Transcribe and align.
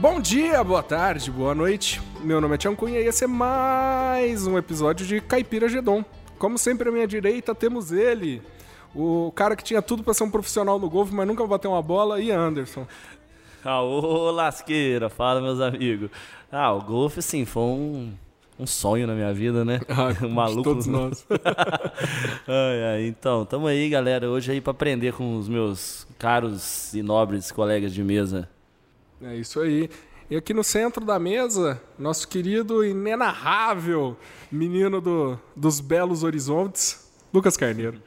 Bom 0.00 0.20
dia, 0.20 0.62
boa 0.62 0.80
tarde, 0.80 1.28
boa 1.28 1.52
noite. 1.56 2.00
Meu 2.20 2.40
nome 2.40 2.54
é 2.54 2.58
Tião 2.58 2.76
Cunha 2.76 3.00
e 3.00 3.06
esse 3.06 3.24
é 3.24 3.26
mais 3.26 4.46
um 4.46 4.56
episódio 4.56 5.04
de 5.04 5.20
Caipira 5.20 5.68
Gedon. 5.68 6.04
Como 6.38 6.56
sempre 6.56 6.88
à 6.88 6.92
minha 6.92 7.06
direita 7.06 7.52
temos 7.52 7.90
ele, 7.90 8.40
o 8.94 9.32
cara 9.34 9.56
que 9.56 9.64
tinha 9.64 9.82
tudo 9.82 10.04
para 10.04 10.14
ser 10.14 10.22
um 10.22 10.30
profissional 10.30 10.78
no 10.78 10.88
golfe, 10.88 11.12
mas 11.12 11.26
nunca 11.26 11.44
bateu 11.44 11.72
uma 11.72 11.82
bola, 11.82 12.20
e 12.20 12.30
Anderson. 12.30 12.86
Aô, 13.64 14.30
lasqueira, 14.30 15.08
fala 15.10 15.40
meus 15.40 15.60
amigos. 15.60 16.10
Ah, 16.50 16.72
o 16.72 16.80
golfe, 16.80 17.18
assim, 17.18 17.44
foi 17.44 17.64
um, 17.64 18.12
um 18.56 18.66
sonho 18.68 19.04
na 19.04 19.14
minha 19.14 19.34
vida, 19.34 19.64
né? 19.64 19.80
Ah, 19.88 20.14
um 20.24 20.30
maluco. 20.30 20.62
todos 20.62 20.86
nós. 20.86 21.26
ai, 22.46 22.84
ai, 22.92 23.06
então, 23.08 23.44
tamo 23.44 23.66
aí, 23.66 23.88
galera, 23.88 24.30
hoje 24.30 24.52
aí 24.52 24.60
pra 24.60 24.70
aprender 24.70 25.12
com 25.12 25.36
os 25.36 25.48
meus 25.48 26.06
caros 26.20 26.94
e 26.94 27.02
nobres 27.02 27.50
colegas 27.50 27.92
de 27.92 28.04
mesa. 28.04 28.48
É 29.22 29.34
isso 29.34 29.60
aí. 29.60 29.90
E 30.30 30.36
aqui 30.36 30.52
no 30.52 30.62
centro 30.62 31.04
da 31.04 31.18
mesa, 31.18 31.80
nosso 31.98 32.28
querido 32.28 32.84
inenarrável 32.84 34.16
menino 34.52 35.00
do, 35.00 35.38
dos 35.56 35.80
belos 35.80 36.22
horizontes, 36.22 37.10
Lucas 37.32 37.56
Carneiro. 37.56 38.00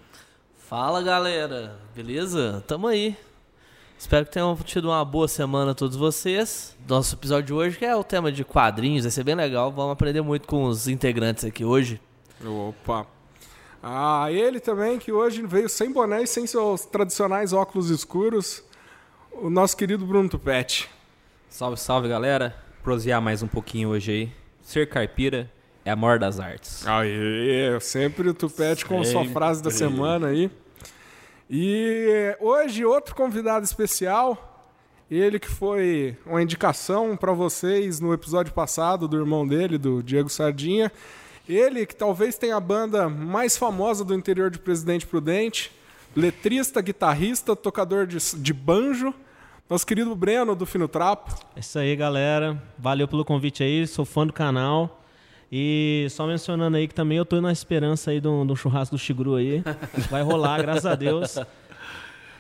Fala 0.69 1.01
galera, 1.01 1.79
beleza? 1.95 2.63
Tamo 2.67 2.87
aí. 2.87 3.17
Espero 3.97 4.25
que 4.25 4.31
tenham 4.31 4.55
tido 4.55 4.89
uma 4.89 5.03
boa 5.03 5.27
semana 5.27 5.75
todos 5.75 5.97
vocês. 5.97 6.77
Nosso 6.87 7.15
episódio 7.15 7.47
de 7.47 7.53
hoje 7.53 7.77
que 7.77 7.85
é 7.85 7.95
o 7.95 8.03
tema 8.03 8.31
de 8.31 8.45
quadrinhos, 8.45 9.03
vai 9.03 9.11
ser 9.11 9.23
bem 9.23 9.35
legal. 9.35 9.71
Vamos 9.71 9.93
aprender 9.93 10.21
muito 10.21 10.47
com 10.47 10.63
os 10.63 10.87
integrantes 10.87 11.43
aqui 11.43 11.65
hoje. 11.65 11.99
Opa! 12.45 13.05
Ah, 13.83 14.31
ele 14.31 14.59
também 14.59 14.99
que 14.99 15.11
hoje 15.11 15.41
veio 15.45 15.67
sem 15.67 15.91
boné 15.91 16.23
e 16.23 16.27
sem 16.27 16.45
seus 16.45 16.85
tradicionais 16.85 17.51
óculos 17.51 17.89
escuros, 17.89 18.63
o 19.31 19.49
nosso 19.49 19.75
querido 19.75 20.05
Bruno 20.05 20.29
Tupete. 20.29 20.87
Salve, 21.51 21.77
salve 21.77 22.07
galera. 22.07 22.55
Prosear 22.81 23.21
mais 23.21 23.43
um 23.43 23.47
pouquinho 23.47 23.89
hoje 23.89 24.11
aí. 24.11 24.31
Ser 24.61 24.87
caipira 24.87 25.51
é 25.83 25.91
a 25.91 25.95
maior 25.97 26.17
das 26.17 26.39
artes. 26.39 26.87
Aê, 26.87 27.77
sempre 27.81 28.29
o 28.29 28.33
Tupete 28.33 28.85
com 28.85 29.03
sua 29.03 29.25
frase 29.25 29.61
da 29.61 29.69
semana 29.69 30.27
aí. 30.27 30.49
E 31.49 32.37
hoje 32.39 32.85
outro 32.85 33.13
convidado 33.13 33.65
especial, 33.65 34.65
ele 35.11 35.37
que 35.39 35.49
foi 35.49 36.17
uma 36.25 36.41
indicação 36.41 37.17
para 37.17 37.33
vocês 37.33 37.99
no 37.99 38.13
episódio 38.13 38.53
passado 38.53 39.05
do 39.05 39.19
irmão 39.19 39.45
dele, 39.45 39.77
do 39.77 40.01
Diego 40.01 40.29
Sardinha. 40.29 40.89
Ele 41.49 41.85
que 41.85 41.93
talvez 41.93 42.37
tenha 42.37 42.55
a 42.55 42.61
banda 42.61 43.09
mais 43.09 43.57
famosa 43.57 44.05
do 44.05 44.15
interior 44.15 44.49
de 44.49 44.57
Presidente 44.57 45.05
Prudente, 45.05 45.69
letrista, 46.15 46.81
guitarrista, 46.81 47.57
tocador 47.57 48.07
de, 48.07 48.17
de 48.37 48.53
banjo. 48.53 49.13
Nosso 49.71 49.87
querido 49.87 50.13
Breno 50.13 50.53
do 50.53 50.65
Fino 50.65 50.85
Trapo. 50.85 51.33
É 51.55 51.61
isso 51.61 51.79
aí, 51.79 51.95
galera. 51.95 52.61
Valeu 52.77 53.07
pelo 53.07 53.23
convite 53.23 53.63
aí, 53.63 53.87
sou 53.87 54.03
fã 54.03 54.27
do 54.27 54.33
canal. 54.33 55.01
E 55.49 56.07
só 56.09 56.27
mencionando 56.27 56.75
aí 56.75 56.89
que 56.89 56.93
também 56.93 57.17
eu 57.17 57.23
tô 57.23 57.39
na 57.39 57.53
esperança 57.53 58.11
aí 58.11 58.19
do, 58.19 58.43
do 58.43 58.53
churrasco 58.53 58.97
do 58.97 58.99
Chigru 58.99 59.35
aí. 59.35 59.63
Vai 60.11 60.23
rolar, 60.23 60.61
graças 60.61 60.85
a 60.85 60.93
Deus. 60.93 61.37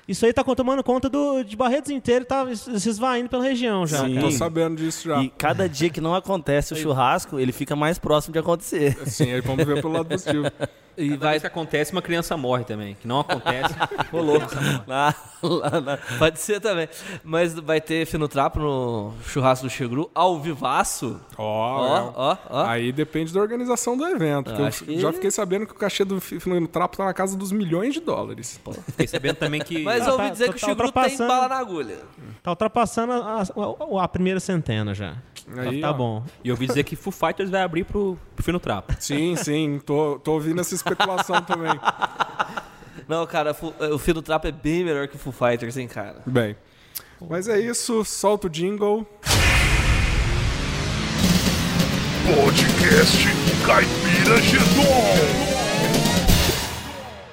Isso 0.05 0.25
aí 0.25 0.33
tá 0.33 0.43
tomando 0.43 0.83
conta 0.83 1.07
do, 1.07 1.41
de 1.41 1.55
Barretos 1.55 1.89
inteiro, 1.89 2.25
tá 2.25 2.45
se 2.53 2.89
esvaindo 2.89 3.29
pela 3.29 3.45
região 3.45 3.87
já. 3.87 3.99
Sim. 3.99 4.15
cara. 4.15 4.27
Tô 4.27 4.31
sabendo 4.31 4.75
disso 4.75 5.07
já. 5.07 5.23
E 5.23 5.29
cada 5.29 5.69
dia 5.69 5.89
que 5.89 6.01
não 6.01 6.13
acontece 6.13 6.73
o 6.73 6.75
churrasco, 6.75 7.39
ele 7.39 7.53
fica 7.53 7.77
mais 7.77 7.97
próximo 7.97 8.33
de 8.33 8.39
acontecer. 8.39 8.97
Sim, 9.07 9.31
aí 9.31 9.39
vamos 9.39 9.65
ver 9.65 9.81
pelo 9.81 9.93
lado 9.93 10.09
positivo. 10.09 10.51
E 10.97 11.05
E 11.05 11.09
vai 11.09 11.17
vai 11.17 11.39
que 11.39 11.47
acontece, 11.47 11.91
uma 11.91 12.01
criança 12.01 12.35
morre 12.37 12.63
também. 12.63 12.95
Que 12.95 13.07
não 13.07 13.19
acontece. 13.21 13.73
Lá, 14.87 15.15
lá, 15.41 15.79
lá. 15.79 15.99
Pode 16.19 16.39
ser 16.39 16.59
também. 16.59 16.87
Mas 17.23 17.53
vai 17.53 17.79
ter 17.81 18.05
Fino 18.05 18.27
Trapo 18.27 18.59
no 18.59 19.13
churrasco 19.25 19.65
do 19.65 19.69
Chigru 19.69 20.09
ao 20.13 20.39
vivaço. 20.39 21.19
Ó, 21.37 22.11
Ó, 22.15 22.33
é. 22.33 22.37
ó. 22.49 22.65
Aí 22.67 22.91
depende 22.91 23.33
da 23.33 23.39
organização 23.39 23.97
do 23.97 24.05
evento. 24.05 24.51
Eu 24.51 24.69
que 24.71 24.99
já 24.99 25.11
fiquei 25.13 25.31
sabendo 25.31 25.65
que 25.65 25.71
o 25.73 25.75
cachê 25.75 26.03
do 26.03 26.19
Fino 26.21 26.67
Trapo 26.67 26.97
tá 26.97 27.05
na 27.05 27.13
casa 27.13 27.37
dos 27.37 27.51
milhões 27.51 27.93
de 27.93 27.99
dólares. 28.01 28.59
Fiquei 28.87 29.07
sabendo 29.07 29.35
também 29.37 29.61
que. 29.61 29.81
Mas 29.83 30.05
eu 30.05 30.13
ouvi 30.13 30.25
tá- 30.25 30.29
dizer 30.31 30.45
tá- 30.47 30.53
que 30.53 30.57
o 30.57 30.61
tá 30.61 30.67
Chigru 30.67 30.75
tem 30.77 30.85
ultrapassando. 31.01 31.27
bala 31.29 31.47
na 31.47 31.57
agulha. 31.57 31.97
Tá 32.43 32.51
ultrapassando 32.51 33.13
a, 33.13 33.41
a- 33.41 34.03
a 34.03 34.07
primeira 34.07 34.39
centena 34.39 34.93
já. 34.93 35.15
Aí, 35.57 35.81
tá 35.81 35.89
ó. 35.89 35.93
bom. 35.93 36.23
E 36.43 36.49
eu 36.49 36.53
ouvi 36.53 36.67
dizer 36.67 36.83
que 36.83 36.95
Foo 36.95 37.11
Fighters 37.11 37.49
vai 37.49 37.61
abrir 37.61 37.83
pro, 37.83 38.17
pro 38.41 38.45
Fino 38.45 38.59
Trapo. 38.59 38.93
Sim, 38.99 39.35
sim, 39.35 39.79
tô, 39.85 40.19
tô 40.19 40.33
ouvindo 40.33 40.59
essa 40.59 40.73
especulação 40.73 41.41
também. 41.43 41.71
Não, 43.07 43.25
cara, 43.27 43.53
fu- 43.53 43.73
o 43.93 43.97
Fino 43.99 44.21
Trapo 44.21 44.47
é 44.47 44.51
bem 44.51 44.83
melhor 44.83 45.07
que 45.07 45.15
o 45.15 45.19
Foo 45.19 45.31
Fighters, 45.31 45.77
hein, 45.77 45.87
cara. 45.87 46.21
Bem, 46.25 46.55
mas 47.29 47.47
é 47.47 47.59
isso, 47.59 48.03
solta 48.03 48.47
o 48.47 48.49
jingle. 48.49 49.07
Podcast 52.35 53.27
Caipira 53.65 54.37
Gedon. 54.41 54.91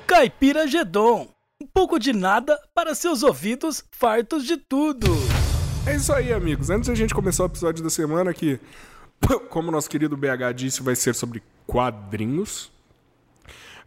Caipira 0.06 0.66
Gedon. 0.66 1.28
Um 1.62 1.66
pouco 1.66 1.98
de 1.98 2.12
nada 2.12 2.58
para 2.74 2.94
seus 2.94 3.22
ouvidos 3.22 3.84
fartos 3.90 4.44
de 4.44 4.56
tudo. 4.56 5.06
É 5.86 5.96
isso 5.96 6.12
aí, 6.12 6.32
amigos. 6.32 6.70
Antes 6.70 6.88
da 6.88 6.94
gente 6.94 7.14
começar 7.14 7.42
o 7.44 7.46
episódio 7.46 7.82
da 7.82 7.90
semana, 7.90 8.32
que, 8.34 8.60
como 9.48 9.70
nosso 9.70 9.88
querido 9.88 10.16
BH 10.16 10.54
disse, 10.54 10.82
vai 10.82 10.96
ser 10.96 11.14
sobre 11.14 11.42
quadrinhos. 11.66 12.70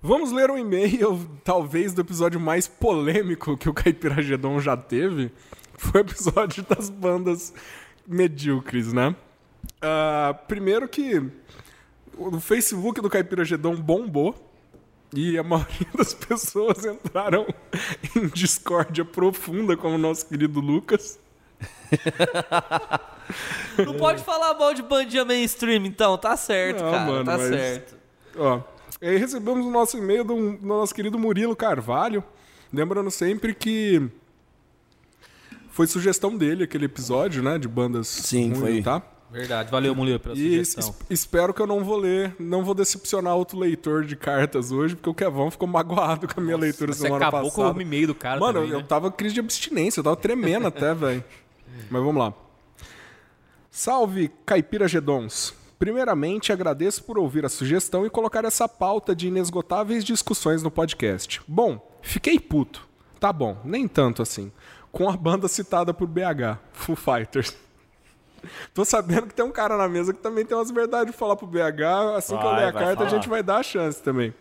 Vamos 0.01 0.31
ler 0.31 0.49
um 0.49 0.57
e-mail, 0.57 1.29
talvez, 1.43 1.93
do 1.93 2.01
episódio 2.01 2.39
mais 2.39 2.67
polêmico 2.67 3.57
que 3.57 3.69
o 3.69 3.73
Caipiragedon 3.73 4.59
já 4.59 4.75
teve. 4.75 5.31
Foi 5.77 6.01
o 6.01 6.03
episódio 6.03 6.65
das 6.67 6.89
bandas 6.89 7.53
medíocres, 8.07 8.93
né? 8.93 9.15
Ah, 9.81 10.35
primeiro 10.47 10.87
que 10.87 11.21
o 12.17 12.39
Facebook 12.39 13.01
do 13.01 13.09
Caipiragedon 13.09 13.75
bombou. 13.75 14.47
E 15.13 15.37
a 15.37 15.43
maioria 15.43 15.87
das 15.97 16.13
pessoas 16.13 16.85
entraram 16.85 17.45
em 18.15 18.27
discórdia 18.27 19.03
profunda 19.03 19.75
com 19.75 19.93
o 19.93 19.97
nosso 19.97 20.25
querido 20.25 20.61
Lucas. 20.61 21.19
Não 23.85 23.93
pode 23.95 24.23
falar 24.23 24.53
mal 24.53 24.73
de 24.73 24.81
bandinha 24.81 25.23
mainstream, 25.25 25.85
então. 25.85 26.17
Tá 26.17 26.35
certo, 26.37 26.83
Não, 26.83 26.91
cara. 26.91 27.05
mano, 27.11 27.25
tá 27.25 27.37
mas- 27.37 27.47
certo. 27.49 27.95
Ó, 28.37 28.59
e 29.01 29.07
aí 29.07 29.17
recebemos 29.17 29.65
o 29.65 29.69
nosso 29.71 29.97
e-mail 29.97 30.23
do, 30.23 30.57
do 30.57 30.65
nosso 30.65 30.93
querido 30.93 31.17
Murilo 31.19 31.55
Carvalho, 31.55 32.23
lembrando 32.71 33.09
sempre 33.11 33.53
que 33.53 34.01
foi 35.69 35.87
sugestão 35.87 36.37
dele 36.37 36.63
aquele 36.63 36.85
episódio, 36.85 37.41
né, 37.41 37.57
de 37.57 37.67
bandas 37.67 38.07
Sim, 38.07 38.49
ruins, 38.53 38.59
foi. 38.59 38.81
tá? 38.81 39.01
Verdade. 39.31 39.71
Valeu, 39.71 39.95
Mulher, 39.95 40.19
pela 40.19 40.35
E 40.35 40.55
es- 40.59 40.69
sugestão. 40.73 40.93
espero 41.09 41.53
que 41.53 41.61
eu 41.61 41.67
não 41.67 41.85
vou 41.85 41.95
ler, 41.97 42.35
não 42.37 42.65
vou 42.65 42.73
decepcionar 42.73 43.33
outro 43.35 43.57
leitor 43.57 44.03
de 44.03 44.17
cartas 44.17 44.73
hoje, 44.73 44.93
porque 44.95 45.09
o 45.09 45.13
Kevão 45.13 45.49
ficou 45.49 45.67
magoado 45.69 46.27
com 46.27 46.39
a 46.41 46.43
minha 46.43 46.57
leitura 46.57 46.91
Você 46.91 47.03
semana 47.03 47.27
acabou 47.27 47.49
passada. 47.49 47.71
com 47.73 47.79
o 47.79 47.81
e-mail 47.81 48.07
do 48.07 48.15
cara 48.15 48.39
Mano, 48.41 48.55
também, 48.59 48.71
eu 48.73 48.79
né? 48.79 48.85
tava 48.87 49.09
com 49.09 49.15
crise 49.15 49.33
de 49.33 49.39
abstinência, 49.39 50.01
eu 50.01 50.03
tava 50.03 50.17
tremendo 50.17 50.67
até, 50.67 50.91
velho. 50.95 51.23
Mas 51.89 52.03
vamos 52.03 52.17
lá. 52.17 52.33
Salve, 53.73 54.29
Caipira 54.45 54.85
Gedons. 54.85 55.53
Primeiramente, 55.79 56.51
agradeço 56.51 57.03
por 57.05 57.17
ouvir 57.17 57.45
a 57.45 57.49
sugestão 57.49 58.05
e 58.05 58.09
colocar 58.09 58.43
essa 58.43 58.67
pauta 58.67 59.15
de 59.15 59.29
inesgotáveis 59.29 60.03
discussões 60.03 60.61
no 60.61 60.69
podcast. 60.69 61.41
Bom, 61.47 61.79
fiquei 62.01 62.37
puto. 62.37 62.85
Tá 63.17 63.31
bom, 63.31 63.57
nem 63.63 63.87
tanto 63.87 64.21
assim. 64.21 64.51
Com 64.91 65.09
a 65.09 65.15
banda 65.15 65.47
citada 65.47 65.93
por 65.93 66.05
BH, 66.05 66.59
Foo 66.73 66.97
Fighters. 66.97 67.55
Tô 68.73 68.83
sabendo 68.83 69.27
que 69.27 69.33
tem 69.33 69.45
um 69.45 69.51
cara 69.51 69.77
na 69.77 69.87
mesa 69.87 70.13
que 70.13 70.19
também 70.19 70.45
tem 70.45 70.57
umas 70.57 70.69
verdades 70.69 71.15
pra 71.15 71.19
falar 71.19 71.35
pro 71.37 71.47
BH. 71.47 72.17
Assim 72.17 72.37
que 72.37 72.43
eu 72.43 72.49
Vai, 72.49 72.59
ler 72.59 72.67
a 72.67 72.71
vai 72.71 72.83
carta, 72.83 72.91
a 72.91 72.97
falar. 72.97 73.09
gente 73.09 73.29
vai 73.29 73.41
dar 73.41 73.57
a 73.59 73.63
chance 73.63 74.01
também. 74.03 74.33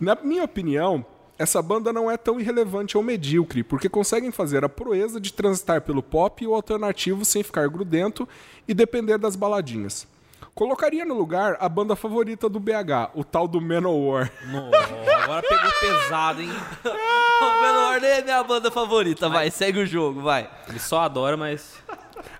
Na 0.00 0.16
minha 0.16 0.42
opinião, 0.42 1.06
essa 1.40 1.62
banda 1.62 1.90
não 1.90 2.10
é 2.10 2.18
tão 2.18 2.38
irrelevante 2.38 2.98
ou 2.98 3.02
medíocre, 3.02 3.62
porque 3.62 3.88
conseguem 3.88 4.30
fazer 4.30 4.62
a 4.62 4.68
proeza 4.68 5.18
de 5.18 5.32
transitar 5.32 5.80
pelo 5.80 6.02
pop 6.02 6.44
e 6.44 6.46
o 6.46 6.52
alternativo 6.54 7.24
sem 7.24 7.42
ficar 7.42 7.66
grudento 7.66 8.28
e 8.68 8.74
depender 8.74 9.16
das 9.16 9.36
baladinhas. 9.36 10.06
Colocaria 10.54 11.02
no 11.02 11.14
lugar 11.14 11.56
a 11.58 11.66
banda 11.66 11.96
favorita 11.96 12.46
do 12.46 12.60
BH, 12.60 13.12
o 13.14 13.24
tal 13.24 13.48
do 13.48 13.58
Manowar. 13.58 14.30
Nossa, 14.52 15.22
agora 15.22 15.42
pegou 15.48 15.70
pesado, 15.80 16.42
hein? 16.42 16.50
O 17.40 17.62
Menor 17.62 18.00
nem 18.02 18.10
é 18.10 18.22
minha 18.22 18.44
banda 18.44 18.70
favorita. 18.70 19.26
Vai, 19.30 19.50
segue 19.50 19.80
o 19.80 19.86
jogo, 19.86 20.20
vai. 20.20 20.50
Ele 20.68 20.78
só 20.78 21.00
adora, 21.00 21.38
mas. 21.38 21.74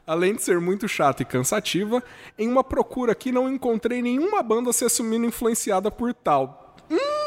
Além 0.07 0.35
de 0.35 0.43
ser 0.43 0.61
muito 0.61 0.87
chata 0.87 1.23
e 1.23 1.25
cansativa, 1.25 2.03
em 2.39 2.47
uma 2.47 2.63
procura 2.63 3.13
aqui 3.13 3.33
não 3.33 3.49
encontrei 3.49 4.03
nenhuma 4.03 4.43
banda 4.43 4.75
se 4.75 4.85
assumindo 4.85 5.25
influenciada 5.25 5.91
por 5.91 6.13
tal. 6.13 6.77
Hum, 6.91 7.20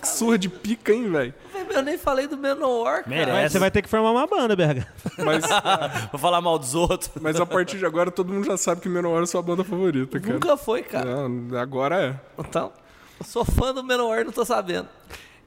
que 0.00 0.08
surra 0.08 0.38
de 0.38 0.48
pica, 0.48 0.92
hein, 0.92 1.10
velho? 1.10 1.34
eu 1.70 1.82
nem 1.82 1.96
falei 1.98 2.26
do 2.26 2.36
Menor, 2.36 3.04
cara. 3.04 3.32
Mas 3.32 3.52
você 3.52 3.58
vai 3.58 3.70
ter 3.70 3.82
que 3.82 3.88
formar 3.88 4.10
uma 4.10 4.26
banda, 4.26 4.56
BH. 4.56 4.86
Mas, 5.24 5.44
Vou 6.10 6.18
falar 6.20 6.40
mal 6.40 6.58
dos 6.58 6.74
outros. 6.74 7.10
mas 7.20 7.38
a 7.40 7.46
partir 7.46 7.78
de 7.78 7.86
agora 7.86 8.10
todo 8.10 8.32
mundo 8.32 8.44
já 8.46 8.56
sabe 8.56 8.80
que 8.80 8.88
Manowar 8.88 9.22
é 9.22 9.26
sua 9.26 9.42
banda 9.42 9.62
favorita, 9.62 10.18
cara. 10.18 10.32
Nunca 10.34 10.56
foi, 10.56 10.82
cara. 10.82 11.28
Não, 11.28 11.58
agora 11.58 12.00
é. 12.02 12.20
Então, 12.38 12.72
eu 13.18 13.26
sou 13.26 13.44
fã 13.44 13.72
do 13.74 13.84
Menor, 13.84 14.24
não 14.24 14.32
tô 14.32 14.44
sabendo. 14.44 14.88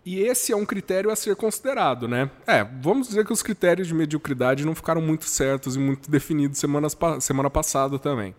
E 0.05 0.19
esse 0.19 0.51
é 0.51 0.55
um 0.55 0.65
critério 0.65 1.09
a 1.09 1.15
ser 1.15 1.33
considerado, 1.35 2.07
né? 2.09 2.29
É, 2.45 2.61
vamos 2.81 3.07
dizer 3.07 3.25
que 3.25 3.31
os 3.31 3.41
critérios 3.41 3.87
de 3.87 3.93
mediocridade 3.93 4.65
não 4.65 4.75
ficaram 4.75 5.01
muito 5.01 5.23
certos 5.25 5.77
e 5.77 5.79
muito 5.79 6.11
definidos 6.11 6.57
semanas, 6.59 6.93
pa- 6.93 7.21
semana 7.21 7.49
passada 7.49 7.97
também. 7.97 8.35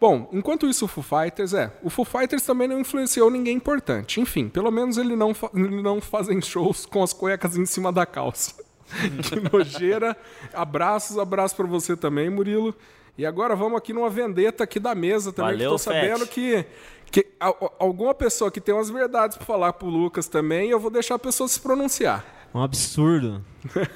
Bom, 0.00 0.28
enquanto 0.32 0.66
isso 0.68 0.84
o 0.84 0.88
Foo 0.88 1.02
Fighters, 1.02 1.52
é, 1.54 1.72
o 1.82 1.90
Foo 1.90 2.04
Fighters 2.04 2.42
também 2.44 2.68
não 2.68 2.78
influenciou 2.78 3.30
ninguém 3.30 3.56
importante. 3.56 4.20
Enfim, 4.20 4.48
pelo 4.48 4.70
menos 4.70 4.96
ele 4.96 5.16
não, 5.16 5.34
ele 5.54 5.82
não 5.82 6.00
fazem 6.00 6.40
shows 6.40 6.86
com 6.86 7.02
as 7.02 7.12
cuecas 7.12 7.56
em 7.56 7.66
cima 7.66 7.92
da 7.92 8.06
calça. 8.06 8.54
que 9.24 9.52
nojeira. 9.52 10.16
Abraços, 10.54 11.18
abraço 11.18 11.56
pra 11.56 11.66
você 11.66 11.96
também, 11.96 12.30
Murilo. 12.30 12.74
E 13.18 13.26
agora 13.26 13.56
vamos 13.56 13.76
aqui 13.76 13.92
numa 13.92 14.08
vendeta 14.08 14.62
aqui 14.62 14.78
da 14.78 14.94
mesa 14.94 15.32
também, 15.32 15.52
Valeu, 15.54 15.70
que 15.70 15.74
tô 15.74 15.78
sabendo 15.78 16.26
que, 16.28 16.64
que 17.10 17.26
a- 17.40 17.52
alguma 17.80 18.14
pessoa 18.14 18.48
que 18.52 18.60
tem 18.60 18.72
umas 18.72 18.88
verdades 18.90 19.36
pra 19.36 19.44
falar 19.44 19.72
pro 19.72 19.88
Lucas 19.88 20.28
também, 20.28 20.70
eu 20.70 20.78
vou 20.78 20.90
deixar 20.92 21.16
a 21.16 21.18
pessoa 21.18 21.48
se 21.48 21.58
pronunciar. 21.60 22.24
Um 22.54 22.62
absurdo. 22.62 23.44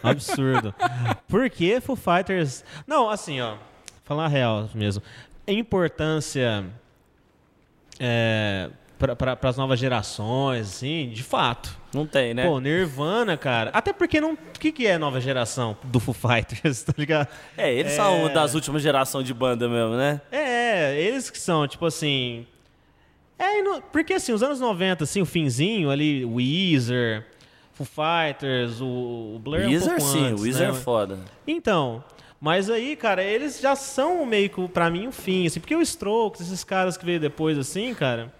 Um 0.02 0.08
absurdo. 0.08 0.74
Por 1.28 1.48
que 1.48 1.80
Foo 1.80 1.94
Fighters. 1.94 2.64
Não, 2.84 3.08
assim, 3.08 3.40
ó. 3.40 3.54
Falar 4.04 4.24
a 4.24 4.28
real 4.28 4.68
mesmo. 4.74 5.00
Importância 5.46 6.64
é, 7.98 8.70
para 8.98 9.48
as 9.48 9.56
novas 9.56 9.78
gerações, 9.78 10.68
assim, 10.68 11.10
de 11.12 11.22
fato. 11.22 11.76
Não 11.92 12.06
tem, 12.06 12.32
né? 12.32 12.46
Pô, 12.46 12.58
Nirvana, 12.58 13.36
cara. 13.36 13.70
Até 13.72 13.92
porque 13.92 14.20
não. 14.20 14.32
O 14.32 14.58
que, 14.58 14.72
que 14.72 14.86
é 14.86 14.96
nova 14.96 15.20
geração 15.20 15.76
do 15.84 16.00
Foo 16.00 16.14
Fighters, 16.14 16.82
tá 16.84 16.94
ligado? 16.96 17.28
é, 17.56 17.72
eles 17.72 17.92
são 17.92 18.32
das 18.32 18.54
últimas 18.54 18.82
gerações 18.82 19.26
de 19.26 19.34
banda 19.34 19.68
mesmo, 19.68 19.96
né? 19.96 20.20
É, 20.30 21.00
eles 21.00 21.30
que 21.30 21.38
são, 21.38 21.66
tipo 21.66 21.84
assim. 21.84 22.46
É, 23.38 23.62
porque 23.92 24.14
assim, 24.14 24.32
os 24.32 24.42
anos 24.42 24.60
90, 24.60 25.04
assim, 25.04 25.20
o 25.20 25.26
finzinho 25.26 25.90
ali, 25.90 26.24
o 26.24 26.34
Weezer, 26.34 27.26
Foo 27.72 27.86
Fighters, 27.86 28.80
o, 28.80 29.34
o 29.34 29.38
Blur 29.40 29.60
é 29.60 29.66
um 29.66 29.70
Weezer 29.70 29.96
pouco 29.96 30.12
sim, 30.12 30.26
antes, 30.26 30.40
o 30.40 30.44
Weezer 30.44 30.72
né? 30.72 30.78
é 30.78 30.80
foda. 30.80 31.18
Então, 31.46 32.04
mas 32.44 32.68
aí, 32.68 32.96
cara, 32.96 33.22
eles 33.22 33.60
já 33.60 33.76
são 33.76 34.26
meio 34.26 34.50
que, 34.50 34.66
pra 34.66 34.90
mim, 34.90 35.06
o 35.06 35.12
fim, 35.12 35.46
assim, 35.46 35.60
porque 35.60 35.76
o 35.76 35.80
Strokes, 35.80 36.40
esses 36.40 36.64
caras 36.64 36.96
que 36.96 37.04
veio 37.06 37.20
depois, 37.20 37.56
assim, 37.56 37.94
cara, 37.94 38.34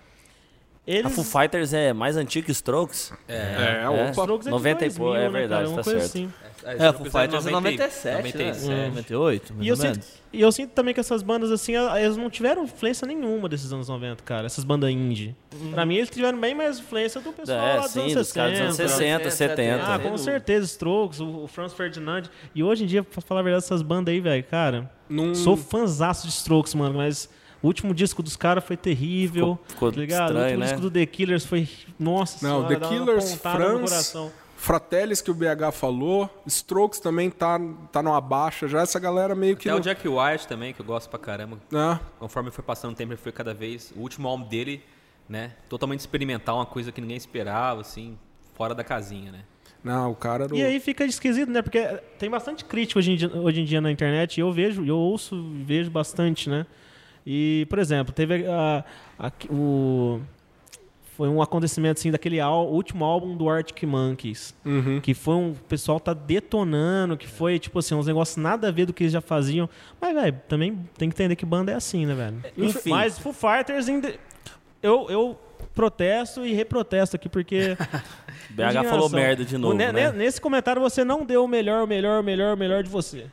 eles... 0.84 1.06
A 1.06 1.08
Foo 1.08 1.22
Fighters 1.22 1.72
é 1.72 1.92
mais 1.92 2.16
antigo 2.16 2.46
que 2.46 2.50
Strokes? 2.50 3.12
É, 3.28 3.82
É. 3.84 3.88
opa. 3.88 4.10
Strokes 4.10 4.46
é 4.48 4.50
de 4.50 4.56
90 4.56 4.84
e 4.84 4.88
2000, 4.88 5.04
pouco, 5.04 5.16
é 5.16 5.20
né, 5.22 5.28
verdade, 5.28 5.70
cara? 5.70 5.76
Tá 5.76 5.82
certo. 5.84 6.04
assim. 6.04 6.32
É, 6.64 6.90
o 6.90 6.92
Foo 6.94 7.04
Fighters 7.06 7.46
é 7.46 7.50
97, 7.50 8.16
97. 8.16 8.66
né? 8.68 8.86
98, 8.88 9.54
mais 9.54 9.64
E 9.66 9.68
eu, 9.68 9.72
ou 9.74 9.76
sinto, 9.76 9.90
menos. 9.90 10.08
e 10.32 10.40
eu 10.40 10.52
sinto 10.52 10.70
também 10.70 10.94
que 10.94 11.00
essas 11.00 11.22
bandas, 11.22 11.50
assim, 11.50 11.74
elas 11.74 12.16
não 12.16 12.30
tiveram 12.30 12.64
influência 12.64 13.06
nenhuma 13.06 13.48
desses 13.48 13.72
anos 13.72 13.88
90, 13.88 14.22
cara. 14.22 14.46
Essas 14.46 14.64
bandas 14.64 14.90
indie. 14.90 15.34
Pra 15.72 15.84
mim, 15.84 15.96
eles 15.96 16.08
tiveram 16.10 16.38
bem 16.40 16.54
mais 16.54 16.78
influência 16.78 17.20
do 17.20 17.32
pessoal 17.32 17.58
É, 17.58 17.74
lá 17.76 17.82
dos 17.82 17.90
sim, 17.90 18.00
anos 18.00 18.14
dos 18.14 18.32
caras 18.32 18.52
dos 18.52 18.60
anos 18.60 18.76
60. 18.76 19.30
60, 19.30 19.30
70. 19.30 19.94
Ah, 19.94 19.98
com 19.98 20.16
certeza, 20.18 20.66
Strokes, 20.66 21.20
o, 21.20 21.44
o 21.44 21.48
Franz 21.48 21.72
Ferdinand. 21.72 22.24
E 22.54 22.62
hoje 22.62 22.84
em 22.84 22.86
dia, 22.86 23.02
pra 23.02 23.20
falar 23.20 23.40
a 23.40 23.42
verdade, 23.44 23.64
essas 23.64 23.82
bandas 23.82 24.12
aí, 24.12 24.20
velho, 24.20 24.44
cara, 24.44 24.90
Num- 25.08 25.34
sou 25.34 25.56
fãzaço 25.56 26.26
de 26.26 26.32
Strokes, 26.32 26.74
mano, 26.74 26.94
mas 26.96 27.28
o 27.62 27.66
último 27.66 27.94
disco 27.94 28.22
dos 28.22 28.36
caras 28.36 28.64
foi 28.64 28.76
terrível. 28.76 29.58
Ficou- 29.62 29.68
ficou 29.68 29.92
tá 29.92 30.00
ligado? 30.00 30.20
o 30.20 30.32
estranho, 30.32 30.44
último 30.46 30.60
né? 30.60 30.66
disco 30.66 30.80
do 30.80 30.90
The 30.90 31.06
Killers 31.06 31.44
foi. 31.44 31.68
Nossa 31.98 32.46
Não, 32.46 32.66
senhora, 32.66 32.80
The 32.80 32.88
Killers, 32.88 33.38
coração. 33.40 34.32
Fratellis 34.62 35.20
que 35.20 35.28
o 35.28 35.34
BH 35.34 35.72
falou, 35.72 36.30
Strokes 36.46 37.00
também 37.00 37.28
tá, 37.28 37.58
tá 37.90 38.00
numa 38.00 38.20
baixa 38.20 38.68
já, 38.68 38.80
essa 38.82 39.00
galera 39.00 39.34
meio 39.34 39.56
que... 39.56 39.68
Até 39.68 39.74
o 39.74 39.78
não- 39.78 39.82
Jack 39.82 40.06
White 40.08 40.46
também, 40.46 40.72
que 40.72 40.80
eu 40.80 40.86
gosto 40.86 41.10
pra 41.10 41.18
caramba. 41.18 41.58
né? 41.68 41.98
Conforme 42.20 42.52
foi 42.52 42.62
passando 42.62 42.92
o 42.92 42.94
tempo, 42.94 43.12
ele 43.12 43.20
foi 43.20 43.32
cada 43.32 43.52
vez. 43.52 43.92
O 43.96 44.00
último 44.00 44.28
álbum 44.28 44.44
dele, 44.46 44.80
né? 45.28 45.50
Totalmente 45.68 45.98
experimental, 45.98 46.58
uma 46.58 46.66
coisa 46.66 46.92
que 46.92 47.00
ninguém 47.00 47.16
esperava, 47.16 47.80
assim, 47.80 48.16
fora 48.54 48.72
da 48.72 48.84
casinha, 48.84 49.32
né? 49.32 49.40
Não, 49.82 50.12
o 50.12 50.14
cara 50.14 50.44
era 50.44 50.54
o... 50.54 50.56
E 50.56 50.62
aí 50.62 50.78
fica 50.78 51.04
esquisito, 51.04 51.50
né? 51.50 51.60
Porque 51.60 51.82
tem 52.16 52.30
bastante 52.30 52.64
crítica 52.64 53.00
hoje 53.00 53.10
em 53.10 53.16
dia, 53.16 53.36
hoje 53.36 53.62
em 53.62 53.64
dia 53.64 53.80
na 53.80 53.90
internet, 53.90 54.36
e 54.38 54.42
eu 54.42 54.52
vejo, 54.52 54.84
eu 54.86 54.96
ouço 54.96 55.34
e 55.34 55.64
vejo 55.64 55.90
bastante, 55.90 56.48
né? 56.48 56.64
E, 57.26 57.66
por 57.68 57.80
exemplo, 57.80 58.12
teve 58.14 58.46
a, 58.46 58.84
a- 59.18 59.32
o. 59.50 60.20
Foi 61.22 61.28
um 61.28 61.40
acontecimento 61.40 61.98
assim 62.00 62.10
daquele 62.10 62.40
ál- 62.40 62.66
último 62.68 63.04
álbum 63.04 63.36
do 63.36 63.48
Arctic 63.48 63.84
Monkeys. 63.84 64.52
Uhum. 64.64 64.98
Que 65.00 65.14
foi 65.14 65.36
um. 65.36 65.50
O 65.52 65.54
pessoal 65.68 66.00
tá 66.00 66.12
detonando, 66.12 67.16
que 67.16 67.28
foi, 67.28 67.60
tipo 67.60 67.78
assim, 67.78 67.94
uns 67.94 68.08
negócios 68.08 68.36
nada 68.36 68.66
a 68.66 68.70
ver 68.72 68.86
do 68.86 68.92
que 68.92 69.04
eles 69.04 69.12
já 69.12 69.20
faziam. 69.20 69.70
Mas, 70.00 70.14
velho, 70.14 70.40
também 70.48 70.76
tem 70.98 71.08
que 71.08 71.14
entender 71.14 71.36
que 71.36 71.46
banda 71.46 71.70
é 71.70 71.76
assim, 71.76 72.06
né, 72.06 72.12
velho? 72.16 72.42
Enfim. 72.58 72.90
Mas 72.90 73.20
Foo 73.20 73.32
Fighters 73.32 73.88
ainda. 73.88 74.12
Eu, 74.82 75.06
eu 75.08 75.38
protesto 75.72 76.44
e 76.44 76.52
reprotesto 76.54 77.14
aqui, 77.14 77.28
porque. 77.28 77.76
BH 78.50 78.88
falou 78.90 79.08
merda 79.08 79.44
de 79.44 79.56
novo, 79.56 79.74
O- 79.74 79.78
né? 79.78 79.92
ne- 79.92 80.10
Nesse 80.10 80.40
comentário 80.40 80.82
você 80.82 81.04
não 81.04 81.24
deu 81.24 81.44
o 81.44 81.48
melhor, 81.48 81.84
o 81.84 81.86
melhor, 81.86 82.20
o 82.20 82.24
melhor, 82.24 82.54
o 82.54 82.58
melhor 82.58 82.82
de 82.82 82.90
você. 82.90 83.26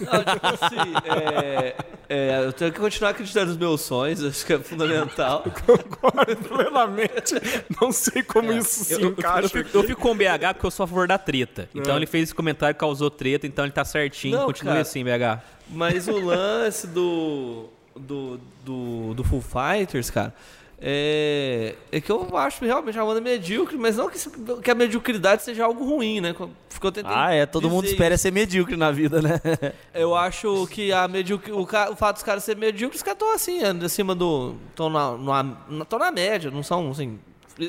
Não, 0.00 0.24
tipo 0.24 0.46
assim, 0.46 0.94
é, 1.04 1.74
é, 2.08 2.44
eu 2.44 2.52
tenho 2.52 2.72
que 2.72 2.80
continuar 2.80 3.10
acreditando 3.10 3.46
nos 3.48 3.56
meus 3.56 3.80
sonhos, 3.82 4.24
acho 4.24 4.44
que 4.46 4.52
é 4.54 4.58
fundamental. 4.58 5.44
Concordo 5.66 6.36
plenamente. 6.36 7.34
Não 7.80 7.92
sei 7.92 8.22
como 8.22 8.52
isso 8.52 8.84
se 8.84 8.94
Eu, 8.94 8.98
eu- 9.00 9.04
eu 9.06 9.10
encaixa. 9.12 9.48
fico, 9.48 9.70
eu 9.76 9.84
fico 9.84 10.00
com 10.00 10.12
o 10.12 10.14
BH 10.14 10.54
porque 10.54 10.66
eu 10.66 10.70
sou 10.70 10.84
a 10.84 10.86
favor 10.86 11.06
da 11.06 11.18
treta. 11.18 11.68
Então 11.74 11.94
É. 11.94 11.96
ele 11.96 12.06
fez 12.06 12.24
esse 12.24 12.34
comentário 12.34 12.74
que 12.74 12.80
causou 12.80 13.10
treta, 13.10 13.46
então 13.46 13.64
ele 13.64 13.72
tá 13.72 13.84
certinho. 13.84 14.38
Não, 14.38 14.46
Continue 14.46 14.70
cara. 14.72 14.80
assim, 14.82 15.04
BH. 15.04 15.42
Mas 15.70 16.08
o 16.08 16.18
lance 16.18 16.86
do, 16.86 17.68
do, 17.96 18.40
do, 18.64 19.14
do 19.14 19.24
Foo 19.24 19.40
Fighters, 19.42 20.10
cara, 20.10 20.34
é, 20.80 21.74
é 21.90 22.00
que 22.00 22.10
eu 22.10 22.36
acho 22.36 22.64
realmente 22.64 22.98
uma 22.98 23.06
banda 23.06 23.20
medíocre, 23.20 23.76
mas 23.76 23.96
não 23.96 24.08
que, 24.10 24.18
que 24.62 24.70
a 24.70 24.74
mediocridade 24.74 25.42
seja 25.42 25.64
algo 25.64 25.84
ruim, 25.84 26.20
né? 26.20 26.34
Eu 26.38 26.92
tentei 26.92 27.12
Ah, 27.14 27.32
é, 27.32 27.46
todo 27.46 27.70
mundo 27.70 27.86
espera 27.86 28.14
isso. 28.14 28.22
ser 28.22 28.30
medíocre 28.30 28.76
na 28.76 28.90
vida, 28.90 29.22
né? 29.22 29.40
Eu 29.94 30.14
acho 30.14 30.66
que 30.66 30.92
a 30.92 31.08
mediocre, 31.08 31.50
o, 31.50 31.62
o 31.62 31.96
fato 31.96 32.16
dos 32.16 32.22
caras 32.22 32.44
serem 32.44 32.60
medíocres, 32.60 33.00
os 33.00 33.02
caras 33.02 33.16
estão 33.16 33.34
assim, 33.34 33.60
acima 33.82 34.14
do. 34.14 34.56
estão 34.68 34.90
na, 34.90 35.16
na, 35.16 35.98
na 35.98 36.10
média, 36.12 36.50
não 36.50 36.62
são 36.62 36.90
assim, 36.90 37.18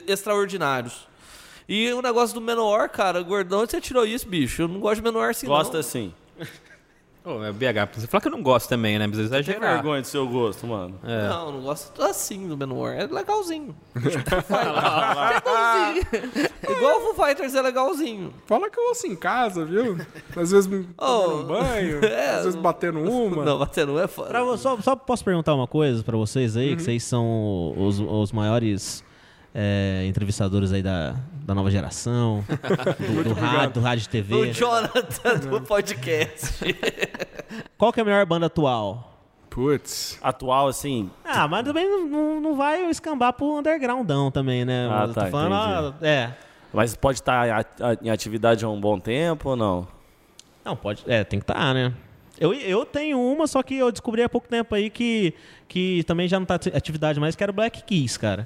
extraordinários. 0.06 1.08
E 1.68 1.92
o 1.94 2.02
negócio 2.02 2.36
do 2.36 2.42
Menor, 2.42 2.90
cara, 2.90 3.22
gordão, 3.22 3.62
onde 3.62 3.72
você 3.72 3.80
tirou 3.82 4.06
isso, 4.06 4.28
bicho? 4.28 4.64
Eu 4.64 4.68
não 4.68 4.80
gosto 4.80 4.98
de 4.98 5.04
Menor 5.04 5.30
assim, 5.30 5.48
Gosta 5.48 5.74
não. 5.74 5.80
assim. 5.80 6.14
Ô, 7.26 7.44
é 7.44 7.52
BH, 7.52 7.90
você 7.96 8.06
fala 8.06 8.22
que 8.22 8.28
eu 8.28 8.32
não 8.32 8.44
gosto 8.44 8.70
também, 8.70 9.00
né? 9.00 9.08
Mas 9.08 9.16
Tem 9.18 9.26
exagerar. 9.26 9.74
vergonha 9.74 10.00
do 10.02 10.06
seu 10.08 10.28
gosto, 10.28 10.68
mano. 10.68 10.94
É. 11.04 11.28
Não, 11.28 11.48
eu 11.48 11.54
não 11.54 11.62
gosto 11.62 12.00
assim 12.04 12.48
do 12.48 12.56
Menor. 12.56 12.94
É 12.94 13.08
legalzinho. 13.08 13.76
é 16.68 16.72
Igual 16.72 16.98
o 16.98 17.02
Foo 17.16 17.26
Fighters 17.26 17.56
é 17.56 17.62
legalzinho. 17.64 18.32
Fala 18.46 18.70
que 18.70 18.80
eu 18.80 18.90
ouço 18.90 19.08
em 19.08 19.16
casa, 19.16 19.66
viu? 19.66 19.98
Às 20.36 20.52
vezes 20.52 20.68
me 20.68 20.84
tomando 20.96 20.96
Oh, 21.00 21.40
um 21.40 21.44
banho, 21.46 22.06
é, 22.06 22.36
às 22.36 22.44
vezes 22.44 22.60
batendo 22.60 23.00
uma. 23.00 23.44
Não, 23.44 23.58
batendo 23.58 24.00
é 24.00 24.08
foda. 24.08 24.30
Pra 24.30 24.58
só, 24.58 24.78
só 24.80 24.96
posso 24.96 25.26
perguntar 25.26 25.56
uma 25.56 25.68
coisa 25.68 26.04
pra 26.04 26.16
vocês 26.16 26.56
aí, 26.56 26.76
que 26.76 26.84
vocês 26.84 27.04
são 27.04 27.74
os, 27.76 28.00
os 28.00 28.32
maiores 28.32 29.04
é, 29.54 30.06
entrevistadores 30.08 30.72
aí 30.72 30.84
da, 30.84 31.16
da 31.46 31.54
nova 31.54 31.70
geração, 31.70 32.44
do, 33.00 33.24
do 33.24 33.34
rádio, 33.34 33.74
do 33.76 33.80
rádio 33.80 34.04
e 34.04 34.08
O 34.08 34.10
TV. 34.10 34.54
Jonathan 34.54 35.36
do 35.48 35.62
podcast. 35.62 36.56
Qual 37.78 37.94
que 37.94 38.00
é 38.00 38.04
a 38.04 38.06
melhor 38.06 38.26
banda 38.26 38.48
atual? 38.48 39.12
Putz. 39.50 40.18
Atual, 40.22 40.68
assim, 40.68 41.10
Ah, 41.24 41.48
mas 41.48 41.64
também 41.64 41.88
não- 41.88 42.42
não, 42.42 42.56
vai 42.56 42.90
escambar 42.90 43.32
pro 43.34 43.60
undergroundão 43.60 44.32
também, 44.32 44.66
né? 44.66 44.90
Ah, 44.92 45.06
Eu 45.08 45.14
tá, 45.14 45.26
tô 45.26 45.32
falando, 45.32 45.54
ah, 45.54 45.94
é. 46.02 46.32
mas 46.74 46.96
pode 46.96 47.20
estar 47.20 47.66
em 48.02 48.10
atividade 48.10 48.66
há 48.66 48.70
um 48.70 48.82
bom 48.82 49.00
tempo 49.00 49.50
ou 49.52 49.56
não? 49.56 49.88
Não, 50.66 50.76
pode. 50.76 51.04
É, 51.08 51.24
tem 51.24 51.40
que 51.40 51.44
estar, 51.44 51.74
né? 51.76 51.94
Eu, 52.40 52.54
eu 52.54 52.86
tenho 52.86 53.18
uma, 53.22 53.46
só 53.48 53.62
que 53.64 53.76
eu 53.78 53.92
descobri 53.92 54.22
há 54.24 54.28
pouco 54.28 54.48
tempo 54.50 54.74
aí 54.76 54.90
que, 54.90 55.34
que 55.70 56.04
também 56.06 56.28
já 56.28 56.38
não 56.40 56.46
tá 56.46 56.60
em 56.74 56.76
atividade 56.76 57.18
mais, 57.20 57.34
que 57.36 57.42
era 57.44 57.52
o 57.52 57.56
Black 57.56 57.84
Keys, 57.84 58.18
cara. 58.18 58.46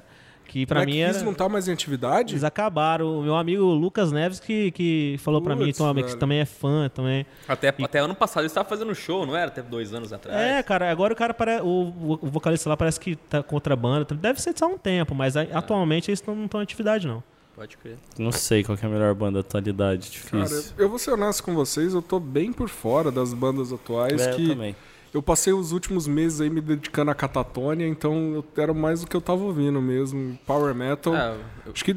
Que 0.50 0.66
pra 0.66 0.80
Black 0.80 0.90
mim 0.92 0.98
era. 0.98 1.22
não 1.22 1.32
tá 1.32 1.48
mais 1.48 1.68
em 1.68 1.72
atividade? 1.72 2.32
Eles 2.32 2.42
acabaram. 2.42 3.20
O 3.20 3.22
meu 3.22 3.36
amigo 3.36 3.62
Lucas 3.62 4.10
Neves 4.10 4.40
que, 4.40 4.72
que 4.72 5.14
falou 5.20 5.40
pra 5.40 5.54
mim, 5.54 5.68
então, 5.68 5.94
que 5.94 6.16
também 6.16 6.40
é 6.40 6.44
fã 6.44 6.88
também. 6.92 7.24
Até, 7.46 7.68
até 7.68 7.98
ano 8.00 8.16
passado 8.16 8.40
ele 8.40 8.48
estava 8.48 8.68
fazendo 8.68 8.92
show, 8.92 9.24
não 9.24 9.36
era? 9.36 9.46
Até 9.46 9.62
dois 9.62 9.94
anos 9.94 10.12
atrás. 10.12 10.36
É, 10.36 10.60
cara, 10.64 10.90
agora 10.90 11.12
o 11.12 11.16
cara 11.16 11.32
parece. 11.32 11.62
O, 11.62 12.18
o 12.20 12.26
vocalista 12.28 12.68
lá 12.68 12.76
parece 12.76 12.98
que 12.98 13.14
tá 13.14 13.44
com 13.44 13.54
outra 13.54 13.76
banda. 13.76 14.12
Deve 14.12 14.42
ser 14.42 14.52
só 14.58 14.66
um 14.66 14.76
tempo, 14.76 15.14
mas 15.14 15.36
a- 15.36 15.42
atualmente 15.54 16.10
eles 16.10 16.20
não 16.26 16.44
estão 16.46 16.60
em 16.60 16.64
atividade, 16.64 17.06
não. 17.06 17.22
Pode 17.54 17.76
crer. 17.76 17.96
Não 18.18 18.32
sei 18.32 18.64
qual 18.64 18.76
que 18.76 18.84
é 18.84 18.88
a 18.88 18.90
melhor 18.90 19.14
banda 19.14 19.34
da 19.34 19.40
atualidade, 19.40 20.10
Cara, 20.30 20.44
difícil. 20.44 20.72
eu 20.78 20.88
vou 20.88 20.98
ser 20.98 21.10
honesto 21.12 21.42
com 21.44 21.54
vocês, 21.54 21.92
eu 21.94 22.00
tô 22.02 22.18
bem 22.18 22.52
por 22.52 22.68
fora 22.68 23.12
das 23.12 23.32
bandas 23.34 23.72
atuais 23.72 24.20
É, 24.20 24.32
eu 24.32 24.36
que 24.36 24.48
também. 24.48 24.74
Eu 25.12 25.22
passei 25.22 25.52
os 25.52 25.72
últimos 25.72 26.06
meses 26.06 26.40
aí 26.40 26.48
me 26.50 26.60
dedicando 26.60 27.10
à 27.10 27.14
catatônia, 27.14 27.86
então 27.86 28.34
eu 28.34 28.44
era 28.56 28.72
mais 28.72 29.00
do 29.00 29.06
que 29.06 29.16
eu 29.16 29.20
tava 29.20 29.42
ouvindo 29.42 29.80
mesmo. 29.80 30.38
Power 30.46 30.74
metal. 30.74 31.14
Ah, 31.14 31.36
eu- 31.66 31.72
Acho 31.72 31.84
que 31.84 31.94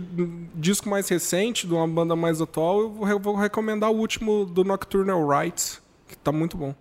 disco 0.56 0.90
mais 0.90 1.08
recente, 1.10 1.68
de 1.68 1.74
uma 1.74 1.88
banda 1.88 2.16
mais 2.16 2.42
atual, 2.42 2.80
eu 2.82 2.90
vou, 2.92 3.08
eu 3.08 3.20
vou 3.20 3.36
recomendar 3.36 3.92
o 3.92 3.96
último 3.96 4.46
do 4.46 4.64
Nocturnal 4.64 5.28
Rights, 5.28 5.82
que 6.08 6.18
tá 6.18 6.32
muito 6.32 6.58
bom. 6.58 6.74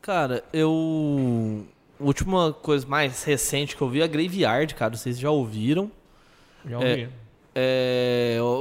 Cara, 0.00 0.42
eu. 0.52 1.64
A 2.00 2.04
última 2.04 2.52
coisa 2.52 2.84
mais 2.86 3.22
recente 3.22 3.76
que 3.76 3.82
eu 3.82 3.88
vi 3.88 4.00
é 4.00 4.04
a 4.04 4.08
Graveyard, 4.08 4.74
cara. 4.74 4.96
Vocês 4.96 5.16
já 5.18 5.30
ouviram? 5.30 5.90
Já 6.68 6.76
ouvi. 6.78 7.02
É 7.02 7.08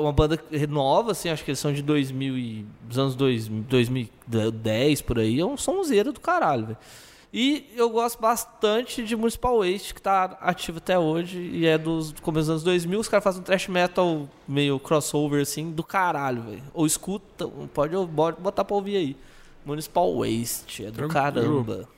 uma 0.02 0.12
banda 0.12 0.40
nova, 0.70 1.12
assim, 1.12 1.30
acho 1.30 1.44
que 1.44 1.52
eles 1.52 1.60
são 1.60 1.72
de 1.72 1.82
2000 1.82 2.38
e, 2.38 2.66
dos 2.84 2.98
anos 3.00 3.16
2000, 3.16 3.64
2010, 3.70 5.02
por 5.02 5.20
aí. 5.20 5.40
É 5.40 5.46
um 5.46 5.58
sonzeiro 5.58 6.12
do 6.12 6.20
caralho, 6.20 6.68
velho. 6.68 6.78
E 7.34 7.72
eu 7.78 7.90
gosto 7.90 8.20
bastante 8.20 9.06
de 9.06 9.16
Municipal 9.16 9.60
Waste, 9.60 9.94
que 9.94 10.02
tá 10.02 10.38
ativo 10.42 10.80
até 10.80 11.00
hoje 11.00 11.40
e 11.40 11.66
é 11.66 11.78
dos 11.78 12.12
do 12.12 12.22
começo 12.22 12.42
dos 12.42 12.50
anos 12.50 12.64
2000. 12.64 13.00
Os 13.00 13.08
caras 13.08 13.24
fazem 13.24 13.40
um 13.40 13.44
thrash 13.44 13.70
metal 13.70 14.30
meio 14.46 14.78
crossover, 14.78 15.42
assim, 15.42 15.72
do 15.72 15.82
caralho, 15.82 16.42
velho. 16.42 16.64
Ou 16.74 16.86
escuta, 16.86 17.48
pode 17.74 17.96
pode 18.14 18.42
botar 18.42 18.66
pra 18.66 18.76
ouvir 18.76 18.98
aí. 18.98 19.18
Municipal 19.66 20.14
Waste, 20.18 20.84
é 20.84 20.92
do 20.92 21.08
Tranquilo. 21.08 21.14
caramba. 21.64 21.90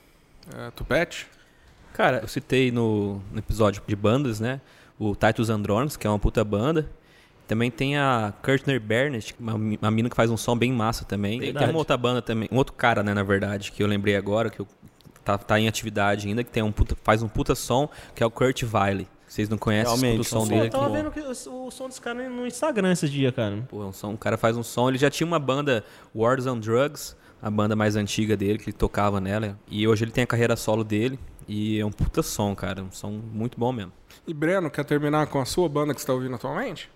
É, 0.56 0.70
Tupete? 0.70 1.26
Cara, 1.94 2.18
eu 2.18 2.28
citei 2.28 2.70
no, 2.70 3.20
no 3.32 3.38
episódio 3.38 3.82
de 3.84 3.96
bandas, 3.96 4.38
né? 4.38 4.60
O 4.98 5.14
Titus 5.14 5.50
Andronicus, 5.50 5.96
que 5.96 6.06
é 6.06 6.10
uma 6.10 6.18
puta 6.18 6.44
banda. 6.44 6.90
Também 7.46 7.70
tem 7.70 7.98
a 7.98 8.32
Kurtner 8.42 8.80
Bernett, 8.80 9.34
uma, 9.38 9.54
uma 9.54 9.90
mina 9.90 10.08
que 10.08 10.16
faz 10.16 10.30
um 10.30 10.36
som 10.36 10.56
bem 10.56 10.72
massa 10.72 11.04
também. 11.04 11.42
E 11.44 11.52
tem 11.52 11.68
uma 11.68 11.78
outra 11.78 11.96
banda 11.96 12.22
também, 12.22 12.48
um 12.50 12.56
outro 12.56 12.72
cara, 12.74 13.02
né, 13.02 13.12
na 13.12 13.22
verdade, 13.22 13.70
que 13.70 13.82
eu 13.82 13.86
lembrei 13.86 14.16
agora, 14.16 14.48
que 14.48 14.60
eu, 14.60 14.66
tá, 15.22 15.36
tá 15.36 15.60
em 15.60 15.68
atividade 15.68 16.26
ainda, 16.26 16.42
que 16.42 16.50
tem 16.50 16.62
um 16.62 16.72
puta- 16.72 16.96
faz 17.04 17.22
um 17.22 17.28
puta 17.28 17.54
som, 17.54 17.88
que 18.14 18.22
é 18.22 18.26
o 18.26 18.30
Kurt 18.30 18.62
Wiley. 18.62 19.06
Vocês 19.26 19.48
não 19.48 19.58
conhecem 19.58 19.92
Realmente, 19.98 20.20
o 20.20 20.24
som 20.24 20.44
um 20.44 20.48
dele 20.48 20.66
eu 20.66 20.70
tava 20.70 20.88
vendo 20.88 21.10
que 21.10 21.20
o, 21.20 21.66
o 21.66 21.70
som 21.70 21.88
desse 21.88 22.00
cara 22.00 22.28
no 22.30 22.46
Instagram 22.46 22.92
esses 22.92 23.10
dias, 23.10 23.34
cara. 23.34 23.62
Pô, 23.68 23.82
é 23.82 23.86
um 23.86 23.92
som, 23.92 24.12
o 24.14 24.18
cara 24.18 24.38
faz 24.38 24.56
um 24.56 24.62
som. 24.62 24.88
Ele 24.88 24.96
já 24.96 25.10
tinha 25.10 25.26
uma 25.26 25.38
banda 25.40 25.84
Wars 26.14 26.46
on 26.46 26.58
Drugs, 26.58 27.14
a 27.42 27.50
banda 27.50 27.74
mais 27.76 27.94
antiga 27.96 28.36
dele, 28.38 28.58
que 28.58 28.66
ele 28.70 28.76
tocava 28.76 29.20
nela. 29.20 29.58
E 29.68 29.86
hoje 29.88 30.04
ele 30.04 30.12
tem 30.12 30.24
a 30.24 30.26
carreira 30.26 30.56
solo 30.56 30.84
dele. 30.84 31.18
E 31.48 31.78
é 31.78 31.84
um 31.86 31.90
puta 31.92 32.22
som, 32.22 32.54
cara. 32.54 32.82
Um 32.82 32.90
som 32.90 33.10
muito 33.10 33.58
bom 33.58 33.72
mesmo. 33.72 33.92
E 34.26 34.32
Breno, 34.34 34.70
quer 34.70 34.84
terminar 34.84 35.26
com 35.26 35.40
a 35.40 35.44
sua 35.44 35.68
banda 35.68 35.94
que 35.94 36.00
você 36.00 36.06
tá 36.06 36.12
ouvindo 36.12 36.34
atualmente? 36.34 36.90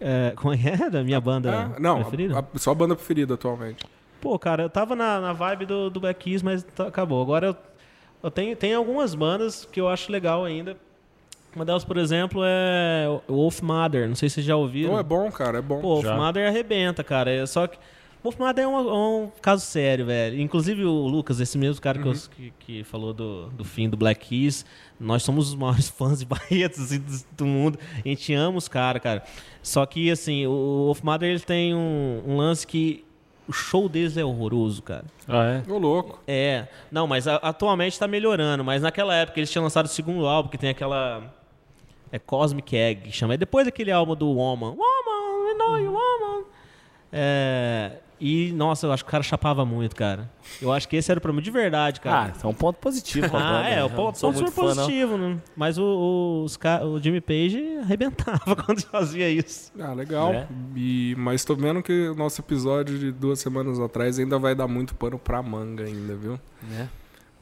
É, 0.00 0.32
como 0.36 0.52
é 0.52 0.58
é? 0.58 0.90
Da 0.90 1.02
minha 1.02 1.20
banda 1.20 1.72
Ah, 1.74 1.80
não, 1.80 2.00
preferida? 2.00 2.38
a, 2.38 2.44
a 2.54 2.58
sua 2.58 2.74
banda 2.74 2.94
preferida 2.96 3.34
atualmente. 3.34 3.84
Pô, 4.20 4.38
cara, 4.38 4.62
eu 4.62 4.70
tava 4.70 4.96
na, 4.96 5.20
na 5.20 5.32
vibe 5.32 5.66
do, 5.66 5.90
do 5.90 6.00
Black 6.00 6.24
Keys, 6.24 6.42
mas 6.42 6.62
tá- 6.62 6.86
acabou. 6.88 7.20
Agora 7.22 7.48
eu, 7.48 7.56
eu 8.22 8.30
tenho, 8.30 8.56
tenho 8.56 8.78
algumas 8.78 9.14
bandas 9.14 9.64
que 9.70 9.80
eu 9.80 9.88
acho 9.88 10.10
legal 10.10 10.44
ainda. 10.44 10.76
Uma 11.54 11.64
delas, 11.64 11.84
por 11.84 11.96
exemplo, 11.96 12.40
é 12.44 13.06
Wolf 13.28 13.60
Mother. 13.60 14.08
Não 14.08 14.16
sei 14.16 14.28
se 14.28 14.34
vocês 14.36 14.46
já 14.46 14.56
ouviram. 14.56 14.92
Não, 14.94 14.98
é 14.98 15.02
bom, 15.04 15.30
cara, 15.30 15.58
é 15.58 15.62
bom. 15.62 15.80
Pô, 15.80 15.88
Wolf 15.94 16.04
Já. 16.04 16.16
Mother 16.16 16.48
arrebenta, 16.48 17.04
cara. 17.04 17.30
É 17.30 17.46
só 17.46 17.66
que. 17.68 17.78
Wolf 18.24 18.38
Mother 18.38 18.64
é 18.64 18.66
um, 18.68 18.76
é 18.78 18.92
um 18.94 19.30
caso 19.42 19.64
sério, 19.66 20.06
velho. 20.06 20.40
Inclusive 20.40 20.82
o 20.84 21.06
Lucas, 21.06 21.38
esse 21.40 21.58
mesmo 21.58 21.80
cara 21.80 22.00
que, 22.00 22.08
eu- 22.08 22.14
que, 22.34 22.52
que 22.58 22.84
falou 22.84 23.12
do, 23.12 23.48
do 23.50 23.64
fim 23.64 23.88
do 23.88 23.96
Black 23.98 24.26
Keys, 24.28 24.64
nós 24.98 25.22
somos 25.22 25.48
os 25.50 25.54
maiores 25.54 25.88
fãs 25.92 26.20
de 26.20 26.24
Barretos 26.24 26.80
assim, 26.80 26.98
do, 27.00 27.12
do 27.36 27.44
mundo. 27.46 27.78
A 28.04 28.08
gente 28.08 28.32
ama 28.32 28.56
os 28.56 28.66
caras, 28.66 29.02
cara. 29.02 29.22
Só 29.62 29.84
que, 29.84 30.10
assim, 30.10 30.46
o 30.46 30.86
Wolf 30.86 31.02
Mother 31.02 31.28
ele 31.30 31.40
tem 31.40 31.74
um, 31.74 32.22
um 32.26 32.36
lance 32.38 32.66
que 32.66 33.04
o 33.46 33.52
show 33.52 33.90
deles 33.90 34.16
é 34.16 34.24
horroroso, 34.24 34.80
cara. 34.82 35.04
Ah, 35.28 35.62
é? 35.66 35.70
Ô, 35.70 35.76
louco. 35.76 36.18
É, 36.26 36.66
não, 36.90 37.06
mas 37.06 37.28
a- 37.28 37.36
atualmente 37.36 37.98
tá 37.98 38.08
melhorando. 38.08 38.64
Mas 38.64 38.80
naquela 38.80 39.14
época 39.14 39.38
eles 39.38 39.50
tinham 39.50 39.64
lançado 39.64 39.84
o 39.84 39.88
segundo 39.88 40.26
álbum, 40.26 40.48
que 40.48 40.56
tem 40.56 40.70
aquela. 40.70 41.30
É 42.10 42.18
Cosmic 42.18 42.74
Egg, 42.74 43.02
que 43.02 43.12
chama. 43.12 43.34
É 43.34 43.36
depois 43.36 43.66
daquele 43.66 43.90
álbum 43.92 44.14
do 44.16 44.28
Woman. 44.28 44.70
Woman, 44.70 45.44
we 45.46 45.54
know 45.58 45.78
you, 45.78 45.92
woman. 45.92 46.44
É. 47.16 47.92
E, 48.20 48.52
nossa, 48.52 48.86
eu 48.86 48.92
acho 48.92 49.04
que 49.04 49.08
o 49.08 49.10
cara 49.10 49.22
chapava 49.22 49.66
muito, 49.66 49.94
cara. 49.96 50.30
Eu 50.62 50.72
acho 50.72 50.88
que 50.88 50.96
esse 50.96 51.10
era 51.10 51.18
o 51.18 51.20
problema 51.20 51.42
de 51.42 51.50
verdade, 51.50 52.00
Ah, 52.00 52.02
cara. 52.02 52.32
isso 52.34 52.46
é 52.46 52.48
um 52.48 52.54
ponto 52.54 52.76
positivo 52.78 53.26
Ah, 53.26 53.30
banda. 53.40 53.68
é, 53.68 53.76
né? 53.76 53.84
o 53.84 53.90
ponto 53.90 54.06
não 54.06 54.14
sou 54.14 54.32
super 54.32 54.50
fã, 54.52 54.62
não. 54.62 54.74
positivo, 54.76 55.18
né? 55.18 55.38
Mas 55.56 55.76
o, 55.78 55.82
o- 55.84 56.44
os 56.44 56.58
o 56.84 57.00
Jimmy 57.02 57.20
Page 57.20 57.78
arrebentava 57.82 58.54
quando 58.64 58.80
fazia 58.82 59.28
isso. 59.28 59.72
Ah, 59.78 59.92
legal. 59.92 60.32
É? 60.32 60.46
E, 60.76 61.14
mas 61.18 61.44
tô 61.44 61.54
vendo 61.54 61.82
que 61.82 62.08
o 62.08 62.14
nosso 62.14 62.40
episódio 62.40 62.98
de 62.98 63.10
duas 63.12 63.40
semanas 63.40 63.78
atrás 63.80 64.18
ainda 64.18 64.38
vai 64.38 64.54
dar 64.54 64.68
muito 64.68 64.94
pano 64.94 65.18
pra 65.18 65.42
manga 65.42 65.84
ainda, 65.84 66.14
viu? 66.14 66.40
Né? 66.62 66.88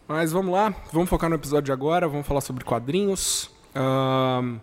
Mas 0.09 0.33
vamos 0.33 0.53
lá, 0.53 0.75
vamos 0.93 1.09
focar 1.09 1.29
no 1.31 1.37
episódio 1.37 1.65
de 1.67 1.73
agora, 1.73 2.09
vamos 2.09 2.27
falar 2.27 2.41
sobre 2.41 2.65
quadrinhos. 2.65 3.51
Ahn, 3.75 4.57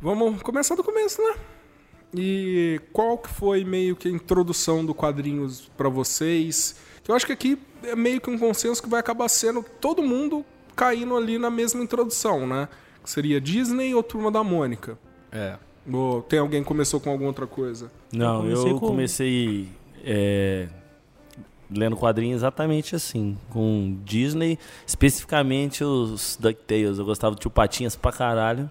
vamos 0.00 0.42
começar 0.42 0.74
do 0.74 0.82
começo, 0.82 1.22
né? 1.22 1.34
E 2.14 2.80
qual 2.92 3.16
que 3.16 3.28
foi 3.28 3.64
meio 3.64 3.96
que 3.96 4.08
a 4.08 4.10
introdução 4.10 4.84
do 4.84 4.94
quadrinhos 4.94 5.70
pra 5.76 5.88
vocês? 5.88 6.76
Eu 7.08 7.14
acho 7.14 7.24
que 7.26 7.32
aqui 7.32 7.58
é 7.82 7.96
meio 7.96 8.20
que 8.20 8.28
um 8.30 8.38
consenso 8.38 8.82
que 8.82 8.88
vai 8.88 9.00
acabar 9.00 9.28
sendo 9.28 9.64
todo 9.80 10.02
mundo 10.02 10.44
caindo 10.76 11.16
ali 11.16 11.38
na 11.38 11.50
mesma 11.50 11.82
introdução, 11.82 12.46
né? 12.46 12.68
Que 13.02 13.10
seria 13.10 13.40
Disney 13.40 13.94
ou 13.94 14.02
Turma 14.02 14.30
da 14.30 14.44
Mônica? 14.44 14.98
É. 15.32 15.56
Ou 15.90 16.22
tem 16.22 16.38
alguém 16.38 16.62
que 16.62 16.68
começou 16.68 17.00
com 17.00 17.10
alguma 17.10 17.28
outra 17.28 17.46
coisa? 17.46 17.90
Não, 18.12 18.36
Eu 18.36 18.40
comecei 18.54 18.70
eu 18.72 18.78
com- 18.78 18.86
comecei 18.86 19.68
é, 20.04 20.68
lendo 21.70 21.96
quadrinhos 21.96 22.36
exatamente 22.42 22.94
assim, 22.94 23.36
com 23.50 23.98
Disney, 24.04 24.58
especificamente 24.86 25.82
os 25.82 26.36
DuckTales. 26.40 26.98
Eu 26.98 27.04
gostava 27.04 27.34
do 27.34 27.40
Tio 27.40 27.50
Patinhas 27.50 27.96
pra 27.96 28.12
caralho. 28.12 28.70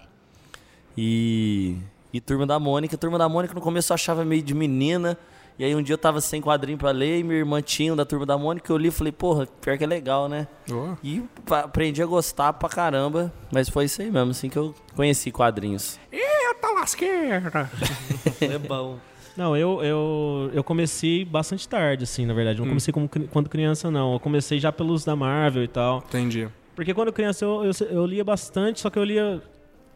E, 0.96 1.76
e 2.12 2.20
Turma 2.20 2.46
da 2.46 2.58
Mônica. 2.58 2.96
Turma 2.96 3.18
da 3.18 3.28
Mônica 3.28 3.54
no 3.54 3.60
começo 3.60 3.92
eu 3.92 3.94
achava 3.94 4.24
meio 4.24 4.42
de 4.42 4.54
menina. 4.54 5.16
E 5.58 5.64
aí 5.64 5.74
um 5.76 5.82
dia 5.82 5.92
eu 5.94 5.98
tava 5.98 6.20
sem 6.20 6.40
quadrinho 6.40 6.78
pra 6.78 6.90
ler 6.90 7.18
e 7.20 7.22
minha 7.22 7.38
irmã 7.38 7.60
tinha 7.60 7.92
um 7.92 7.96
da 7.96 8.04
Turma 8.04 8.24
da 8.24 8.38
Mônica. 8.38 8.72
Eu 8.72 8.76
li 8.78 8.88
e 8.88 8.90
falei, 8.90 9.12
porra, 9.12 9.46
pior 9.60 9.76
que 9.76 9.84
é 9.84 9.86
legal, 9.86 10.28
né? 10.28 10.48
Oh, 10.70 10.94
E 11.04 11.22
aprendi 11.50 12.02
a 12.02 12.06
gostar 12.06 12.52
pra 12.54 12.68
caramba. 12.68 13.32
Mas 13.52 13.68
foi 13.68 13.84
isso 13.84 14.00
aí 14.00 14.10
mesmo, 14.10 14.30
assim 14.30 14.48
que 14.48 14.56
eu 14.58 14.74
conheci 14.96 15.30
quadrinhos. 15.30 15.98
Eita 16.10 16.68
lasqueira! 16.74 17.70
É 18.40 18.58
bom. 18.58 18.98
Não, 19.36 19.56
eu, 19.56 19.82
eu, 19.82 20.50
eu 20.52 20.64
comecei 20.64 21.24
bastante 21.24 21.66
tarde, 21.68 22.04
assim, 22.04 22.26
na 22.26 22.34
verdade. 22.34 22.58
Não 22.60 22.66
comecei 22.68 22.92
como, 22.92 23.08
quando 23.30 23.48
criança, 23.48 23.90
não. 23.90 24.12
Eu 24.14 24.20
comecei 24.20 24.58
já 24.58 24.70
pelos 24.72 25.04
da 25.04 25.14
Marvel 25.16 25.62
e 25.64 25.68
tal. 25.68 25.98
Entendi. 26.08 26.48
Porque 26.74 26.92
quando 26.92 27.12
criança 27.12 27.44
eu, 27.44 27.64
eu, 27.64 27.86
eu 27.88 28.06
lia 28.06 28.24
bastante, 28.24 28.80
só 28.80 28.90
que 28.90 28.98
eu 28.98 29.04
lia. 29.04 29.42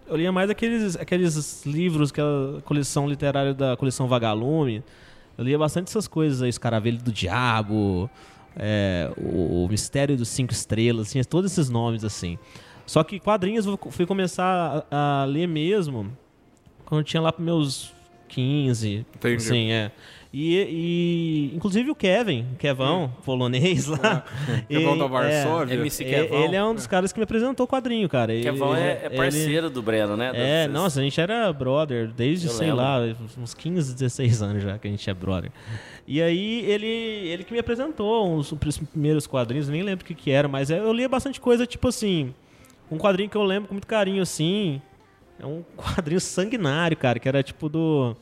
Eu 0.06 0.16
lia 0.16 0.30
mais 0.30 0.48
aqueles, 0.48 0.96
aqueles 0.96 1.64
livros, 1.66 2.10
aquela 2.10 2.62
coleção 2.62 3.08
literária 3.08 3.52
da 3.52 3.76
coleção 3.76 4.06
Vagalume. 4.06 4.82
Eu 5.36 5.44
lia 5.44 5.58
bastante 5.58 5.88
essas 5.88 6.06
coisas 6.06 6.42
aí, 6.42 6.48
Escaravelho 6.48 6.98
do 6.98 7.12
Diabo, 7.12 8.08
é, 8.56 9.10
o, 9.16 9.64
o 9.64 9.68
Mistério 9.68 10.16
dos 10.16 10.28
Cinco 10.28 10.52
Estrelas, 10.52 11.08
assim, 11.08 11.22
todos 11.25 11.52
esses 11.52 11.68
nomes 11.68 12.04
assim. 12.04 12.38
Só 12.86 13.02
que 13.02 13.18
quadrinhos 13.18 13.66
eu 13.66 13.78
fui 13.90 14.06
começar 14.06 14.86
a, 14.90 15.22
a 15.22 15.25
ler 15.25 15.48
mesmo 15.48 16.16
quando 16.84 17.00
eu 17.00 17.04
tinha 17.04 17.20
lá 17.20 17.32
pros 17.32 17.44
meus 17.44 17.94
15. 18.28 19.06
Entendi. 19.14 19.36
Assim, 19.36 19.72
é. 19.72 19.90
E, 20.38 20.55
e, 21.50 21.57
inclusive 21.57 21.90
o 21.90 21.95
Kevin, 21.95 22.45
Kevão, 22.59 23.11
polonês 23.25 23.87
lá. 23.87 24.23
Kevão 24.69 24.99
da 24.99 25.05
ele- 25.05 25.09
Varsóvia. 25.12 25.75
MC 25.76 26.05
é, 26.05 26.09
Kevão. 26.25 26.45
ele 26.45 26.55
é 26.57 26.62
um 26.62 26.75
dos 26.75 26.87
caras 26.87 27.11
que 27.11 27.19
me 27.19 27.25
apresentou 27.25 27.64
o 27.64 27.66
quadrinho, 27.66 28.07
cara. 28.07 28.35
Ele, 28.35 28.43
Kevão 28.43 28.76
é, 28.76 28.81
é 29.02 29.07
ele- 29.07 29.16
parceiro 29.16 29.71
do 29.71 29.81
Breno, 29.81 30.14
né? 30.14 30.33
é, 30.35 30.64
Das- 30.66 30.75
nossa, 30.75 31.00
a 31.00 31.02
gente 31.02 31.19
era 31.19 31.50
brother 31.55 32.09
desde, 32.09 32.49
Eu 32.49 32.52
sei 32.52 32.66
lembro. 32.66 32.83
lá, 32.83 32.99
uns 33.38 33.55
15, 33.55 33.95
16 33.95 34.43
anos 34.43 34.62
já 34.62 34.78
que 34.78 34.87
a 34.87 34.90
gente 34.90 35.09
é 35.09 35.14
brother. 35.14 35.50
E 36.07 36.21
aí 36.21 36.64
ele, 36.71 36.87
ele 36.87 37.43
que 37.43 37.52
me 37.55 37.59
apresentou 37.59 38.28
uns 38.28 38.52
os 38.52 38.78
primeiros 38.93 39.26
quadrinhos, 39.26 39.71
nem 39.71 39.83
lembro 39.83 40.05
o 40.05 40.07
que 40.07 40.14
que 40.14 40.31
era, 40.31 40.47
mas 40.47 40.69
eu 40.69 40.93
lia 40.93 41.09
bastante 41.09 41.40
coisa, 41.40 41.66
tipo 41.66 41.88
assim, 41.88 42.35
um 42.90 42.99
quadrinho 42.99 43.31
que 43.31 43.37
eu 43.38 43.43
lembro 43.43 43.69
com 43.69 43.75
muito 43.75 43.87
carinho, 43.87 44.23
assim, 44.23 44.83
é 45.40 45.47
um 45.47 45.62
quadrinho 45.75 46.21
sanguinário, 46.21 46.95
cara, 46.95 47.19
que 47.19 47.26
era 47.26 47.43
tipo 47.43 47.71
do... 47.71 48.14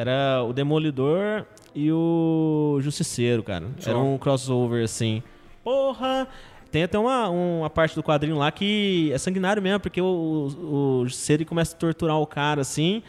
Era 0.00 0.44
o 0.44 0.52
Demolidor 0.52 1.44
e 1.74 1.90
o 1.90 2.78
Justiceiro, 2.80 3.42
cara. 3.42 3.66
Era 3.82 3.92
Só. 3.94 4.00
um 4.02 4.16
crossover, 4.16 4.84
assim. 4.84 5.22
Porra! 5.64 6.28
Tem 6.70 6.84
até 6.84 6.96
uma, 6.98 7.28
uma 7.30 7.68
parte 7.70 7.96
do 7.96 8.02
quadrinho 8.02 8.36
lá 8.38 8.52
que 8.52 9.10
é 9.12 9.18
sanguinário 9.18 9.60
mesmo, 9.60 9.80
porque 9.80 10.00
o, 10.00 10.04
o, 10.04 11.00
o 11.00 11.04
Justiceiro 11.06 11.44
começa 11.46 11.74
a 11.74 11.78
torturar 11.78 12.16
o 12.20 12.26
cara, 12.26 12.60
assim. 12.60 13.02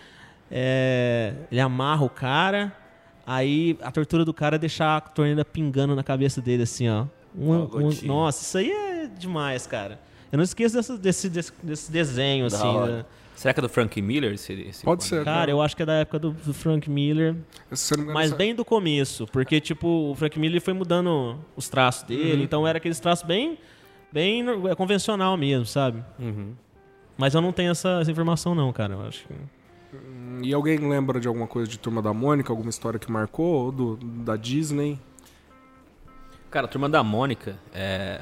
é, 0.50 1.34
ele 1.52 1.60
amarra 1.62 2.04
o 2.06 2.10
cara. 2.10 2.74
Aí 3.26 3.78
a 3.84 3.92
tortura 3.92 4.26
do 4.26 4.34
cara 4.34 4.56
é 4.56 4.60
deixar 4.60 4.98
a 4.98 5.02
torneira 5.02 5.46
pingando 5.46 5.96
na 5.96 6.02
cabeça 6.04 6.42
dele, 6.42 6.64
assim, 6.64 6.90
ó. 6.90 7.06
Um- 7.38 7.88
um- 7.88 8.08
nossa, 8.08 8.42
isso 8.42 8.58
aí 8.58 8.72
é 8.72 9.06
demais, 9.08 9.68
cara. 9.68 10.00
Eu 10.32 10.38
não 10.38 10.44
esqueço 10.44 10.76
dessa- 10.76 10.98
desse, 10.98 11.30
desse, 11.30 11.54
desse 11.62 11.92
desenho, 11.92 12.50
Da 12.50 12.58
assim. 12.58 12.80
né? 12.92 13.06
Será 13.40 13.54
que 13.54 13.62
é 13.62 13.64
do 13.64 13.70
Frank 13.70 14.02
Miller? 14.02 14.34
Esse, 14.34 14.52
esse 14.52 14.84
Pode 14.84 15.06
ser. 15.06 15.24
Cara, 15.24 15.50
eu 15.50 15.62
acho 15.62 15.74
que 15.74 15.82
é 15.82 15.86
da 15.86 15.94
época 15.94 16.20
do, 16.20 16.32
do 16.32 16.54
Frank 16.54 16.90
Miller. 16.90 17.38
Mas 18.14 18.34
bem 18.34 18.54
do 18.54 18.66
começo, 18.66 19.26
porque, 19.28 19.62
tipo, 19.62 20.12
o 20.12 20.14
Frank 20.14 20.38
Miller 20.38 20.60
foi 20.60 20.74
mudando 20.74 21.40
os 21.56 21.70
traços 21.70 22.04
dele, 22.04 22.44
então 22.44 22.68
era 22.68 22.80
aqueles 22.80 23.00
traços 23.00 23.26
bem, 23.26 23.58
bem 24.12 24.44
é, 24.70 24.76
convencional 24.76 25.38
mesmo, 25.38 25.66
sabe? 25.66 26.04
Uhum. 26.20 26.54
Mas 27.18 27.34
eu 27.34 27.40
não 27.40 27.54
tenho 27.54 27.72
essa, 27.72 28.02
essa 28.02 28.12
informação 28.12 28.54
não, 28.54 28.74
cara, 28.74 28.96
eu 28.96 29.02
acho 29.04 29.26
que... 29.26 29.34
E 30.46 30.54
alguém 30.54 30.78
lembra 30.78 31.18
de 31.18 31.30
alguma 31.30 31.48
coisa 31.48 31.72
de 31.72 31.80
Turma 31.80 32.02
da 32.02 32.14
Mônica, 32.14 32.52
alguma 32.52 32.70
história 32.70 33.00
que 33.00 33.10
marcou, 33.10 33.68
ou 33.68 33.72
do, 33.72 33.96
da 33.96 34.36
Disney? 34.36 35.00
Cara, 36.52 36.66
a 36.66 36.70
Turma 36.70 36.90
da 36.90 37.02
Mônica 37.02 37.58
é... 37.74 38.22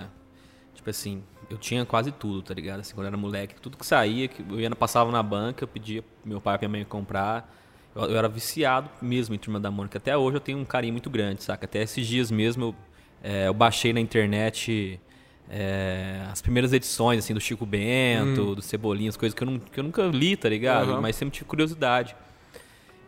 Tipo 0.76 0.92
assim, 0.92 1.24
eu 1.50 1.58
tinha 1.58 1.86
quase 1.86 2.12
tudo, 2.12 2.42
tá 2.42 2.54
ligado? 2.54 2.82
Assim, 2.82 2.94
quando 2.94 3.06
eu 3.06 3.10
era 3.10 3.18
moleque, 3.18 3.56
tudo 3.62 3.78
que 3.78 3.86
saía, 3.86 4.28
que 4.28 4.42
eu 4.50 4.60
ia, 4.60 4.70
passava 4.76 5.12
na 5.12 5.24
banca, 5.24 5.64
eu 5.64 5.68
pedia 5.68 6.02
pro 6.02 6.12
meu 6.30 6.42
pai 6.42 6.56
e 6.56 6.60
minha 6.60 6.70
mãe 6.70 6.86
comprar. 6.86 7.54
Eu, 7.96 8.04
eu 8.04 8.18
era 8.18 8.28
viciado 8.28 8.90
mesmo 9.02 9.34
em 9.34 9.38
Turma 9.38 9.60
da 9.60 9.72
Mônica. 9.72 9.98
Até 9.98 10.16
hoje 10.18 10.38
eu 10.38 10.42
tenho 10.42 10.58
um 10.58 10.66
carinho 10.66 10.94
muito 10.94 11.10
grande, 11.10 11.44
saca? 11.44 11.66
Até 11.66 11.82
esses 11.82 12.06
dias 12.06 12.30
mesmo 12.30 12.66
eu, 12.66 12.76
é, 13.24 13.48
eu 13.48 13.54
baixei 13.54 13.94
na 13.94 14.00
internet 14.00 15.00
é, 15.50 16.26
as 16.30 16.42
primeiras 16.42 16.74
edições, 16.74 17.20
assim, 17.20 17.34
do 17.34 17.40
Chico 17.40 17.66
Bento, 17.66 18.56
do 18.56 18.62
Cebolinha, 18.62 19.10
as 19.10 19.16
coisas 19.18 19.34
que 19.34 19.42
eu, 19.44 19.46
não- 19.50 19.60
que 19.60 19.80
eu 19.80 19.84
nunca 19.84 20.04
li, 20.04 20.36
tá 20.36 20.50
ligado? 20.50 20.92
Aham. 20.92 21.02
Mas 21.02 21.16
sempre 21.16 21.34
tive 21.34 21.46
curiosidade. 21.46 22.16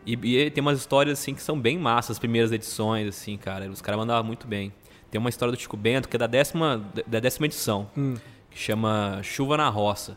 E, 0.06 0.14
e 0.14 0.50
tem 0.50 0.62
umas 0.62 0.78
histórias, 0.78 1.18
assim, 1.18 1.34
que 1.34 1.42
são 1.42 1.60
bem 1.60 1.78
massas, 1.78 2.12
as 2.12 2.18
primeiras 2.18 2.50
edições, 2.52 3.06
assim, 3.06 3.36
cara. 3.36 3.68
Os 3.70 3.82
caras 3.82 3.98
mandavam 4.00 4.24
muito 4.24 4.46
bem. 4.46 4.72
Tem 5.10 5.18
uma 5.18 5.28
história 5.28 5.52
do 5.52 5.58
Chico 5.60 5.76
Bento, 5.76 6.08
que 6.08 6.16
é 6.16 6.18
da 6.18 6.26
décima, 6.26 6.82
da 7.06 7.18
décima 7.20 7.46
edição, 7.46 7.88
que 8.50 8.58
chama 8.58 9.20
Chuva 9.22 9.56
na 9.56 9.68
Roça. 9.68 10.16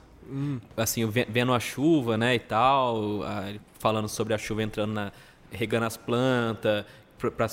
Assim, 0.78 1.02
eu 1.02 1.10
ve- 1.10 1.28
vendo 1.30 1.54
a 1.54 1.60
chuva, 1.60 2.18
né, 2.18 2.36
e 2.36 2.40
tal, 2.40 3.22
falando 3.80 4.08
sobre 4.08 4.34
a 4.34 4.38
chuva 4.38 4.64
entrando 4.64 4.94
na... 4.94 5.12
regando 5.52 5.86
as 5.86 5.98
plantas, 5.98 6.86
para 7.32 7.46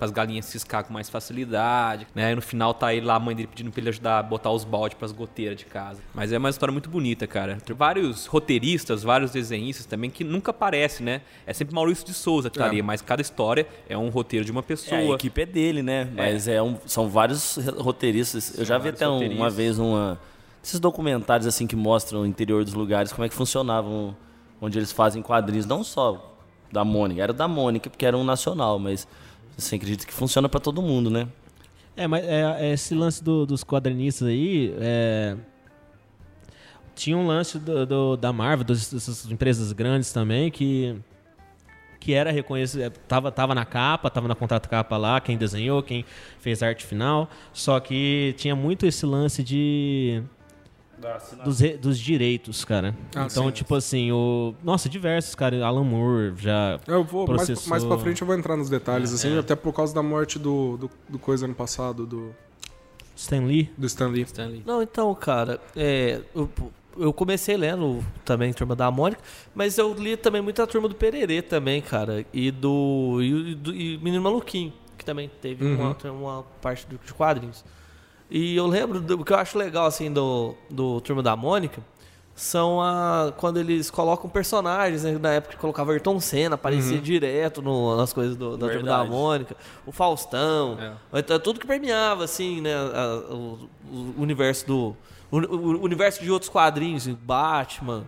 as 0.00 0.10
galinhas 0.10 0.44
ciscar 0.46 0.84
com 0.84 0.92
mais 0.92 1.08
facilidade, 1.08 2.06
né? 2.14 2.32
E 2.32 2.34
no 2.34 2.42
final 2.42 2.74
tá 2.74 2.92
ele 2.94 3.06
lá, 3.06 3.14
a 3.16 3.20
mãe 3.20 3.34
dele 3.34 3.48
pedindo 3.48 3.70
pra 3.70 3.80
ele 3.80 3.88
ajudar 3.88 4.18
a 4.18 4.22
botar 4.22 4.50
os 4.50 4.64
baldes 4.64 4.96
pras 4.98 5.12
goteiras 5.12 5.56
de 5.58 5.64
casa. 5.64 6.00
Mas 6.14 6.32
é 6.32 6.38
uma 6.38 6.50
história 6.50 6.72
muito 6.72 6.88
bonita, 6.90 7.26
cara. 7.26 7.58
Tem 7.64 7.74
vários 7.74 8.26
roteiristas, 8.26 9.02
vários 9.02 9.30
desenhistas 9.30 9.86
também 9.86 10.10
que 10.10 10.24
nunca 10.24 10.50
aparece, 10.50 11.02
né? 11.02 11.20
É 11.46 11.52
sempre 11.52 11.74
Maurício 11.74 12.04
de 12.06 12.14
Souza 12.14 12.50
que 12.50 12.58
tá 12.58 12.66
É. 12.66 12.68
ali, 12.68 12.82
mas 12.82 13.00
cada 13.02 13.22
história 13.22 13.66
é 13.88 13.96
um 13.96 14.08
roteiro 14.08 14.44
de 14.44 14.50
uma 14.52 14.60
É, 14.60 14.62
a 14.62 14.66
pessoa. 14.66 15.14
equipe 15.16 15.40
é 15.42 15.46
dele, 15.46 15.82
né? 15.82 16.08
Mas 16.14 16.48
é. 16.48 16.62
um- 16.62 16.76
são 16.86 17.08
vários 17.08 17.56
roteiristas. 17.78 18.58
Eu 18.58 18.64
já 18.64 18.78
vi 18.78 18.88
até 18.90 19.08
um- 19.08 19.30
uma 19.36 19.50
vez 19.50 19.78
uma, 19.78 20.18
esses 20.62 20.78
documentários 20.80 21.46
assim 21.46 21.66
que 21.66 21.76
mostram 21.76 22.22
o 22.22 22.26
interior 22.26 22.64
dos 22.64 22.74
lugares, 22.74 23.12
como 23.12 23.24
é 23.24 23.28
que 23.28 23.34
funcionavam, 23.34 24.16
onde 24.60 24.78
eles 24.78 24.90
fazem 24.92 25.22
quadrinhos, 25.22 25.66
não 25.66 25.84
só 25.84 26.35
da 26.72 26.84
Mônica, 26.84 27.22
era 27.22 27.32
da 27.32 27.46
Mônica, 27.48 27.88
porque 27.90 28.04
era 28.06 28.16
um 28.16 28.24
nacional, 28.24 28.78
mas 28.78 29.06
você 29.56 29.76
acredita 29.76 30.06
que 30.06 30.12
funciona 30.12 30.48
pra 30.48 30.60
todo 30.60 30.82
mundo, 30.82 31.08
né? 31.10 31.28
É, 31.96 32.06
mas 32.06 32.24
é, 32.24 32.68
é 32.68 32.72
esse 32.72 32.94
lance 32.94 33.22
do- 33.24 33.46
dos 33.46 33.64
quadrinistas 33.64 34.28
aí. 34.28 34.74
é, 34.78 35.36
Tinha 36.94 37.16
um 37.16 37.26
lance 37.26 37.58
do, 37.58 37.84
do- 37.86 38.16
da 38.16 38.32
Marvel, 38.32 38.64
das- 38.64 38.90
dessas 38.90 39.30
empresas 39.30 39.72
grandes 39.72 40.12
também, 40.12 40.50
que. 40.50 40.96
Que 42.00 42.12
era 42.12 42.30
reconhecido. 42.30 42.90
Tava, 43.08 43.32
tava 43.32 43.54
na 43.54 43.64
capa, 43.64 44.08
tava 44.08 44.28
na 44.28 44.34
contrato 44.34 44.68
capa 44.68 44.96
lá, 44.96 45.20
quem 45.20 45.36
desenhou, 45.36 45.82
quem 45.82 46.04
fez 46.38 46.62
a 46.62 46.68
arte 46.68 46.84
final. 46.86 47.28
Só 47.52 47.80
que 47.80 48.34
tinha 48.38 48.54
muito 48.54 48.86
esse 48.86 49.04
lance 49.04 49.42
de. 49.42 50.22
Dos, 51.44 51.60
re- 51.60 51.76
dos 51.76 51.98
direitos, 51.98 52.64
cara. 52.64 52.94
Ah, 53.14 53.26
então, 53.30 53.44
sim. 53.46 53.50
tipo 53.50 53.74
assim, 53.74 54.10
o. 54.12 54.54
Nossa, 54.64 54.88
diversos, 54.88 55.34
cara. 55.34 55.64
Alan 55.64 55.84
Moore 55.84 56.32
já. 56.36 56.80
Eu 56.86 57.04
vou, 57.04 57.26
mais, 57.26 57.36
Processou. 57.46 57.68
mais 57.70 57.84
pra 57.84 57.98
frente 57.98 58.22
eu 58.22 58.26
vou 58.26 58.36
entrar 58.36 58.56
nos 58.56 58.68
detalhes, 58.70 59.12
assim, 59.12 59.36
até 59.38 59.54
por 59.54 59.72
causa 59.72 59.94
da 59.94 60.02
morte 60.02 60.38
do, 60.38 60.76
do, 60.78 60.90
do 61.08 61.18
coisa 61.18 61.44
ano 61.44 61.54
passado, 61.54 62.06
do, 62.06 62.34
Stan 63.14 63.40
Lee. 63.40 63.70
do 63.76 63.86
Stan 63.86 64.08
Lee. 64.08 64.22
Stanley. 64.22 64.62
Não, 64.66 64.82
então, 64.82 65.14
cara, 65.14 65.60
é, 65.74 66.20
eu, 66.34 66.48
eu 66.98 67.12
comecei 67.12 67.56
lendo 67.56 68.02
também 68.24 68.52
Turma 68.52 68.74
da 68.76 68.90
Mônica, 68.90 69.20
mas 69.54 69.76
eu 69.78 69.92
li 69.94 70.16
também 70.16 70.40
muita 70.42 70.66
Turma 70.66 70.88
do 70.88 70.94
Pererê 70.94 71.40
também, 71.42 71.80
cara, 71.82 72.24
e 72.32 72.50
do, 72.50 73.18
e, 73.22 73.54
do- 73.54 73.74
e 73.74 73.98
Menino 73.98 74.22
Maluquinho, 74.22 74.72
que 74.98 75.04
também 75.04 75.30
teve 75.40 75.64
Uhum. 75.64 75.94
uma, 76.04 76.10
uma 76.12 76.42
parte 76.60 76.86
do- 76.86 76.98
de 77.04 77.12
quadrinhos. 77.14 77.64
E 78.30 78.56
eu 78.56 78.66
lembro, 78.66 79.00
do, 79.00 79.20
o 79.20 79.24
que 79.24 79.32
eu 79.32 79.36
acho 79.36 79.56
legal, 79.56 79.86
assim, 79.86 80.12
do, 80.12 80.54
do 80.68 81.00
Turma 81.00 81.22
da 81.22 81.36
Mônica, 81.36 81.80
são 82.34 82.82
a, 82.82 83.32
quando 83.36 83.58
eles 83.58 83.90
colocam 83.90 84.28
personagens, 84.28 85.04
né, 85.04 85.16
na 85.18 85.30
época 85.34 85.54
que 85.54 85.60
colocava 85.60 85.92
Ayrton 85.92 86.20
Senna, 86.20 86.54
aparecia 86.56 86.98
direto 87.00 87.62
no- 87.62 87.96
nas 87.96 88.12
coisas 88.12 88.36
do, 88.36 88.56
da 88.58 88.66
Turma 88.68 88.82
da. 88.82 89.04
Mônica, 89.04 89.56
o 89.86 89.92
Faustão, 89.92 90.76
É. 91.12 91.18
então, 91.20 91.38
tudo 91.38 91.58
que 91.60 91.66
permeava, 91.66 92.24
assim, 92.24 92.60
né, 92.60 92.74
a- 92.74 93.32
o, 93.32 93.68
o 93.90 94.14
universo 94.22 94.66
do... 94.66 94.96
O, 95.30 95.38
o 95.38 95.82
universo 95.82 96.22
de 96.22 96.30
outros 96.30 96.48
quadrinhos, 96.50 97.06
Batman, 97.08 98.04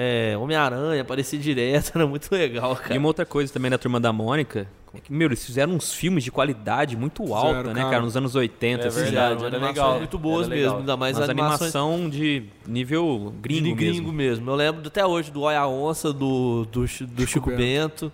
é, 0.00 0.36
Homem-Aranha, 0.38 1.02
aparecia 1.02 1.38
direto, 1.38 1.90
era 1.98 2.06
muito 2.06 2.30
legal, 2.30 2.76
cara. 2.76 2.94
E 2.94 2.98
uma 2.98 3.08
outra 3.08 3.26
coisa 3.26 3.52
também 3.52 3.68
da 3.68 3.76
Turma 3.78 3.98
da 3.98 4.12
Mônica, 4.12 4.68
é 4.94 5.00
que, 5.00 5.12
meu, 5.12 5.26
eles 5.26 5.44
fizeram 5.44 5.72
uns 5.74 5.92
filmes 5.92 6.22
de 6.22 6.30
qualidade 6.30 6.96
muito 6.96 7.34
alta, 7.34 7.48
Fizeram, 7.48 7.68
né, 7.74 7.80
cara. 7.80 7.90
cara, 7.90 8.02
nos 8.02 8.16
anos 8.16 8.34
80, 8.36 8.84
É 8.84 8.86
assim. 8.86 9.00
verdade. 9.02 9.34
Fizeram 9.34 9.46
era 9.46 9.56
animações 9.56 9.76
legal, 9.76 9.98
muito 9.98 10.18
boas 10.18 10.46
era 10.46 10.54
legal. 10.54 10.64
mesmo, 10.70 10.78
ainda 10.80 10.96
mais 10.96 11.18
Mas 11.18 11.28
animações 11.28 11.74
animação 11.74 12.08
de 12.08 12.44
nível 12.66 13.34
gringo, 13.42 13.64
de 13.64 13.74
gringo 13.74 14.12
mesmo. 14.12 14.12
mesmo. 14.12 14.50
Eu 14.50 14.54
lembro 14.54 14.86
até 14.86 15.04
hoje 15.04 15.30
do 15.32 15.42
Olha 15.42 15.58
a 15.60 15.68
Onça, 15.68 16.12
do, 16.12 16.64
do, 16.70 16.84
do 17.06 17.26
Chico, 17.26 17.50
Bento. 17.50 18.12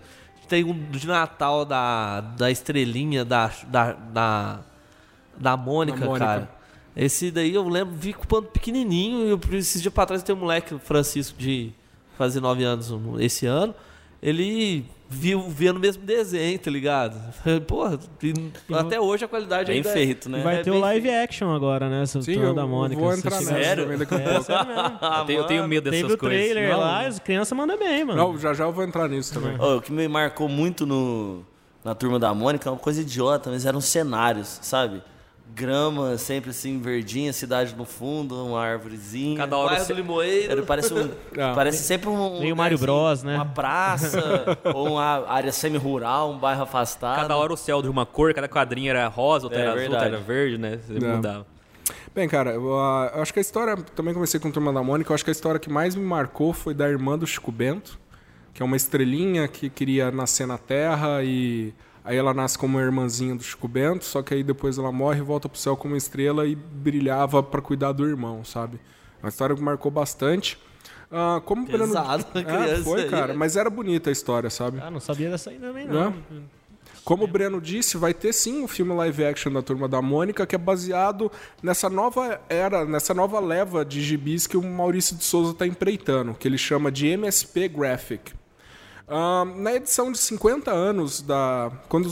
Tem 0.49 0.63
um 0.63 0.73
de 0.91 1.07
Natal 1.07 1.65
da, 1.65 2.21
da 2.21 2.49
estrelinha 2.51 3.23
da, 3.23 3.51
da, 3.67 3.93
da, 3.93 4.59
da 5.37 5.57
Mônica, 5.57 5.99
Da 5.99 6.05
Mônica. 6.05 6.25
cara. 6.25 6.49
Esse 6.95 7.29
daí 7.31 7.53
eu 7.53 7.67
lembro, 7.67 7.93
vi 7.95 8.13
quando 8.13 8.45
pequenininho, 8.47 9.27
e 9.27 9.29
eu, 9.31 9.39
esses 9.57 9.81
dias 9.81 9.93
pra 9.93 10.05
trás 10.05 10.23
tem 10.23 10.33
um 10.35 10.39
moleque, 10.39 10.73
o 10.75 10.79
Francisco, 10.79 11.37
de 11.37 11.71
fazer 12.17 12.39
nove 12.39 12.63
anos 12.63 12.89
no- 12.91 13.19
esse 13.21 13.45
ano. 13.45 13.75
Ele 14.23 14.85
viu 15.07 15.41
vendo 15.49 15.77
o 15.77 15.79
mesmo 15.79 16.01
desenho, 16.03 16.57
tá 16.57 16.71
ligado? 16.71 17.15
Porra, 17.67 17.99
e 18.23 18.33
até 18.73 18.99
hoje 18.99 19.23
a 19.25 19.27
qualidade 19.27 19.67
Bem 19.67 19.75
ainda 19.77 19.89
é- 19.89 19.93
feito, 19.93 20.29
né? 20.29 20.39
E 20.39 20.43
vai 20.43 20.55
É 20.59 20.63
ter 20.63 20.71
o 20.71 20.79
live 20.79 21.09
action 21.11 21.53
agora, 21.53 21.87
né? 21.89 22.01
Essa 22.01 22.21
Sim, 22.21 22.53
da 22.55 22.65
Mônica. 22.65 22.99
vou 22.99 23.13
entrar 23.13 23.29
nessa 23.35 23.53
Sério? 23.53 23.83
também 23.83 23.97
daqui 23.99 24.15
a 24.15 24.17
É, 24.17 24.33
pouco. 24.39 24.51
mesmo. 24.65 24.99
Eu 25.19 25.25
tenho, 25.25 25.39
eu 25.41 25.43
tenho 25.47 25.67
medo 25.67 25.83
dessas 25.91 26.01
Teve 26.01 26.13
o 26.13 26.17
coisas. 26.17 26.39
trailer 26.39 26.71
Não, 26.71 26.79
lá, 26.79 27.05
as 27.05 27.19
crianças 27.19 27.55
mandam 27.55 27.77
bem, 27.77 28.03
mano. 28.05 28.17
Não, 28.17 28.37
já 28.39 28.53
já 28.53 28.63
eu 28.63 28.71
vou 28.71 28.83
entrar 28.83 29.07
nisso 29.07 29.33
também. 29.33 29.55
Ó, 29.59 29.77
o 29.77 29.81
que 29.81 29.91
me 29.91 30.07
marcou 30.07 30.47
muito 30.49 30.87
no, 30.87 31.43
na 31.83 31.93
turma 31.93 32.17
da 32.17 32.33
Mônica 32.33 32.67
é 32.67 32.71
uma 32.71 32.79
coisa 32.79 33.01
idiota, 33.01 33.51
mas 33.51 33.63
eram 33.65 33.81
cenários, 33.81 34.59
sabe? 34.63 35.03
Grama 35.55 36.17
sempre 36.17 36.49
assim, 36.49 36.81
verdinha, 36.81 37.31
cidade 37.31 37.73
no 37.75 37.85
fundo, 37.85 38.45
uma 38.45 38.61
árvorezinha. 38.61 39.37
Cada 39.37 39.55
hora 39.57 39.81
do 39.81 39.93
Limoeiro. 39.93 40.51
Era, 40.51 40.61
parece, 40.63 40.93
um, 40.93 41.09
Ah. 41.39 41.53
parece 41.55 41.81
sempre 41.81 42.09
um. 42.09 42.41
Meio 42.41 42.53
um 42.53 42.57
Mario 42.57 42.77
lugar, 42.77 42.85
Bros, 42.85 43.23
né? 43.23 43.35
Uma 43.35 43.45
praça, 43.45 44.57
ou 44.75 44.89
uma 44.89 45.25
área 45.25 45.53
semi-rural, 45.53 46.31
um 46.33 46.37
bairro 46.37 46.63
afastado. 46.63 47.21
Cada 47.21 47.37
hora 47.37 47.53
o 47.53 47.57
céu 47.57 47.81
de 47.81 47.87
uma 47.87 48.05
cor, 48.05 48.33
cada 48.33 48.49
quadrinho 48.49 48.89
era 48.89 49.07
rosa, 49.07 49.45
outra 49.45 49.59
É 49.59 49.61
era 49.61 49.71
azul, 49.71 49.91
outra 49.91 50.05
era 50.05 50.17
verde, 50.17 50.57
né? 50.57 50.77
Você 50.85 50.99
mudava. 50.99 51.45
Bem, 52.13 52.27
cara, 52.27 52.51
eu, 52.51 52.77
ah, 52.77 53.11
eu 53.15 53.21
acho 53.21 53.31
que 53.31 53.39
a 53.39 53.41
história. 53.41 53.77
Também 53.95 54.13
comecei 54.13 54.39
com 54.39 54.51
Turma 54.51 54.73
da 54.73 54.83
Mônica. 54.83 55.09
Eu 55.09 55.15
acho 55.15 55.23
que 55.23 55.31
a 55.31 55.33
história 55.33 55.59
que 55.59 55.69
mais 55.69 55.95
me 55.95 56.03
marcou 56.03 56.51
foi 56.51 56.73
da 56.73 56.89
irmã 56.89 57.17
do 57.17 57.25
Chico 57.25 57.51
Bento, 57.51 57.97
que 58.53 58.61
é 58.61 58.65
uma 58.65 58.75
estrelinha 58.75 59.47
que 59.47 59.69
queria 59.69 60.11
nascer 60.11 60.45
na 60.45 60.57
Terra 60.57 61.23
e. 61.23 61.73
Aí 62.05 62.15
ela 62.15 62.33
nasce 62.35 62.55
como 62.57 62.79
irmãzinha 62.79 63.33
do 63.35 63.41
Chico 63.43 63.67
Bento, 63.67 64.05
só 64.05 64.21
que 64.21 64.33
aí 64.35 64.43
depois 64.43 64.77
ela 64.77 64.91
morre 64.91 65.19
e 65.19 65.23
volta 65.23 65.49
pro 65.49 65.57
céu 65.59 65.75
como 65.75 65.95
estrela 65.95 66.45
e 66.45 66.53
brilhava 66.55 67.41
pra 67.41 67.59
cuidar 67.61 67.91
do 67.93 68.07
irmão, 68.07 68.45
sabe? 68.45 68.79
Uma 69.23 69.29
história 69.29 69.55
que 69.55 69.61
marcou 69.61 69.89
bastante. 69.91 70.57
Ah, 71.11 71.41
como 71.43 71.63
o 71.63 71.65
Breno- 71.65 71.85
Pesado, 71.87 72.25
É, 72.37 72.43
criança 72.45 72.83
foi, 72.83 73.01
aí, 73.03 73.09
cara, 73.09 73.27
né? 73.29 73.33
mas 73.33 73.55
era 73.57 73.69
bonita 73.71 74.11
a 74.11 74.13
história, 74.13 74.49
sabe? 74.51 74.79
Ah, 74.81 74.91
não 74.91 74.99
sabia 74.99 75.31
dessa 75.31 75.49
aí 75.49 75.57
também, 75.57 75.87
Não. 75.87 76.11
não. 76.11 76.55
Como 77.03 77.23
o 77.23 77.27
Breno 77.27 77.61
disse, 77.61 77.97
vai 77.97 78.15
ter 78.15 78.33
sim 78.33 78.63
um 78.63 78.67
filme 78.67 78.91
live 78.93 79.25
action 79.25 79.51
da 79.53 79.61
Turma 79.61 79.87
da 79.87 80.01
Mônica 80.01 80.43
que 80.47 80.55
é 80.55 80.57
baseado 80.57 81.31
nessa 81.61 81.87
nova 81.87 82.41
era, 82.49 82.83
nessa 82.83 83.13
nova 83.13 83.39
leva 83.39 83.85
de 83.85 84.01
gibis 84.01 84.47
que 84.47 84.57
o 84.57 84.63
Maurício 84.63 85.15
de 85.15 85.23
Souza 85.23 85.51
está 85.51 85.67
empreitando, 85.67 86.33
que 86.33 86.47
ele 86.47 86.57
chama 86.57 86.91
de 86.91 87.05
MSP 87.07 87.67
Graphic. 87.67 88.33
Ah, 89.07 89.45
na 89.45 89.73
edição 89.75 90.11
de 90.11 90.17
50 90.17 90.71
anos 90.71 91.21
da. 91.21 91.71
Quando 91.87 92.09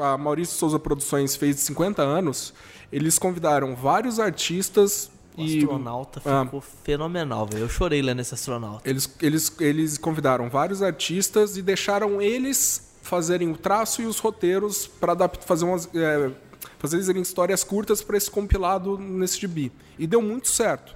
a 0.00 0.16
Maurício 0.16 0.56
Souza 0.56 0.78
Produções 0.78 1.34
fez 1.34 1.60
50 1.60 2.02
anos, 2.02 2.54
eles 2.92 3.18
convidaram 3.18 3.74
vários 3.74 4.20
artistas 4.20 5.10
O 5.36 5.42
e. 5.42 5.58
astronauta 5.58 6.22
Ah. 6.24 6.44
ficou 6.44 6.60
fenomenal, 6.60 7.46
velho. 7.46 7.64
Eu 7.64 7.68
chorei 7.68 8.00
lendo 8.00 8.20
esse 8.20 8.32
astronauta. 8.34 8.88
Eles, 8.88 9.12
eles, 9.20 9.52
eles 9.60 9.98
convidaram 9.98 10.48
vários 10.48 10.82
artistas 10.82 11.56
e 11.56 11.62
deixaram 11.62 12.22
eles 12.22 12.94
fazerem 13.02 13.50
o 13.50 13.56
traço 13.56 14.02
e 14.02 14.06
os 14.06 14.18
roteiros 14.18 14.86
para 14.86 15.28
fazer 15.44 15.64
umas. 15.64 15.88
É, 15.94 16.30
fazerem 16.78 17.22
histórias 17.22 17.64
curtas 17.64 18.02
para 18.02 18.16
esse 18.16 18.30
compilado 18.30 18.98
nesse 18.98 19.40
gibi. 19.40 19.72
E 19.98 20.06
deu 20.06 20.20
muito 20.22 20.48
certo. 20.48 20.94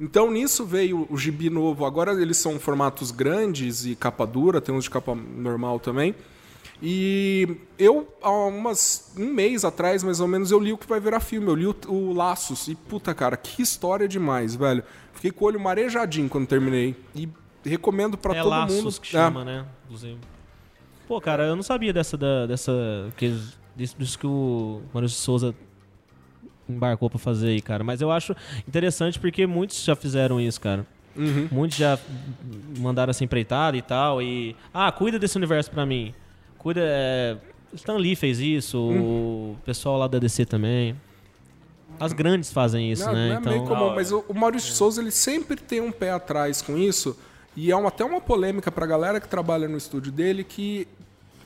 Então 0.00 0.30
nisso 0.30 0.64
veio 0.64 1.06
o 1.10 1.16
gibi 1.16 1.48
novo. 1.48 1.84
Agora 1.84 2.12
eles 2.20 2.36
são 2.36 2.58
formatos 2.58 3.10
grandes 3.10 3.86
e 3.86 3.94
capa 3.94 4.26
dura, 4.26 4.60
tem 4.60 4.74
uns 4.74 4.84
de 4.84 4.90
capa 4.90 5.14
normal 5.14 5.80
também. 5.80 6.14
E 6.82 7.56
eu, 7.78 8.06
há 8.20 8.30
umas, 8.30 9.12
um 9.16 9.32
mês 9.32 9.64
atrás, 9.64 10.02
mais 10.02 10.20
ou 10.20 10.28
menos, 10.28 10.50
eu 10.50 10.60
li 10.60 10.72
o 10.72 10.78
que 10.78 10.86
vai 10.86 11.00
virar 11.00 11.20
filme. 11.20 11.48
Eu 11.48 11.54
li 11.54 11.66
o, 11.66 11.74
o 11.88 12.12
Laços. 12.12 12.68
E, 12.68 12.74
puta, 12.74 13.14
cara, 13.14 13.36
que 13.36 13.62
história 13.62 14.06
demais, 14.06 14.54
velho. 14.54 14.82
Fiquei 15.14 15.30
com 15.30 15.44
o 15.46 15.48
olho 15.48 15.58
marejadinho 15.58 16.28
quando 16.28 16.46
terminei. 16.46 16.94
E 17.14 17.28
recomendo 17.64 18.18
pra 18.18 18.36
é 18.36 18.42
todo 18.42 18.50
Laços 18.50 18.84
mundo. 18.84 19.00
que 19.00 19.06
chama, 19.06 19.44
né? 19.44 19.64
Inclusive. 19.84 20.18
Pô, 21.08 21.20
cara, 21.20 21.46
eu 21.46 21.56
não 21.56 21.62
sabia 21.62 21.92
dessa. 21.92 22.16
Da, 22.16 22.46
dessa 22.46 22.72
que, 23.16 23.34
disso, 23.74 23.96
disso 23.98 24.18
que 24.18 24.26
o 24.26 24.82
Maurício 24.92 25.18
Souza 25.18 25.54
embarcou 26.68 27.08
pra 27.10 27.18
fazer 27.18 27.48
aí, 27.48 27.60
cara. 27.60 27.82
Mas 27.84 28.00
eu 28.00 28.10
acho 28.10 28.34
interessante 28.66 29.18
porque 29.18 29.46
muitos 29.46 29.82
já 29.84 29.94
fizeram 29.96 30.40
isso, 30.40 30.60
cara. 30.60 30.86
Uhum. 31.16 31.48
Muitos 31.50 31.78
já 31.78 31.98
mandaram 32.78 33.10
essa 33.10 33.24
empreitada 33.24 33.76
e 33.76 33.82
tal. 33.82 34.20
E. 34.20 34.54
Ah, 34.72 34.90
cuida 34.92 35.18
desse 35.18 35.36
universo 35.36 35.70
pra 35.70 35.86
mim. 35.86 36.12
Cuida. 36.58 36.80
É... 36.82 37.36
Stan 37.74 37.96
Lee 37.96 38.14
fez 38.16 38.38
isso, 38.38 38.78
Hum. 38.78 39.52
o 39.52 39.56
pessoal 39.64 39.98
lá 39.98 40.06
da 40.06 40.18
DC 40.18 40.46
também. 40.46 40.94
As 41.98 42.12
grandes 42.12 42.52
fazem 42.52 42.90
isso, 42.92 43.04
Não, 43.06 43.12
né? 43.14 43.28
não 43.28 43.34
é 43.36 43.38
então, 43.38 43.52
meio 43.52 43.64
comum, 43.64 43.94
mas 43.94 44.12
o, 44.12 44.24
o 44.28 44.34
Maurício 44.34 44.70
de 44.70 44.76
Souza 44.76 45.00
ele 45.00 45.10
sempre 45.10 45.56
tem 45.56 45.80
um 45.80 45.90
pé 45.90 46.10
atrás 46.10 46.60
com 46.62 46.76
isso. 46.76 47.16
E 47.56 47.70
é 47.70 47.76
uma, 47.76 47.88
até 47.88 48.04
uma 48.04 48.20
polêmica 48.20 48.70
pra 48.70 48.84
galera 48.86 49.18
que 49.18 49.26
trabalha 49.28 49.66
no 49.66 49.78
estúdio 49.78 50.12
dele 50.12 50.44
que 50.44 50.86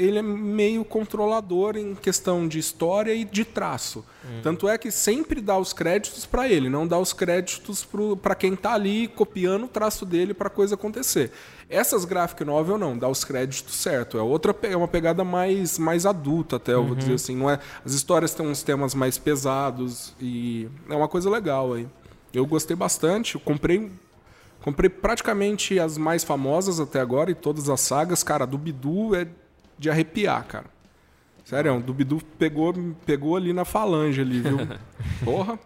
ele 0.00 0.18
é 0.18 0.22
meio 0.22 0.82
controlador 0.82 1.76
em 1.76 1.94
questão 1.94 2.48
de 2.48 2.58
história 2.58 3.12
e 3.12 3.22
de 3.22 3.44
traço. 3.44 4.02
Tanto 4.42 4.66
é 4.66 4.78
que 4.78 4.90
sempre 4.90 5.42
dá 5.42 5.58
os 5.58 5.74
créditos 5.74 6.24
pra 6.24 6.48
ele, 6.48 6.70
não 6.70 6.86
dá 6.86 6.98
os 6.98 7.12
créditos 7.12 7.86
pra 8.22 8.34
quem 8.34 8.56
tá 8.56 8.72
ali 8.72 9.08
copiando 9.08 9.64
o 9.64 9.68
traço 9.68 10.06
dele 10.06 10.32
pra 10.32 10.48
coisa 10.48 10.74
acontecer. 10.74 11.30
Essas 11.68 12.06
graphic 12.06 12.44
novel 12.44 12.78
não, 12.78 12.96
dá 12.96 13.08
os 13.08 13.24
créditos 13.24 13.74
certo. 13.74 14.16
É 14.16 14.22
outra 14.22 14.56
é 14.62 14.76
uma 14.76 14.88
pegada 14.88 15.22
mais 15.22 15.78
mais 15.78 16.06
adulta 16.06 16.56
até, 16.56 16.72
eu 16.72 16.84
vou 16.84 16.96
dizer 16.96 17.14
assim, 17.14 17.36
não 17.36 17.50
é? 17.50 17.58
As 17.84 17.92
histórias 17.92 18.32
têm 18.32 18.46
uns 18.46 18.62
temas 18.62 18.94
mais 18.94 19.18
pesados 19.18 20.14
e 20.18 20.66
é 20.88 20.94
uma 20.94 21.08
coisa 21.08 21.28
legal 21.28 21.74
aí. 21.74 21.86
Eu 22.32 22.46
gostei 22.46 22.74
bastante, 22.74 23.34
eu 23.34 23.40
comprei 23.40 23.90
comprei 24.62 24.88
praticamente 24.88 25.78
as 25.78 25.98
mais 25.98 26.24
famosas 26.24 26.80
até 26.80 27.00
agora 27.00 27.30
e 27.30 27.34
todas 27.34 27.68
as 27.68 27.80
sagas, 27.80 28.22
cara, 28.22 28.46
do 28.46 28.58
Bidu 28.58 29.14
é 29.14 29.26
de 29.81 29.90
arrepiar, 29.90 30.45
cara. 30.45 30.66
Sério, 31.45 31.77
o 31.77 31.81
do 31.81 31.93
Bidu 31.93 32.21
pegou 32.38 32.73
pegou 33.05 33.35
ali 33.35 33.53
na 33.53 33.64
falange 33.64 34.21
ali, 34.21 34.40
viu? 34.40 34.59
Porra. 35.25 35.59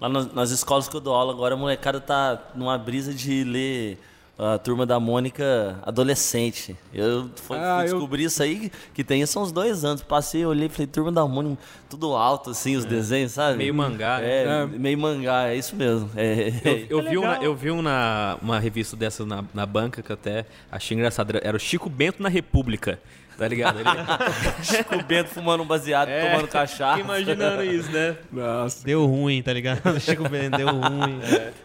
Lá 0.00 0.08
nas, 0.08 0.32
nas 0.32 0.50
escolas 0.50 0.88
que 0.88 0.96
eu 0.96 1.00
dou 1.00 1.14
aula 1.14 1.32
agora, 1.32 1.54
a 1.54 1.58
molecada 1.58 2.00
tá 2.00 2.50
numa 2.54 2.76
brisa 2.78 3.12
de 3.12 3.42
ler 3.44 3.98
a 4.38 4.58
Turma 4.58 4.84
da 4.84 5.00
Mônica 5.00 5.78
adolescente. 5.82 6.76
Eu 6.92 7.30
fui, 7.36 7.56
Ah, 7.56 7.78
fui 7.80 7.88
eu- 7.88 7.92
descobrir 7.94 8.24
isso 8.24 8.42
aí, 8.42 8.70
que 8.94 9.02
tem 9.02 9.22
isso 9.22 9.38
há 9.38 9.42
uns 9.42 9.50
dois 9.50 9.84
anos. 9.84 10.02
Passei, 10.02 10.44
olhei 10.44 10.66
e 10.66 10.68
falei, 10.68 10.86
Turma 10.86 11.10
da 11.10 11.26
Mônica, 11.26 11.60
tudo 11.88 12.14
alto, 12.14 12.50
assim, 12.50 12.76
os 12.76 12.84
desenhos, 12.84 13.32
sabe? 13.32 13.56
Meio 13.58 13.74
mangá, 13.74 14.18
né? 14.20 14.62
É, 14.62 14.66
meio 14.66 14.98
mangá, 14.98 15.48
é 15.48 15.56
isso 15.56 15.74
mesmo. 15.74 16.10
É, 16.14 16.52
Eu, 16.90 17.00
eu 17.02 17.10
vi, 17.10 17.18
um, 17.18 17.24
eu 17.42 17.54
vi 17.56 17.70
um 17.70 17.80
na, 17.82 18.36
uma 18.42 18.58
revista 18.58 18.94
dessa 18.96 19.24
na, 19.24 19.42
na 19.54 19.64
banca 19.66 20.02
que 20.02 20.12
eu 20.12 20.14
até 20.14 20.44
achei 20.70 20.94
engraçado. 20.94 21.38
Era 21.42 21.56
o 21.56 21.60
Chico 21.60 21.88
Bento 21.88 22.22
na 22.22 22.28
República. 22.28 23.00
Tá 23.36 23.46
ligado? 23.46 23.78
Ele, 23.80 23.88
Chico 24.64 25.02
Bento 25.04 25.28
fumando 25.28 25.62
um 25.62 25.66
baseado, 25.66 26.08
É, 26.08 26.30
tomando 26.30 26.48
cachaça. 26.48 26.98
imaginando 27.00 27.62
isso, 27.64 27.90
né? 27.92 28.16
Nossa. 28.32 28.84
Deu 28.84 29.04
ruim, 29.04 29.42
tá 29.42 29.52
ligado? 29.52 29.82
Chico 30.00 30.28
Bento 30.28 30.56
deu 30.56 30.68
ruim. 30.68 31.20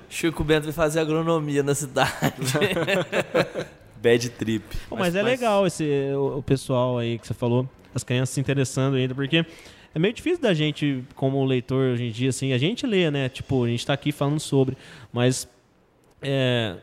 Chico 0.09 0.43
Bento 0.43 0.65
vai 0.65 0.73
fazer 0.73 0.99
agronomia 0.99 1.63
na 1.63 1.73
cidade. 1.73 2.11
Bad 4.01 4.29
trip. 4.31 4.65
Pô, 4.89 4.95
mas, 4.97 5.15
é 5.15 5.21
legal 5.21 5.65
esse, 5.65 5.83
o, 6.15 6.39
o 6.39 6.43
pessoal 6.43 6.97
aí 6.97 7.17
que 7.19 7.27
você 7.27 7.33
falou, 7.33 7.69
as 7.93 8.03
crianças 8.03 8.33
se 8.33 8.39
interessando 8.41 8.95
ainda, 8.95 9.13
porque 9.13 9.45
é 9.93 9.99
meio 9.99 10.13
difícil 10.13 10.41
da 10.41 10.53
gente, 10.53 11.03
como 11.15 11.43
leitor 11.45 11.93
hoje 11.93 12.05
em 12.05 12.11
dia, 12.11 12.29
assim, 12.29 12.51
a 12.51 12.57
gente 12.57 12.85
lê, 12.87 13.11
né? 13.11 13.29
Tipo, 13.29 13.63
a 13.63 13.67
gente 13.67 13.85
tá 13.85 13.93
aqui 13.93 14.11
falando 14.11 14.39
sobre, 14.39 14.75
mas 15.13 15.47
é, 16.21 16.75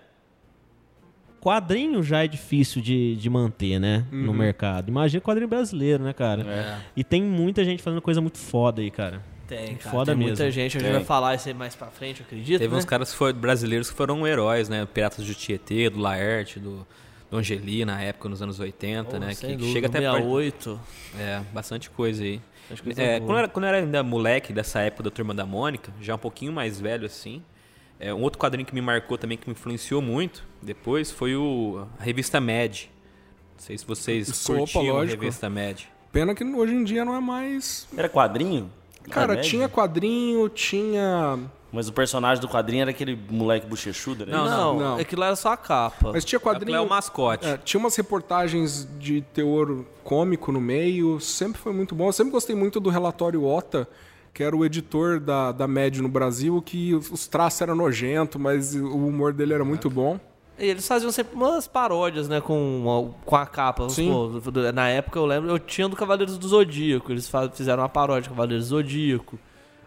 quadrinho 1.40 2.02
já 2.02 2.24
é 2.24 2.28
difícil 2.28 2.80
de, 2.82 3.16
de 3.16 3.30
manter, 3.30 3.78
né? 3.78 4.04
No 4.10 4.32
mercado. 4.32 4.88
Imagina 4.88 5.20
quadrinho 5.20 5.48
brasileiro, 5.48 6.02
né, 6.02 6.12
cara? 6.12 6.80
E 6.96 7.02
tem 7.04 7.22
muita 7.22 7.64
gente 7.64 7.82
fazendo 7.82 8.02
coisa 8.02 8.20
muito 8.20 8.38
foda 8.38 8.80
aí, 8.80 8.90
cara. 8.90 9.22
Tem, 9.46 9.76
cara. 9.76 9.90
Foda 9.90 10.12
tem 10.12 10.20
muita 10.20 10.44
mesmo. 10.44 10.52
gente. 10.52 10.76
A 10.76 10.80
gente 10.80 10.92
vai 10.92 11.04
falar 11.04 11.34
isso 11.34 11.48
aí 11.48 11.54
mais 11.54 11.74
pra 11.74 11.86
frente, 11.88 12.20
eu 12.20 12.26
acredito. 12.26 12.58
Teve 12.58 12.70
né? 12.72 12.78
uns 12.78 12.84
caras 12.84 13.10
que 13.10 13.16
foram, 13.16 13.38
brasileiros 13.38 13.90
que 13.90 13.96
foram 13.96 14.26
heróis, 14.26 14.68
né? 14.68 14.86
Piratas 14.92 15.24
do 15.24 15.34
Tietê, 15.34 15.88
do 15.88 15.98
Laerte, 15.98 16.60
do, 16.60 16.86
do 17.30 17.36
Angeli 17.38 17.82
na 17.84 17.98
época, 18.02 18.28
nos 18.28 18.42
anos 18.42 18.60
80, 18.60 19.10
Pô, 19.10 19.16
né? 19.18 19.32
sem 19.32 19.50
Que, 19.50 19.56
dúvida, 19.56 19.72
chega 19.72 19.86
até 19.86 20.00
perto. 20.00 20.16
68. 20.16 20.80
É, 21.18 21.40
bastante 21.52 21.88
coisa 21.88 22.22
aí. 22.22 22.40
Acho 22.70 22.82
que 22.82 23.00
É, 23.00 23.18
quando, 23.20 23.30
eu 23.30 23.38
era, 23.38 23.48
quando 23.48 23.64
eu 23.64 23.68
era 23.68 23.78
ainda 23.78 24.02
moleque 24.02 24.52
dessa 24.52 24.80
época 24.80 25.04
da 25.04 25.10
Turma 25.10 25.32
da 25.32 25.46
Mônica, 25.46 25.90
já 25.98 26.14
um 26.14 26.18
pouquinho 26.18 26.52
mais 26.52 26.78
velho 26.78 27.06
assim, 27.06 27.42
é, 28.00 28.12
um 28.14 28.22
outro 28.22 28.38
quadrinho 28.38 28.66
que 28.66 28.74
me 28.74 28.80
marcou 28.80 29.18
também, 29.18 29.36
que 29.36 29.48
me 29.48 29.52
influenciou 29.52 30.00
muito 30.00 30.44
depois, 30.62 31.10
foi 31.10 31.34
o, 31.36 31.86
a 31.98 32.02
revista 32.02 32.40
Mad. 32.40 32.84
Não 33.56 33.64
sei 33.64 33.76
se 33.76 33.84
vocês 33.86 34.28
Isso, 34.28 34.52
opa, 34.52 34.60
curtiam 34.72 34.98
a 34.98 35.04
revista 35.04 35.48
Mad. 35.50 35.80
Pena 36.12 36.34
que 36.34 36.44
hoje 36.44 36.74
em 36.74 36.84
dia 36.84 37.04
não 37.04 37.14
é 37.14 37.20
mais. 37.20 37.86
Era 37.96 38.08
quadrinho? 38.08 38.70
Cara, 39.10 39.32
Era 39.34 39.42
tinha 39.42 39.68
quadrinho, 39.68 40.48
tinha. 40.48 41.38
Mas 41.70 41.86
o 41.88 41.92
personagem 41.92 42.40
do 42.40 42.48
quadrinho 42.48 42.82
era 42.82 42.90
aquele 42.90 43.18
moleque 43.30 43.66
bochechudo, 43.66 44.24
né? 44.24 44.32
Não, 44.32 44.44
Não, 44.46 44.78
não. 44.78 44.96
aquilo 44.98 45.22
era 45.22 45.36
só 45.36 45.52
a 45.52 45.56
capa. 45.56 46.12
Mas 46.12 46.24
tinha 46.24 46.40
Quadrinho 46.40 46.76
é 46.76 46.78
quadrinho. 46.78 46.86
o 46.86 46.88
mascote. 46.88 47.46
É, 47.46 47.58
tinha 47.58 47.78
umas 47.78 47.94
reportagens 47.94 48.88
de 48.98 49.20
teor 49.20 49.84
cômico 50.02 50.50
no 50.50 50.60
meio, 50.60 51.20
sempre 51.20 51.60
foi 51.60 51.72
muito 51.74 51.94
bom. 51.94 52.06
Eu 52.08 52.12
sempre 52.12 52.32
gostei 52.32 52.56
muito 52.56 52.80
do 52.80 52.88
relatório 52.88 53.44
Ota, 53.44 53.86
que 54.38 54.42
era 54.44 54.56
o 54.56 54.64
editor 54.64 55.18
da, 55.18 55.50
da 55.50 55.66
MED 55.66 56.00
no 56.00 56.08
Brasil, 56.08 56.62
que 56.62 56.94
os, 56.94 57.10
os 57.10 57.26
traços 57.26 57.60
eram 57.60 57.74
nojentos, 57.74 58.40
mas 58.40 58.72
o 58.72 58.86
humor 59.08 59.32
dele 59.32 59.52
era 59.52 59.64
muito 59.64 59.90
bom. 59.90 60.16
E 60.56 60.64
eles 60.66 60.86
faziam 60.86 61.10
sempre 61.10 61.34
umas 61.34 61.66
paródias, 61.66 62.28
né, 62.28 62.40
com, 62.40 63.12
com 63.24 63.34
a 63.34 63.44
capa. 63.44 63.88
Sim. 63.88 64.12
do- 64.40 64.72
na 64.72 64.88
época 64.88 65.18
eu 65.18 65.26
lembro, 65.26 65.50
eu 65.50 65.58
tinha 65.58 65.88
do 65.88 65.96
Cavaleiros 65.96 66.38
do 66.38 66.46
Zodíaco. 66.46 67.10
Eles 67.10 67.28
fizeram 67.52 67.82
uma 67.82 67.88
paródia 67.88 68.28
do 68.28 68.34
Cavaleiros 68.34 68.66
do 68.66 68.68
Zodíaco. 68.76 69.36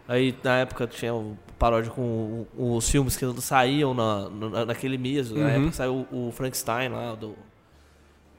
Aí 0.06 0.34
na 0.44 0.58
época 0.58 0.86
tinha 0.86 1.14
o 1.14 1.34
paródia 1.58 1.90
com 1.90 2.46
o- 2.54 2.76
os 2.76 2.90
filmes 2.90 3.16
que 3.16 3.24
saíam 3.40 3.94
na, 3.94 4.28
na- 4.28 4.66
naquele 4.66 4.98
mês. 4.98 5.30
Na 5.30 5.40
Uhum. 5.40 5.48
época 5.48 5.72
saiu 5.72 6.06
o, 6.12 6.28
o 6.28 6.32
Frankenstein 6.32 6.90
lá, 6.90 7.14
do. 7.14 7.34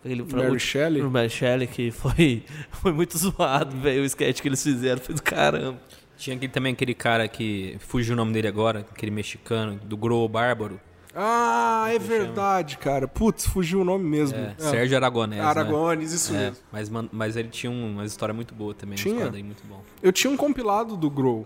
Aquele 0.05 0.21
Mary 0.23 0.59
Shelley. 0.59 1.01
O 1.01 1.09
Mary 1.09 1.29
Shelley, 1.29 1.65
que 1.65 1.89
foi, 1.89 2.43
foi 2.71 2.91
muito 2.91 3.17
zoado, 3.17 3.75
velho. 3.77 4.03
O 4.03 4.05
sketch 4.05 4.41
que 4.41 4.47
eles 4.47 4.61
fizeram 4.61 5.01
foi 5.01 5.15
do 5.15 5.23
caramba. 5.23 5.79
Tinha 6.17 6.35
aquele, 6.35 6.51
também 6.51 6.73
aquele 6.73 6.93
cara 6.93 7.27
que 7.27 7.75
fugiu 7.79 8.13
o 8.13 8.15
nome 8.17 8.31
dele 8.33 8.47
agora, 8.47 8.85
aquele 8.91 9.11
mexicano, 9.11 9.79
do 9.83 9.97
Grow 9.97 10.27
Bárbaro. 10.29 10.79
Ah, 11.15 11.85
é 11.93 11.99
verdade, 11.99 12.77
cara. 12.77 13.07
Putz, 13.07 13.45
fugiu 13.45 13.81
o 13.81 13.83
nome 13.83 14.03
mesmo. 14.03 14.37
É, 14.37 14.55
É. 14.57 14.61
Sérgio 14.63 14.97
Aragonés. 14.97 15.39
né? 15.41 15.47
Aragones, 15.47 16.11
isso 16.11 16.33
É, 16.33 16.37
mesmo. 16.49 16.57
mas, 16.71 16.89
mas 17.11 17.35
ele 17.35 17.49
tinha 17.49 17.71
um- 17.71 17.91
uma 17.93 18.05
história 18.05 18.33
muito 18.33 18.55
boa 18.55 18.73
também, 18.73 18.95
Tinha? 18.95 19.27
um 19.27 19.43
muito 19.43 19.63
bom. 19.67 19.81
Eu 20.01 20.11
tinha 20.11 20.31
um 20.31 20.37
compilado 20.37 20.97
do 20.97 21.09
Grow, 21.11 21.45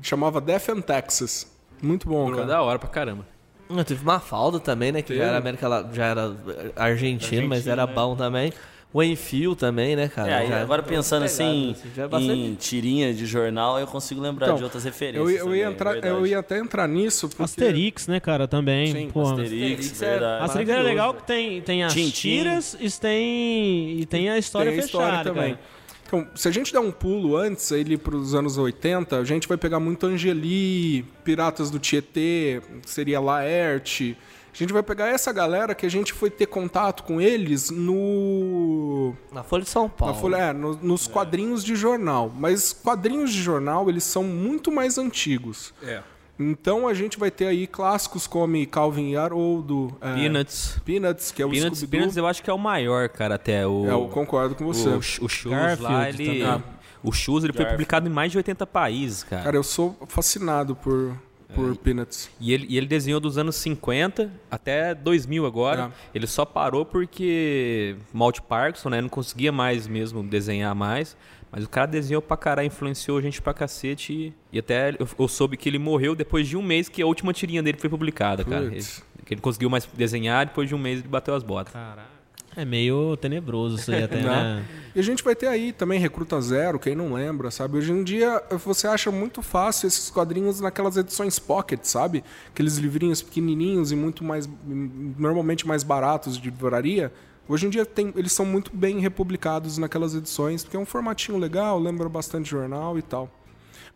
chamava 0.00 0.40
Death 0.40 0.68
and 0.68 0.80
Texas. 0.82 1.50
Muito 1.82 2.06
bom, 2.08 2.26
Grow 2.26 2.34
é 2.34 2.42
cara. 2.42 2.48
da 2.48 2.62
hora 2.62 2.78
pra 2.78 2.88
caramba. 2.88 3.26
Ah, 3.68 3.82
Teve 3.84 4.02
uma 4.02 4.20
falda 4.20 4.60
também, 4.60 4.92
né? 4.92 5.00
Que 5.02 5.16
já 5.16 5.24
era 5.24 5.38
América 5.38 5.88
já 5.92 6.04
era 6.06 6.36
argentino, 6.76 7.48
mas 7.48 7.66
era 7.66 7.86
bom 7.86 8.14
também. 8.16 8.52
O 8.92 9.00
Enfio 9.04 9.54
também, 9.54 9.94
né, 9.94 10.08
cara? 10.08 10.30
É, 10.30 10.34
aí 10.34 10.48
Já- 10.48 10.62
agora 10.62 10.82
pensando 10.82 11.22
assim, 11.24 11.70
assim, 11.78 11.90
já 11.94 12.02
é 12.04 12.08
bastante- 12.08 12.32
em 12.32 12.54
tirinha 12.56 13.14
de 13.14 13.24
jornal, 13.24 13.78
eu 13.78 13.86
consigo 13.86 14.20
lembrar 14.20 14.46
Então, 14.48 14.56
de 14.58 14.64
outras 14.64 14.82
referências. 14.82 15.22
Eu, 15.22 15.30
ia- 15.30 15.38
eu 15.38 15.54
ia 15.54 15.62
também, 15.62 15.72
entrar, 15.74 15.92
verdade. 15.92 16.14
eu 16.14 16.26
ia 16.26 16.38
até 16.40 16.58
entrar 16.58 16.88
nisso. 16.88 17.28
Porque... 17.28 17.42
Asterix, 17.44 18.08
né, 18.08 18.18
cara, 18.18 18.48
também. 18.48 18.90
Sim, 18.92 19.08
Pô, 19.12 19.22
Asterix, 19.22 19.52
Asterix 19.52 20.02
é 20.02 20.10
verdade. 20.10 20.44
Asterix 20.44 20.70
é 20.72 20.82
legal 20.82 21.14
que 21.14 21.22
tem, 21.22 21.60
tem 21.62 21.84
as 21.84 21.92
Tintin. 21.92 22.10
tiras 22.10 22.76
e 22.80 23.00
tem, 23.00 24.00
e 24.00 24.06
tem 24.06 24.28
a 24.28 24.36
história 24.38 24.72
Tem 24.72 24.80
a 24.80 24.82
fechada 24.82 25.04
história 25.04 25.24
também. 25.32 25.54
cara. 25.54 25.80
Então, 26.08 26.26
se 26.34 26.48
a 26.48 26.50
gente 26.50 26.72
der 26.72 26.80
um 26.80 26.90
pulo 26.90 27.36
antes, 27.36 27.70
aí 27.70 27.96
para 27.96 28.16
os 28.16 28.34
anos 28.34 28.58
80, 28.58 29.16
a 29.18 29.24
gente 29.24 29.46
vai 29.46 29.56
pegar 29.56 29.78
muito 29.78 30.04
Angeli, 30.06 31.04
Piratas 31.22 31.70
do 31.70 31.78
Tietê, 31.78 32.60
seria 32.84 33.20
Laerte. 33.20 34.16
A 34.52 34.56
gente 34.56 34.72
vai 34.72 34.82
pegar 34.82 35.08
essa 35.08 35.32
galera 35.32 35.74
que 35.74 35.86
a 35.86 35.88
gente 35.90 36.12
foi 36.12 36.28
ter 36.30 36.46
contato 36.46 37.02
com 37.04 37.20
eles 37.20 37.70
no. 37.70 39.14
Na 39.32 39.42
Folha 39.42 39.62
de 39.62 39.68
São 39.70 39.88
Paulo. 39.88 40.14
na 40.14 40.20
folha- 40.20 40.36
é, 40.36 40.52
no- 40.52 40.76
nos 40.76 41.06
quadrinhos 41.06 41.64
de 41.64 41.74
jornal. 41.76 42.32
Mas 42.36 42.72
quadrinhos 42.72 43.32
de 43.32 43.40
jornal, 43.42 43.88
eles 43.88 44.04
são 44.04 44.24
muito 44.24 44.70
mais 44.72 44.98
antigos. 44.98 45.72
É. 45.82 46.02
Então 46.38 46.88
a 46.88 46.94
gente 46.94 47.18
vai 47.18 47.30
ter 47.30 47.46
aí 47.46 47.66
clássicos 47.66 48.26
como 48.26 48.66
Calvin 48.66 49.10
e 49.10 49.16
Haroldo, 49.16 49.94
é, 50.00 50.14
Peanuts. 50.14 50.80
Peanuts, 50.84 51.30
que 51.30 51.42
é 51.42 51.46
o 51.46 51.50
Peanuts. 51.50 51.84
Peanuts 51.84 52.16
eu 52.16 52.26
acho 52.26 52.42
que 52.42 52.48
é 52.48 52.52
o 52.52 52.58
maior, 52.58 53.08
cara, 53.10 53.34
até. 53.34 53.66
O, 53.66 53.86
É, 53.86 53.92
eu 53.92 54.08
concordo 54.08 54.54
com 54.54 54.64
você. 54.64 54.88
o, 54.88 54.96
o 54.98 55.28
Shoes 55.28 55.78
lá, 55.80 56.08
ele... 56.08 56.24
também. 56.24 56.42
Ah. 56.44 56.60
O 57.02 57.12
Shoes, 57.12 57.44
ele 57.44 57.52
foi 57.52 57.60
Garfield. 57.64 57.76
publicado 57.76 58.08
em 58.08 58.12
mais 58.12 58.30
de 58.32 58.38
80 58.38 58.66
países, 58.66 59.22
cara. 59.22 59.42
Cara, 59.44 59.56
eu 59.56 59.62
sou 59.62 59.96
fascinado 60.08 60.74
por, 60.76 61.14
por 61.54 61.76
Peanuts. 61.76 62.30
E 62.40 62.52
ele, 62.52 62.66
e 62.68 62.76
ele 62.76 62.86
desenhou 62.86 63.20
dos 63.20 63.38
anos 63.38 63.56
50 63.56 64.30
até 64.50 64.94
2000 64.94 65.46
agora. 65.46 65.92
É. 65.92 66.10
Ele 66.14 66.26
só 66.26 66.44
parou 66.44 66.84
porque 66.84 67.96
Malte 68.12 68.42
Parkinson, 68.42 68.88
né? 68.90 69.00
Não 69.00 69.08
conseguia 69.08 69.52
mais 69.52 69.86
mesmo 69.86 70.22
desenhar 70.22 70.74
mais. 70.74 71.16
Mas 71.52 71.64
o 71.64 71.68
cara 71.68 71.86
desenhou 71.86 72.22
pra 72.22 72.36
caralho, 72.36 72.66
influenciou 72.66 73.18
a 73.18 73.20
gente 73.20 73.42
pra 73.42 73.52
cacete. 73.52 74.12
E, 74.12 74.34
e 74.52 74.58
até 74.58 74.90
eu, 74.98 75.08
eu 75.18 75.28
soube 75.28 75.56
que 75.56 75.68
ele 75.68 75.78
morreu 75.78 76.14
depois 76.14 76.46
de 76.46 76.56
um 76.56 76.62
mês 76.62 76.88
que 76.88 77.02
a 77.02 77.06
última 77.06 77.32
tirinha 77.32 77.62
dele 77.62 77.78
foi 77.78 77.90
publicada, 77.90 78.44
cara. 78.44 78.66
Ele, 78.66 78.76
Putz. 78.76 79.04
que 79.24 79.34
ele 79.34 79.40
conseguiu 79.40 79.68
mais 79.68 79.84
desenhar, 79.86 80.46
depois 80.46 80.68
de 80.68 80.74
um 80.74 80.78
mês 80.78 81.00
ele 81.00 81.08
bateu 81.08 81.34
as 81.34 81.42
botas. 81.42 81.72
Caraca. 81.72 82.19
É 82.56 82.64
meio 82.64 83.16
tenebroso 83.16 83.76
isso 83.76 83.92
aí 83.92 84.02
até, 84.04 84.22
né? 84.22 84.64
E 84.94 84.98
a 84.98 85.02
gente 85.02 85.22
vai 85.22 85.36
ter 85.36 85.46
aí 85.46 85.72
também 85.72 86.00
Recruta 86.00 86.40
Zero, 86.40 86.78
quem 86.78 86.94
não 86.94 87.12
lembra, 87.12 87.50
sabe? 87.50 87.78
Hoje 87.78 87.92
em 87.92 88.02
dia 88.02 88.42
você 88.64 88.86
acha 88.86 89.10
muito 89.10 89.40
fácil 89.40 89.86
esses 89.86 90.10
quadrinhos 90.10 90.60
naquelas 90.60 90.96
edições 90.96 91.38
pocket, 91.38 91.80
sabe? 91.84 92.24
Aqueles 92.48 92.76
livrinhos 92.76 93.22
pequenininhos 93.22 93.92
e 93.92 93.96
muito 93.96 94.24
mais, 94.24 94.48
normalmente 94.66 95.66
mais 95.66 95.82
baratos 95.82 96.36
de 96.36 96.50
livraria. 96.50 97.12
Hoje 97.48 97.66
em 97.66 97.70
dia 97.70 97.86
tem, 97.86 98.12
eles 98.16 98.32
são 98.32 98.46
muito 98.46 98.70
bem 98.74 99.00
republicados 99.00 99.78
naquelas 99.78 100.14
edições, 100.14 100.62
porque 100.62 100.76
é 100.76 100.80
um 100.80 100.86
formatinho 100.86 101.38
legal, 101.38 101.78
lembra 101.78 102.08
bastante 102.08 102.48
jornal 102.48 102.98
e 102.98 103.02
tal. 103.02 103.30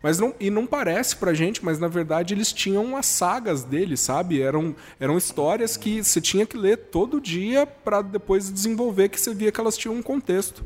Mas 0.05 0.19
não, 0.19 0.35
e 0.39 0.51
não 0.51 0.67
parece 0.67 1.15
pra 1.15 1.33
gente, 1.33 1.65
mas 1.65 1.79
na 1.79 1.87
verdade 1.87 2.31
eles 2.31 2.53
tinham 2.53 2.95
as 2.95 3.07
sagas 3.07 3.63
deles, 3.63 3.99
sabe? 4.01 4.39
Eram, 4.39 4.75
eram 4.99 5.17
histórias 5.17 5.75
que 5.75 6.03
você 6.03 6.21
tinha 6.21 6.45
que 6.45 6.55
ler 6.55 6.77
todo 6.77 7.19
dia 7.19 7.65
pra 7.65 8.03
depois 8.03 8.53
desenvolver 8.53 9.09
que 9.09 9.19
você 9.19 9.33
via 9.33 9.51
que 9.51 9.59
elas 9.59 9.75
tinham 9.75 9.95
um 9.95 10.03
contexto. 10.03 10.63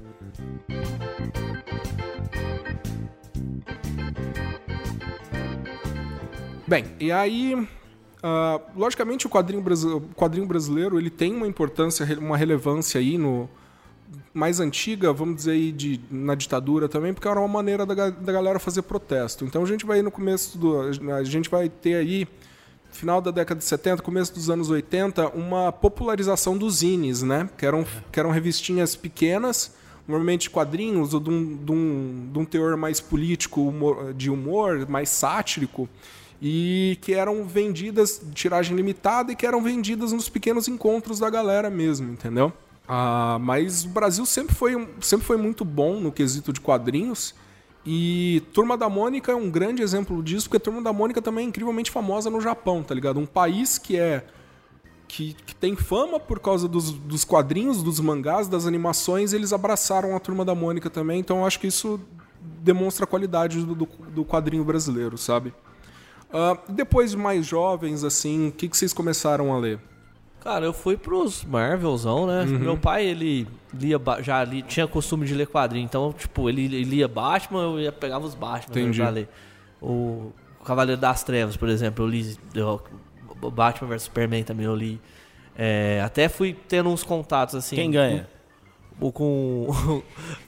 Bem, 6.68 6.88
e 7.00 7.10
aí, 7.10 7.66
ah, 8.22 8.60
logicamente 8.76 9.26
o 9.26 9.30
quadrinho, 9.30 9.64
o 9.64 10.02
quadrinho 10.16 10.48
brasileiro 10.48 11.00
ele 11.00 11.10
tem 11.10 11.34
uma 11.34 11.48
importância, 11.48 12.06
uma 12.20 12.36
relevância 12.36 13.00
aí 13.00 13.18
no 13.18 13.50
mais 14.34 14.60
antiga, 14.60 15.12
vamos 15.12 15.38
dizer 15.38 15.52
aí 15.52 15.72
de, 15.72 16.00
na 16.10 16.36
ditadura 16.36 16.88
também, 16.88 17.14
porque 17.14 17.28
era 17.28 17.40
uma 17.40 17.48
maneira 17.48 17.86
da, 17.86 18.10
da 18.10 18.32
galera 18.32 18.60
fazer 18.60 18.84
protesto. 18.84 19.44
Então 19.46 19.64
a 19.64 19.66
gente 19.66 19.86
vai 19.86 20.02
no 20.02 20.12
começo 20.12 20.58
do, 20.58 20.82
a 21.14 21.24
gente 21.24 21.50
vai 21.50 21.68
ter 21.70 21.96
aí 21.96 22.28
final 22.92 23.22
da 23.22 23.32
década 23.32 23.60
de 23.60 23.66
70, 23.66 24.02
começo 24.02 24.34
dos 24.34 24.50
anos 24.50 24.70
80, 24.70 25.30
uma 25.30 25.72
popularização 25.72 26.58
dos 26.58 26.78
zines, 26.78 27.22
né? 27.22 27.50
Que 27.58 27.66
eram, 27.66 27.86
que 28.12 28.20
eram 28.20 28.32
revistinhas 28.32 28.96
pequenas, 28.96 29.74
normalmente 30.08 30.50
quadrinhos 30.50 31.14
ou 31.14 31.20
de 31.20 31.30
um, 31.30 31.56
de 31.56 31.72
um, 31.72 32.30
de 32.34 32.40
um 32.40 32.46
teor 32.46 32.76
mais 32.78 33.00
político, 33.00 33.62
humor- 33.62 34.14
de 34.14 34.30
humor, 34.30 34.88
mais 34.90 35.10
sático, 35.10 35.88
e 36.42 36.98
que 37.02 37.14
eram 37.14 37.46
vendidas 37.46 38.20
de 38.24 38.32
tiragem 38.34 38.76
limitada 38.76 39.32
e 39.32 39.36
que 39.36 39.46
eram 39.46 39.62
vendidas 39.62 40.12
nos 40.12 40.30
pequenos 40.30 40.68
encontros 40.68 41.20
da 41.20 41.30
galera 41.30 41.70
mesmo, 41.70 42.12
entendeu? 42.12 42.52
Ah, 42.92 43.38
mas 43.40 43.86
o 43.86 43.90
Brasil 43.90 44.26
sempre 44.26 44.56
foi, 44.56 44.90
sempre 45.00 45.24
foi 45.24 45.38
muito 45.38 45.64
bom 45.64 46.00
no 46.00 46.12
quesito 46.12 46.52
de 46.52 46.60
quadrinhos. 46.60 47.36
E 47.86 48.42
Turma 48.52 48.76
da 48.76 48.90
Mônica 48.90 49.32
é 49.32 49.36
um 49.36 49.50
grande 49.50 49.84
exemplo 49.84 50.24
disso, 50.24 50.50
porque 50.50 50.60
Turma 50.60 50.82
da 50.82 50.92
Mônica 50.92 51.22
também 51.22 51.46
é 51.46 51.50
incrivelmente 51.50 51.92
famosa 51.92 52.32
no 52.32 52.42
Japão, 52.42 52.82
tá 52.82 52.96
ligado? 52.96 53.20
Um 53.20 53.28
país 53.28 53.78
que 53.78 53.96
é. 53.96 54.26
que, 55.08 55.36
que 55.46 55.54
tem 55.54 55.76
fama 55.76 56.20
por 56.20 56.40
causa 56.40 56.68
dos, 56.68 56.92
dos 56.92 57.24
quadrinhos, 57.24 57.84
dos 57.84 58.00
mangás, 58.00 58.48
das 58.48 58.66
animações, 58.66 59.34
eles 59.34 59.54
abraçaram 59.54 60.16
a 60.16 60.20
Turma 60.20 60.44
da 60.44 60.56
Mônica 60.56 60.90
também, 60.90 61.20
então 61.20 61.38
eu 61.38 61.46
acho 61.46 61.60
que 61.60 61.68
isso 61.68 62.00
demonstra 62.42 63.04
a 63.04 63.08
qualidade 63.08 63.64
do, 63.64 63.76
do, 63.76 63.86
do 63.86 64.26
quadrinho 64.26 64.64
brasileiro, 64.64 65.16
sabe? 65.16 65.54
Ah, 66.34 66.58
depois 66.68 67.12
de 67.12 67.18
mais 67.18 67.46
jovens, 67.46 68.04
assim, 68.04 68.48
o 68.50 68.52
que, 68.52 68.68
que 68.68 68.76
vocês 68.76 68.94
começaram 68.94 69.54
a 69.54 69.60
ler? 69.60 69.80
Cara, 70.42 70.66
eu 70.66 70.72
fui 70.74 70.96
pros 70.96 71.44
Marvelzão, 71.44 72.26
né? 72.26 72.44
Uhum. 72.44 72.60
Meu 72.60 72.78
pai, 72.78 73.06
ele 73.06 73.48
lia, 73.74 74.00
já 74.22 74.44
li, 74.44 74.62
tinha 74.62 74.88
costume 74.88 75.26
de 75.26 75.34
ler 75.34 75.48
quadrinho. 75.48 75.84
Então, 75.84 76.14
tipo, 76.14 76.48
ele, 76.50 76.64
ele 76.66 76.84
lia 76.84 77.08
Batman, 77.08 77.62
eu 77.64 77.80
ia 77.80 77.92
pegava 77.92 78.26
os 78.26 78.36
Batman 78.36 78.76
né, 78.76 78.82
Entendi. 78.82 79.02
pra 79.02 79.10
ler. 79.10 79.30
O 79.82 80.32
Cavaleiro 80.64 81.00
das 81.00 81.24
Trevas, 81.24 81.58
por 81.58 81.68
exemplo, 81.70 82.06
eu 82.06 82.10
li 82.10 82.38
eu- 82.56 82.82
Batman 83.52 83.90
vs 83.90 84.04
Superman 84.04 84.44
também 84.44 84.66
eu 84.66 84.76
li. 84.76 85.00
É, 85.58 86.02
até 86.04 86.30
fui 86.30 86.56
tendo 86.68 86.90
uns 86.90 87.04
contatos 87.04 87.56
assim. 87.56 87.76
Quem 87.76 87.92
ganha? 87.92 88.28
O 89.02 89.12
com. 89.14 89.68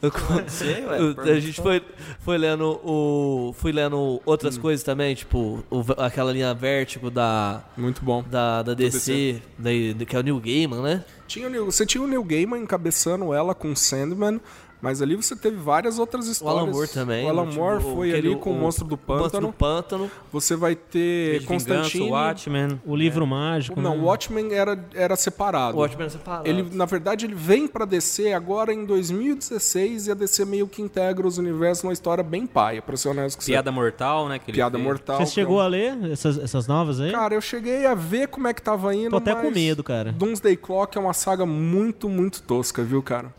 o 0.02 0.12
com- 0.12 0.48
sei, 0.50 0.84
ué, 0.86 1.02
o- 1.02 1.22
a 1.22 1.40
gente 1.40 1.62
foi, 1.62 1.82
foi 2.20 2.38
lendo 2.38 2.80
o. 2.84 3.54
Fui 3.58 3.72
lendo 3.72 4.22
outras 4.26 4.58
Hum. 4.58 4.62
coisas 4.62 4.84
também, 4.84 5.16
tipo, 5.16 5.64
o- 5.70 5.86
aquela 6.02 6.32
linha 6.34 6.54
Vértigo 6.54 7.10
da, 7.10 7.64
Muito 7.78 8.04
bom. 8.04 8.22
da, 8.30 8.62
da 8.62 8.74
DC, 8.74 9.42
da, 9.58 9.70
que 10.06 10.16
é 10.16 10.20
o 10.20 10.24
New 10.24 10.40
Gaiman, 10.40 10.82
né? 10.82 11.06
Tinha, 11.28 11.48
o 11.48 11.50
Neil- 11.50 11.66
você 11.66 11.86
tinha 11.86 12.04
o 12.04 12.08
Neil 12.08 12.24
Gaiman 12.26 12.60
encabeçando 12.62 13.34
ela 13.34 13.56
com 13.56 13.74
Sandman, 13.74 14.42
mas 14.82 15.02
ali 15.02 15.16
você 15.16 15.36
teve 15.36 15.58
várias 15.58 16.00
outras 16.00 16.28
O 16.28 16.32
histórias. 16.32 16.64
Alan 16.64 16.72
Moore 16.72 16.88
também. 16.88 17.26
O 17.26 17.30
Alan 17.30 17.48
tipo, 17.48 17.60
Moore 17.62 17.84
foi 17.84 18.10
aquele- 18.12 18.28
ali 18.30 18.36
com 18.38 18.52
o 18.52 18.56
Monstro 18.56 18.86
do 18.86 18.96
Monstro 18.98 19.18
Pântano. 19.24 19.48
do 19.48 19.54
Pântano. 19.54 20.12
Você 20.32 20.56
vai 20.56 20.76
ter 20.76 21.46
Constantine. 21.46 22.10
Watchmen. 22.10 22.82
O 22.86 22.96
livro 22.96 23.26
mágico. 23.28 23.80
Não, 23.80 23.96
né? 23.96 24.02
o 24.02 24.06
Watchmen 24.06 24.52
era, 24.54 24.84
era 24.94 25.16
separado. 25.16 25.78
O 25.78 25.82
Watchmen 25.82 26.08
é 26.08 26.10
separado. 26.10 26.48
Ele, 26.48 26.68
na 26.74 26.86
verdade, 26.86 27.26
ele 27.26 27.36
vem 27.36 27.68
pra 27.68 27.86
DC 27.86 28.34
agora 28.34 28.74
em 28.74 28.86
2016 28.86 30.08
e 30.08 30.12
a 30.12 30.14
DC 30.14 30.46
meio 30.46 30.68
que 30.68 30.82
integra 30.82 31.28
os 31.28 31.38
universos 31.38 31.84
numa 31.84 31.94
história 31.94 32.24
bem 32.24 32.46
paia, 32.48 32.82
pra 32.82 32.98
ser 32.98 33.10
honesto 33.10 33.38
com 33.38 33.44
você. 33.44 33.52
Piada 33.52 33.72
Mortal, 33.72 34.28
né? 34.30 34.40
Piada 34.40 34.78
fez. 34.78 34.84
mortal. 34.88 35.18
Você 35.18 35.26
que 35.26 35.32
chegou 35.32 35.60
é 35.60 35.64
um- 35.64 35.66
a 35.66 35.68
ler 35.68 36.12
essas, 36.12 36.38
essas 36.38 36.68
novas 36.68 37.00
aí? 37.00 37.12
Cara, 37.12 37.34
eu 37.36 37.42
cheguei 37.42 37.86
a 37.86 37.94
ver 37.94 38.28
como 38.28 38.48
é 38.48 38.54
que 38.54 38.62
tava 38.62 38.94
indo, 38.96 39.12
Tô 39.12 39.18
até 39.18 39.34
mas 39.34 39.44
com 39.44 39.52
medo, 39.52 39.84
cara. 39.84 40.12
Doomsday 40.12 40.56
Clock 40.58 40.98
é 40.98 41.02
uma 41.02 41.14
saga 41.14 41.46
muito, 41.46 42.10
muito 42.10 42.42
tosca, 42.42 42.84
viu, 42.84 43.02
cara? 43.02 43.34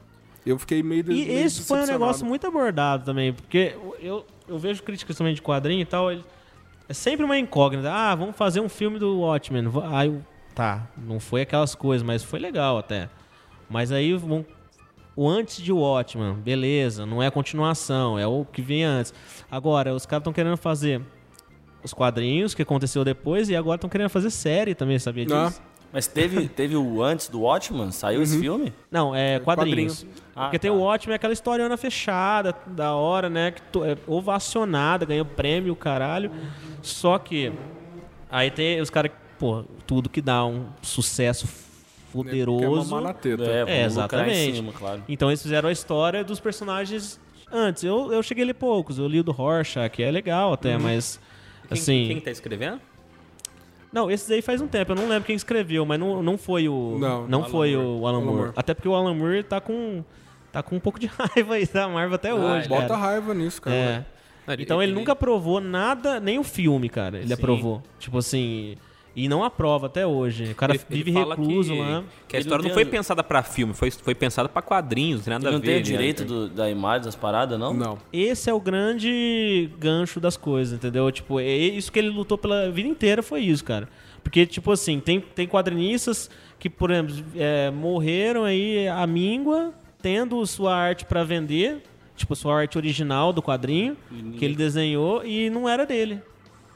Eu 0.45 0.59
fiquei 0.59 0.83
meio 0.83 1.01
E 1.03 1.05
meio 1.05 1.39
esse 1.47 1.63
foi 1.63 1.79
um 1.79 1.87
negócio 1.87 2.27
muito 2.27 2.47
abordado 2.47 3.05
também, 3.05 3.33
porque 3.33 3.77
eu, 4.01 4.27
eu 4.49 4.59
vejo 4.59 4.83
críticas 4.83 5.17
também 5.17 5.35
de 5.35 5.41
quadrinho 5.43 5.81
e 5.83 5.85
tal, 5.85 6.11
ele- 6.11 6.25
é 6.89 6.93
sempre 6.93 7.25
uma 7.25 7.39
incógnita. 7.39 7.91
Ah, 7.93 8.15
vamos 8.15 8.37
fazer 8.37 8.61
um 8.61 8.69
filme 8.69 8.99
do 8.99 9.21
Watchmen. 9.21 9.65
Aí, 9.93 10.09
eu- 10.09 10.23
tá, 10.55 10.89
não 10.97 11.21
foi 11.21 11.43
aquelas 11.43 11.75
coisas, 11.75 12.05
mas 12.05 12.25
foi 12.25 12.39
legal 12.41 12.77
até. 12.77 13.09
Mas 13.71 13.93
aí 13.93 14.13
vão- 14.15 14.45
o 15.15 15.29
antes 15.29 15.63
de 15.63 15.73
Watchmen, 15.73 16.35
beleza, 16.35 17.07
não 17.07 17.23
é 17.23 17.29
a 17.29 17.31
continuação, 17.31 18.19
é 18.19 18.27
o 18.27 18.45
que 18.45 18.61
vem 18.61 18.83
antes. 18.85 19.15
Agora, 19.51 19.95
os 19.95 20.05
caras 20.07 20.23
estão 20.23 20.33
querendo 20.33 20.57
fazer 20.57 21.01
os 21.85 21.93
quadrinhos 21.95 22.55
que 22.55 22.63
aconteceu 22.63 23.05
depois 23.05 23.49
e 23.49 23.55
agora 23.57 23.77
estão 23.77 23.89
querendo 23.91 24.09
fazer 24.11 24.31
série 24.31 24.75
também, 24.75 24.99
sabia 24.99 25.25
Ah. 25.31 25.53
Mas 25.93 26.07
teve, 26.07 26.49
teve 26.51 26.77
o 26.77 27.03
antes 27.03 27.29
do 27.29 27.41
Watchman? 27.43 27.91
Saiu 27.91 28.23
esse 28.23 28.39
filme? 28.41 28.73
Não, 28.91 29.15
é 29.15 29.39
quadrinhos. 29.41 30.01
quadrinho. 30.05 30.23
Ah, 30.35 30.45
Porque 30.45 30.59
tem 30.59 30.71
tá. 30.71 30.77
o 30.77 30.81
Watchmen, 30.81 31.15
aquela 31.15 31.33
historiana 31.33 31.77
fechada, 31.77 32.55
da 32.67 32.95
hora, 32.95 33.29
né? 33.29 33.51
Que 33.51 33.63
to- 33.63 33.85
é 33.85 33.97
ovacionada, 34.07 35.05
ganhou 35.05 35.25
prêmio, 35.27 35.77
caralho. 35.77 36.31
Só 36.81 37.19
que 37.19 37.53
aí 38.31 38.51
tem 38.51 38.81
os 38.81 38.89
caras, 38.89 39.13
pô, 39.39 39.65
tudo 39.87 40.09
que 40.09 40.23
dá 40.23 40.45
um 40.47 40.67
sucesso 40.81 41.47
Que 42.15 42.31
é. 43.45 43.59
É, 43.61 43.63
lucrar 43.63 43.79
em 43.79 43.85
exatamente. 43.85 44.57
cima, 44.57 44.73
claro. 44.73 45.03
Então 45.09 45.29
eles 45.31 45.43
fizeram 45.43 45.69
a 45.69 45.73
história 45.73 46.23
dos 46.25 46.41
personagens 46.41 47.21
antes. 47.51 47.85
Eu, 47.85 48.13
eu 48.13 48.23
cheguei 48.23 48.45
a 48.45 48.47
ler 48.49 48.55
poucos, 48.55 48.99
eu 48.99 49.07
li 49.07 49.21
o 49.21 49.25
do 49.25 49.33
Rorschach, 49.33 49.91
que 49.91 50.03
é 50.03 50.11
legal 50.11 50.53
até, 50.55 50.77
mas. 50.79 51.21
Quem, 51.69 51.79
assim. 51.79 52.07
quem 52.09 52.21
tá 52.21 52.31
escrevendo? 52.31 52.81
Não, 53.93 54.11
esses 54.11 54.31
aí 54.31 54.41
faz 54.41 54.61
um 54.61 54.67
tempo, 54.67 54.93
eu 54.93 54.97
não 54.97 55.07
lembro 55.07 55.25
quem 55.25 55.37
escreveu, 55.37 55.85
mas 55.85 56.01
não, 56.01 56.23
não 56.23 56.39
foi 56.39 56.69
o. 56.69 56.97
Não, 56.99 57.29
não 57.29 57.41
Alan 57.41 57.49
foi 57.51 57.77
Moore. 57.77 57.87
o 57.87 58.07
Alan 58.07 58.17
Alan 58.17 58.25
Moore. 58.25 58.39
Moore. 58.39 58.53
Até 58.57 58.73
porque 58.75 58.89
o 58.89 58.95
Alan 58.95 59.15
Moore 59.15 59.43
tá 59.43 59.61
com. 59.61 60.03
tá 60.51 60.63
com 60.63 60.77
um 60.77 60.81
pouco 60.81 60.99
de 60.99 61.07
raiva 61.13 61.55
aí 61.55 61.67
da 61.67 61.89
Marvel 61.89 62.15
até 62.15 62.33
hoje. 62.33 62.69
Bota 62.69 62.89
cara. 62.89 63.01
raiva 63.01 63.35
nisso, 63.35 63.61
cara. 63.61 63.77
É. 63.77 64.05
Então 64.59 64.83
ele, 64.83 64.93
nunca 64.93 65.13
aprovou 65.13 65.61
nada, 65.61 66.19
nem 66.19 66.39
o 66.39 66.43
filme, 66.43 66.89
cara. 66.89 67.19
Ele 67.19 67.29
Sim. 67.29 67.35
aprovou. 67.35 67.83
Tipo 67.99 68.19
assim. 68.19 68.77
E 69.15 69.29
não 69.29 69.45
aprova 69.45 69.87
até 69.87 70.07
hoje. 70.07 70.53
O 70.53 70.55
cara 70.55 70.73
ele- 70.75 70.83
ele 70.91 71.03
vive 71.05 71.13
fala 71.13 71.35
recluso 71.35 71.73
que, 71.75 71.79
lá. 71.79 72.05
Que 72.27 72.37
a 72.37 72.39
Ele 72.39 72.45
história 72.47 72.63
não 72.63 72.69
não 72.71 72.75
foi 72.75 72.85
tem- 72.85 72.91
pensada 72.93 73.23
pra 73.23 73.43
filme, 73.43 73.75
foi, 73.75 73.91
foi 73.91 74.15
pensada 74.15 74.49
pra 74.49 74.63
quadrinhos, 74.63 75.19
não 75.21 75.25
tem 75.25 75.33
nada 75.35 75.45
Ele 75.45 75.49
a 75.49 75.59
não 75.59 75.61
ver. 75.61 75.67
tem 75.67 75.75
o 75.75 75.79
né? 75.79 75.83
direito 75.83 76.25
do- 76.25 76.49
da 76.49 76.71
imagem 76.71 77.05
das 77.05 77.15
paradas, 77.15 77.59
não? 77.59 77.75
Não. 77.75 77.99
Esse 78.11 78.49
é 78.49 78.55
o 78.55 78.61
grande 78.61 79.69
gancho 79.79 80.19
das 80.19 80.37
coisas, 80.39 80.73
entendeu? 80.75 81.11
Tipo, 81.13 81.39
é 81.41 81.47
isso 81.55 81.93
que 81.93 81.99
ele 81.99 82.09
lutou 82.09 82.39
pela 82.39 82.71
vida 82.71 82.89
inteira 82.89 83.23
foi 83.23 83.41
isso, 83.43 83.63
cara. 83.65 83.87
Porque, 84.25 84.47
tipo 84.47 84.71
assim, 84.73 84.99
tem, 84.99 85.21
tem 85.21 85.47
quadrinistas 85.47 86.31
que, 86.59 86.71
por 86.71 86.91
exemplo, 86.91 87.15
é, 87.37 87.71
morreram 87.71 88.45
aí 88.45 88.89
à 88.89 89.07
míngua, 89.07 89.75
tendo 90.01 90.45
sua 90.47 90.75
arte 90.75 91.05
pra 91.05 91.23
vender, 91.23 91.83
tipo, 92.17 92.35
sua 92.35 92.57
arte 92.61 92.79
original 92.79 93.33
do 93.33 93.43
quadrinho, 93.43 93.95
que 94.39 94.45
ele 94.45 94.55
desenhou, 94.57 95.23
e 95.25 95.51
não 95.51 95.69
era 95.69 95.85
dele. 95.85 96.21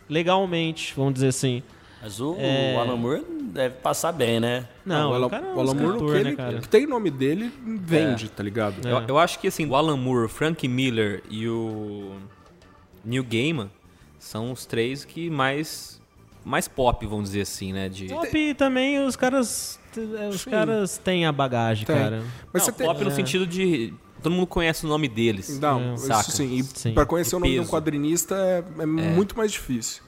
Legalmente, 0.09 0.93
vamos 0.97 1.15
dizer 1.15 1.29
assim. 1.29 1.63
Mas 2.03 2.21
o, 2.21 2.37
É. 2.39 2.75
o 2.77 2.81
Alan 2.81 2.97
Moore 2.97 3.25
deve 3.53 3.77
passar 3.77 4.13
bem, 4.13 4.39
né? 4.39 4.69
Não, 4.85 5.11
o 5.11 5.15
Alan, 5.15 5.27
o 5.27 5.31
cara 5.31 5.47
é 5.47 5.51
um 5.51 5.57
o 5.57 5.61
Alan 5.61 5.75
Moore, 5.75 5.87
o 6.03 6.07
escritor, 6.17 6.35
que, 6.37 6.43
né, 6.55 6.61
que 6.61 6.69
tem 6.69 6.87
nome 6.87 7.11
dele, 7.11 7.51
vende, 7.65 8.29
tá 8.29 8.43
ligado? 8.43 8.87
É. 8.87 8.93
Eu, 8.93 9.03
eu 9.09 9.19
acho 9.19 9.39
que 9.39 9.49
assim, 9.49 9.67
o 9.67 9.75
Alan 9.75 9.97
Moore, 9.97 10.27
o 10.27 10.29
Frank 10.29 10.67
Miller 10.69 11.23
e 11.31 11.49
o 11.49 12.13
Neil 13.05 13.25
Gaiman 13.25 13.71
são 14.19 14.53
os 14.53 14.67
três 14.67 15.05
que 15.05 15.31
mais 15.31 16.01
mais 16.45 16.69
pop, 16.69 17.05
vamos 17.07 17.31
dizer 17.31 17.41
assim, 17.41 17.73
né? 17.73 17.89
De... 17.89 18.07
Pop 18.07 18.55
também, 18.55 19.05
os 19.05 19.17
caras. 19.17 19.81
Os 20.31 20.43
Sim. 20.43 20.51
caras 20.51 20.99
têm 20.99 21.25
a 21.27 21.33
bagagem, 21.33 21.87
Tem. 21.87 21.97
cara. 21.97 22.23
Mas 22.53 22.63
Não, 22.63 22.67
você 22.67 22.73
tem... 22.73 22.87
pop 22.87 23.03
no 23.03 23.11
sentido 23.11 23.47
de 23.47 23.93
todo 24.23 24.33
mundo 24.33 24.47
conhece 24.47 24.85
o 24.85 24.89
nome 24.89 25.09
deles. 25.09 25.59
Não, 25.59 25.81
É. 25.81 25.95
isso 25.95 26.07
Saca? 26.07 26.31
sim. 26.31 26.55
E 26.59 26.63
Sim. 26.63 26.93
pra 26.95 27.05
conhecer 27.07 27.35
o, 27.35 27.39
O 27.39 27.41
nome 27.41 27.53
de 27.55 27.59
um 27.59 27.63
peso. 27.63 27.73
quadrinista 27.73 28.35
é, 28.37 28.63
é 28.83 28.87
muito 28.87 29.37
mais 29.37 29.51
difícil. 29.51 30.03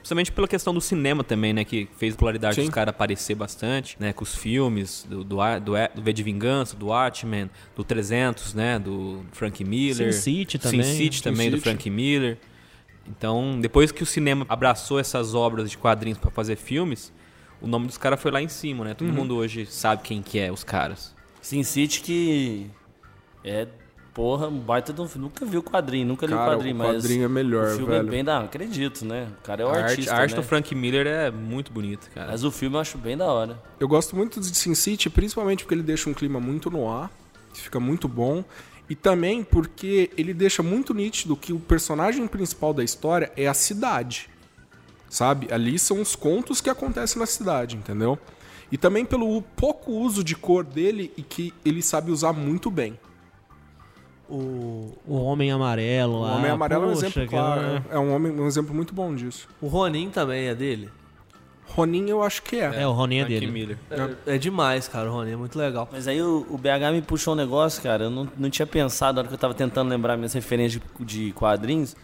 Principalmente 0.00 0.32
pela 0.32 0.48
questão 0.48 0.72
do 0.74 0.80
cinema 0.80 1.22
também, 1.22 1.52
né? 1.52 1.64
Que 1.64 1.86
fez 1.98 2.14
a 2.14 2.16
popularidade 2.16 2.54
Sim. 2.56 2.62
dos 2.62 2.70
caras 2.70 2.90
aparecer 2.90 3.34
bastante, 3.34 3.96
né? 4.00 4.12
Com 4.12 4.24
os 4.24 4.34
filmes 4.34 5.06
do, 5.08 5.22
do, 5.22 5.36
do, 5.60 5.72
do 5.94 6.02
V 6.02 6.12
de 6.12 6.22
Vingança, 6.22 6.74
do 6.74 6.86
Watchmen, 6.86 7.50
do 7.76 7.84
300, 7.84 8.54
né? 8.54 8.78
Do 8.78 9.22
Frank 9.32 9.62
Miller. 9.62 10.12
Sin 10.12 10.20
City 10.22 10.52
Sin 10.58 10.58
também. 10.70 10.96
City 10.96 11.22
também, 11.22 11.50
do 11.50 11.56
City. 11.58 11.68
Frank 11.68 11.90
Miller. 11.90 12.38
Então, 13.06 13.58
depois 13.60 13.92
que 13.92 14.02
o 14.02 14.06
cinema 14.06 14.46
abraçou 14.48 14.98
essas 14.98 15.34
obras 15.34 15.70
de 15.70 15.76
quadrinhos 15.76 16.18
pra 16.18 16.30
fazer 16.30 16.56
filmes, 16.56 17.12
o 17.60 17.66
nome 17.66 17.86
dos 17.86 17.98
caras 17.98 18.20
foi 18.20 18.30
lá 18.30 18.40
em 18.40 18.48
cima, 18.48 18.84
né? 18.84 18.94
Todo 18.94 19.08
Uhum. 19.08 19.14
mundo 19.14 19.36
hoje 19.36 19.66
sabe 19.66 20.02
quem 20.02 20.22
que 20.22 20.38
é 20.38 20.50
os 20.50 20.64
caras. 20.64 21.14
Sin 21.42 21.62
City 21.62 22.00
que 22.00 22.70
é, 23.44 23.66
porra, 24.14 24.48
um 24.48 24.58
baita 24.58 24.92
de 24.92 25.00
um 25.00 25.08
filme. 25.08 25.26
Nunca 25.26 25.44
vi 25.44 25.56
o 25.56 25.62
quadrinho, 25.62 26.06
nunca 26.06 26.26
li 26.26 26.32
o 26.32 26.36
Cara, 26.36 26.52
quadrinho, 26.52 26.74
o 26.74 26.78
mas 26.78 26.96
quadrinho 26.96 27.24
é 27.24 27.28
melhor, 27.28 27.66
o 27.66 27.76
filme 27.76 27.92
velho. 27.92 28.08
é 28.08 28.10
bem 28.10 28.24
da... 28.24 28.40
Acredito, 28.40 29.04
né? 29.04 29.28
O 29.38 29.42
cara 29.42 29.62
é 29.62 29.66
o 29.66 29.68
a 29.68 29.72
arte, 29.72 29.90
artista, 29.90 30.14
a 30.14 30.18
arte 30.18 30.30
né? 30.34 30.36
do 30.40 30.42
Frank 30.42 30.74
Miller 30.74 31.06
é 31.06 31.30
muito 31.30 31.72
bonita, 31.72 32.08
cara. 32.14 32.30
Mas 32.30 32.44
o 32.44 32.50
filme 32.50 32.76
eu 32.76 32.80
acho 32.80 32.98
bem 32.98 33.16
da 33.16 33.26
hora. 33.26 33.60
Eu 33.78 33.88
gosto 33.88 34.14
muito 34.16 34.40
de 34.40 34.54
Sin 34.54 34.74
City, 34.74 35.08
principalmente 35.08 35.64
porque 35.64 35.74
ele 35.74 35.82
deixa 35.82 36.08
um 36.10 36.14
clima 36.14 36.40
muito 36.40 36.70
no 36.70 36.88
ar, 36.88 37.10
que 37.52 37.60
fica 37.60 37.80
muito 37.80 38.08
bom. 38.08 38.44
E 38.88 38.94
também 38.96 39.44
porque 39.44 40.10
ele 40.18 40.34
deixa 40.34 40.64
muito 40.64 40.92
nítido 40.92 41.36
que 41.36 41.52
o 41.52 41.60
personagem 41.60 42.26
principal 42.26 42.74
da 42.74 42.82
história 42.82 43.30
é 43.36 43.46
a 43.46 43.54
cidade. 43.54 44.28
Sabe? 45.08 45.52
Ali 45.52 45.78
são 45.78 46.00
os 46.00 46.16
contos 46.16 46.60
que 46.60 46.68
acontecem 46.68 47.18
na 47.20 47.26
cidade, 47.26 47.76
entendeu? 47.76 48.18
E 48.70 48.76
também 48.76 49.04
pelo 49.04 49.42
pouco 49.42 49.92
uso 49.92 50.22
de 50.22 50.34
cor 50.34 50.64
dele 50.64 51.12
e 51.16 51.22
que 51.22 51.54
ele 51.64 51.82
sabe 51.82 52.10
usar 52.10 52.32
muito 52.32 52.70
bem. 52.70 52.98
O, 54.30 54.96
o 55.06 55.16
Homem 55.24 55.50
Amarelo 55.50 56.14
O 56.14 56.20
lá. 56.20 56.36
Homem 56.36 56.50
Amarelo 56.50 56.84
é 56.84 56.86
um 56.86 56.90
poxa, 56.92 57.06
exemplo 57.06 57.28
claro. 57.28 57.84
É 57.90 57.98
um, 57.98 58.14
homem, 58.14 58.32
um 58.32 58.46
exemplo 58.46 58.72
muito 58.72 58.94
bom 58.94 59.14
disso. 59.14 59.48
O 59.60 59.66
Ronin 59.66 60.08
também 60.08 60.46
é 60.46 60.54
dele. 60.54 60.88
Ronin 61.66 62.08
eu 62.08 62.22
acho 62.22 62.42
que 62.42 62.56
é. 62.56 62.82
É, 62.82 62.86
o 62.86 62.92
Ronin 62.92 63.18
é 63.18 63.26
Frank 63.26 63.46
dele. 63.46 63.78
É, 64.26 64.34
é 64.34 64.38
demais, 64.38 64.88
cara. 64.88 65.10
O 65.10 65.12
Ronin 65.12 65.32
é 65.32 65.36
muito 65.36 65.58
legal. 65.58 65.88
Mas 65.90 66.08
aí 66.08 66.20
o, 66.20 66.46
o 66.50 66.56
BH 66.58 66.92
me 66.92 67.02
puxou 67.02 67.34
um 67.34 67.36
negócio, 67.36 67.82
cara. 67.82 68.04
Eu 68.04 68.10
não, 68.10 68.28
não 68.36 68.50
tinha 68.50 68.66
pensado 68.66 69.16
na 69.16 69.20
hora 69.20 69.28
que 69.28 69.34
eu 69.34 69.38
tava 69.38 69.54
tentando 69.54 69.88
lembrar 69.88 70.16
minhas 70.16 70.32
referências 70.32 70.82
de, 70.98 71.04
de 71.04 71.32
quadrinhos, 71.32 71.96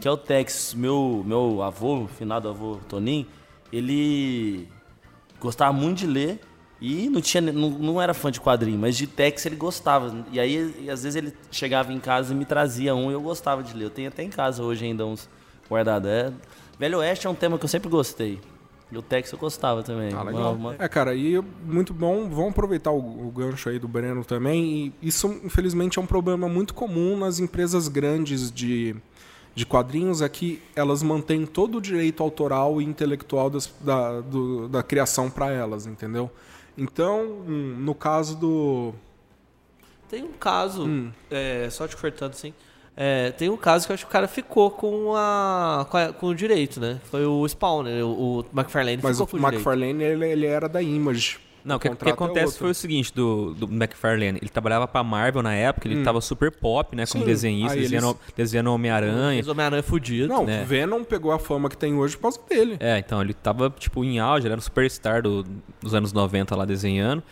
que 0.00 0.08
é 0.08 0.10
o 0.10 0.16
Tex. 0.16 0.74
Meu, 0.74 1.22
meu 1.26 1.62
avô, 1.62 2.06
finado 2.06 2.48
avô 2.48 2.78
Toninho, 2.88 3.26
ele 3.72 4.68
gostava 5.40 5.72
muito 5.72 5.98
de 5.98 6.06
ler 6.06 6.40
e 6.84 7.08
não, 7.08 7.20
tinha, 7.20 7.40
não, 7.40 7.70
não 7.70 8.00
era 8.02 8.12
fã 8.12 8.30
de 8.30 8.40
quadrinho, 8.40 8.78
mas 8.78 8.96
de 8.96 9.06
Tex 9.06 9.46
ele 9.46 9.56
gostava. 9.56 10.24
E 10.32 10.38
aí, 10.40 10.74
e 10.84 10.90
às 10.90 11.02
vezes, 11.02 11.16
ele 11.16 11.32
chegava 11.50 11.92
em 11.92 12.00
casa 12.00 12.32
e 12.32 12.36
me 12.36 12.44
trazia 12.44 12.94
um 12.94 13.10
e 13.10 13.14
eu 13.14 13.20
gostava 13.22 13.62
de 13.62 13.74
ler. 13.74 13.84
Eu 13.84 13.90
tenho 13.90 14.08
até 14.08 14.22
em 14.22 14.30
casa 14.30 14.62
hoje 14.62 14.84
ainda 14.84 15.06
uns 15.06 15.28
guardados. 15.70 16.08
É, 16.08 16.32
Velho 16.78 16.98
Oeste 16.98 17.26
é 17.26 17.30
um 17.30 17.34
tema 17.34 17.58
que 17.58 17.64
eu 17.64 17.68
sempre 17.68 17.88
gostei. 17.88 18.40
E 18.92 18.98
o 18.98 19.02
Tex 19.02 19.32
eu 19.32 19.38
gostava 19.38 19.82
também. 19.82 20.12
Ah, 20.12 20.22
legal. 20.22 20.54
Uma- 20.54 20.76
É, 20.78 20.86
cara, 20.88 21.14
e 21.14 21.40
muito 21.64 21.92
bom. 21.94 22.28
Vamos 22.28 22.50
aproveitar 22.50 22.90
o, 22.92 23.28
o 23.28 23.30
gancho 23.30 23.68
aí 23.68 23.78
do 23.78 23.88
Breno 23.88 24.24
também. 24.24 24.92
E 25.00 25.08
isso, 25.08 25.26
infelizmente, 25.42 25.98
é 25.98 26.02
um 26.02 26.06
problema 26.06 26.48
muito 26.48 26.74
comum 26.74 27.16
nas 27.16 27.38
empresas 27.40 27.88
grandes 27.88 28.52
de, 28.52 28.94
de 29.54 29.64
quadrinhos, 29.64 30.20
é 30.20 30.28
que 30.28 30.60
elas 30.76 31.02
mantêm 31.02 31.46
todo 31.46 31.78
o 31.78 31.80
direito 31.80 32.22
autoral 32.22 32.80
e 32.80 32.84
intelectual 32.84 33.48
das- 33.48 33.72
da, 33.80 34.20
do- 34.20 34.68
da 34.68 34.82
criação 34.82 35.30
para 35.30 35.50
elas, 35.50 35.86
entendeu? 35.86 36.30
Então, 36.76 37.22
hum, 37.46 37.76
no 37.78 37.94
caso 37.94 38.36
do. 38.36 38.92
Tem 40.08 40.22
um 40.22 40.32
caso, 40.32 40.84
Hum. 40.86 41.10
é, 41.30 41.68
só 41.70 41.86
te 41.88 41.96
cortando 41.96 42.32
assim. 42.32 42.52
é, 42.96 43.30
tem 43.32 43.48
um 43.48 43.56
caso 43.56 43.86
que 43.86 43.92
eu 43.92 43.94
acho 43.94 44.04
que 44.04 44.10
o 44.10 44.12
cara 44.12 44.28
ficou 44.28 44.70
com, 44.70 45.14
a, 45.16 45.86
com, 45.90 45.96
a- 45.96 46.12
com 46.12 46.26
o 46.28 46.34
direito, 46.34 46.78
né? 46.80 47.00
Foi 47.10 47.24
o 47.26 47.46
Spawn, 47.48 47.82
né? 47.84 48.02
O, 48.04 48.08
o 48.40 48.44
McFarlane 48.54 49.00
Mas 49.02 49.12
ficou 49.18 49.26
o 49.26 49.30
com 49.30 49.36
o 49.36 49.40
direito. 49.40 49.54
McFarlane, 49.54 50.02
ele, 50.04 50.28
ele 50.30 50.46
era 50.46 50.68
da 50.68 50.80
Image. 50.82 51.38
Não, 51.64 51.76
o 51.76 51.80
que, 51.80 51.88
que 51.88 52.08
é 52.08 52.12
acontece 52.12 52.44
outro. 52.46 52.58
foi 52.58 52.70
o 52.70 52.74
seguinte 52.74 53.12
do, 53.14 53.54
do 53.54 53.66
McFarlane. 53.66 54.38
Ele 54.40 54.50
trabalhava 54.50 54.86
pra 54.86 55.02
Marvel 55.02 55.42
na 55.42 55.54
época, 55.54 55.88
ele 55.88 56.02
tava 56.04 56.20
super 56.20 56.50
pop, 56.50 56.94
né? 56.94 57.06
Como 57.06 57.22
Hum. 57.22 57.26
Sim. 57.26 57.32
desenhista, 57.32 57.72
Aí 57.72 57.78
eles- 57.78 57.90
desenhando, 57.90 58.18
desenhando 58.36 58.72
Homem-Aranha. 58.72 59.42
Homem-Aranha 59.50 59.82
fudido. 59.82 60.28
Não, 60.28 60.44
né? 60.44 60.62
Venom 60.68 61.02
pegou 61.04 61.32
a 61.32 61.38
fama 61.38 61.70
que 61.70 61.76
tem 61.76 61.94
hoje 61.94 62.16
por 62.16 62.22
causa 62.22 62.40
dele. 62.48 62.76
É, 62.80 62.98
então, 62.98 63.22
ele 63.22 63.32
tava, 63.32 63.70
tipo, 63.78 64.04
em 64.04 64.18
auge, 64.18 64.46
ele 64.46 64.52
era 64.52 64.58
um 64.58 64.62
superstar 64.62 65.22
do- 65.22 65.44
dos 65.80 65.94
anos 65.94 66.12
90 66.12 66.54
lá 66.54 66.64
desenhando. 66.66 67.22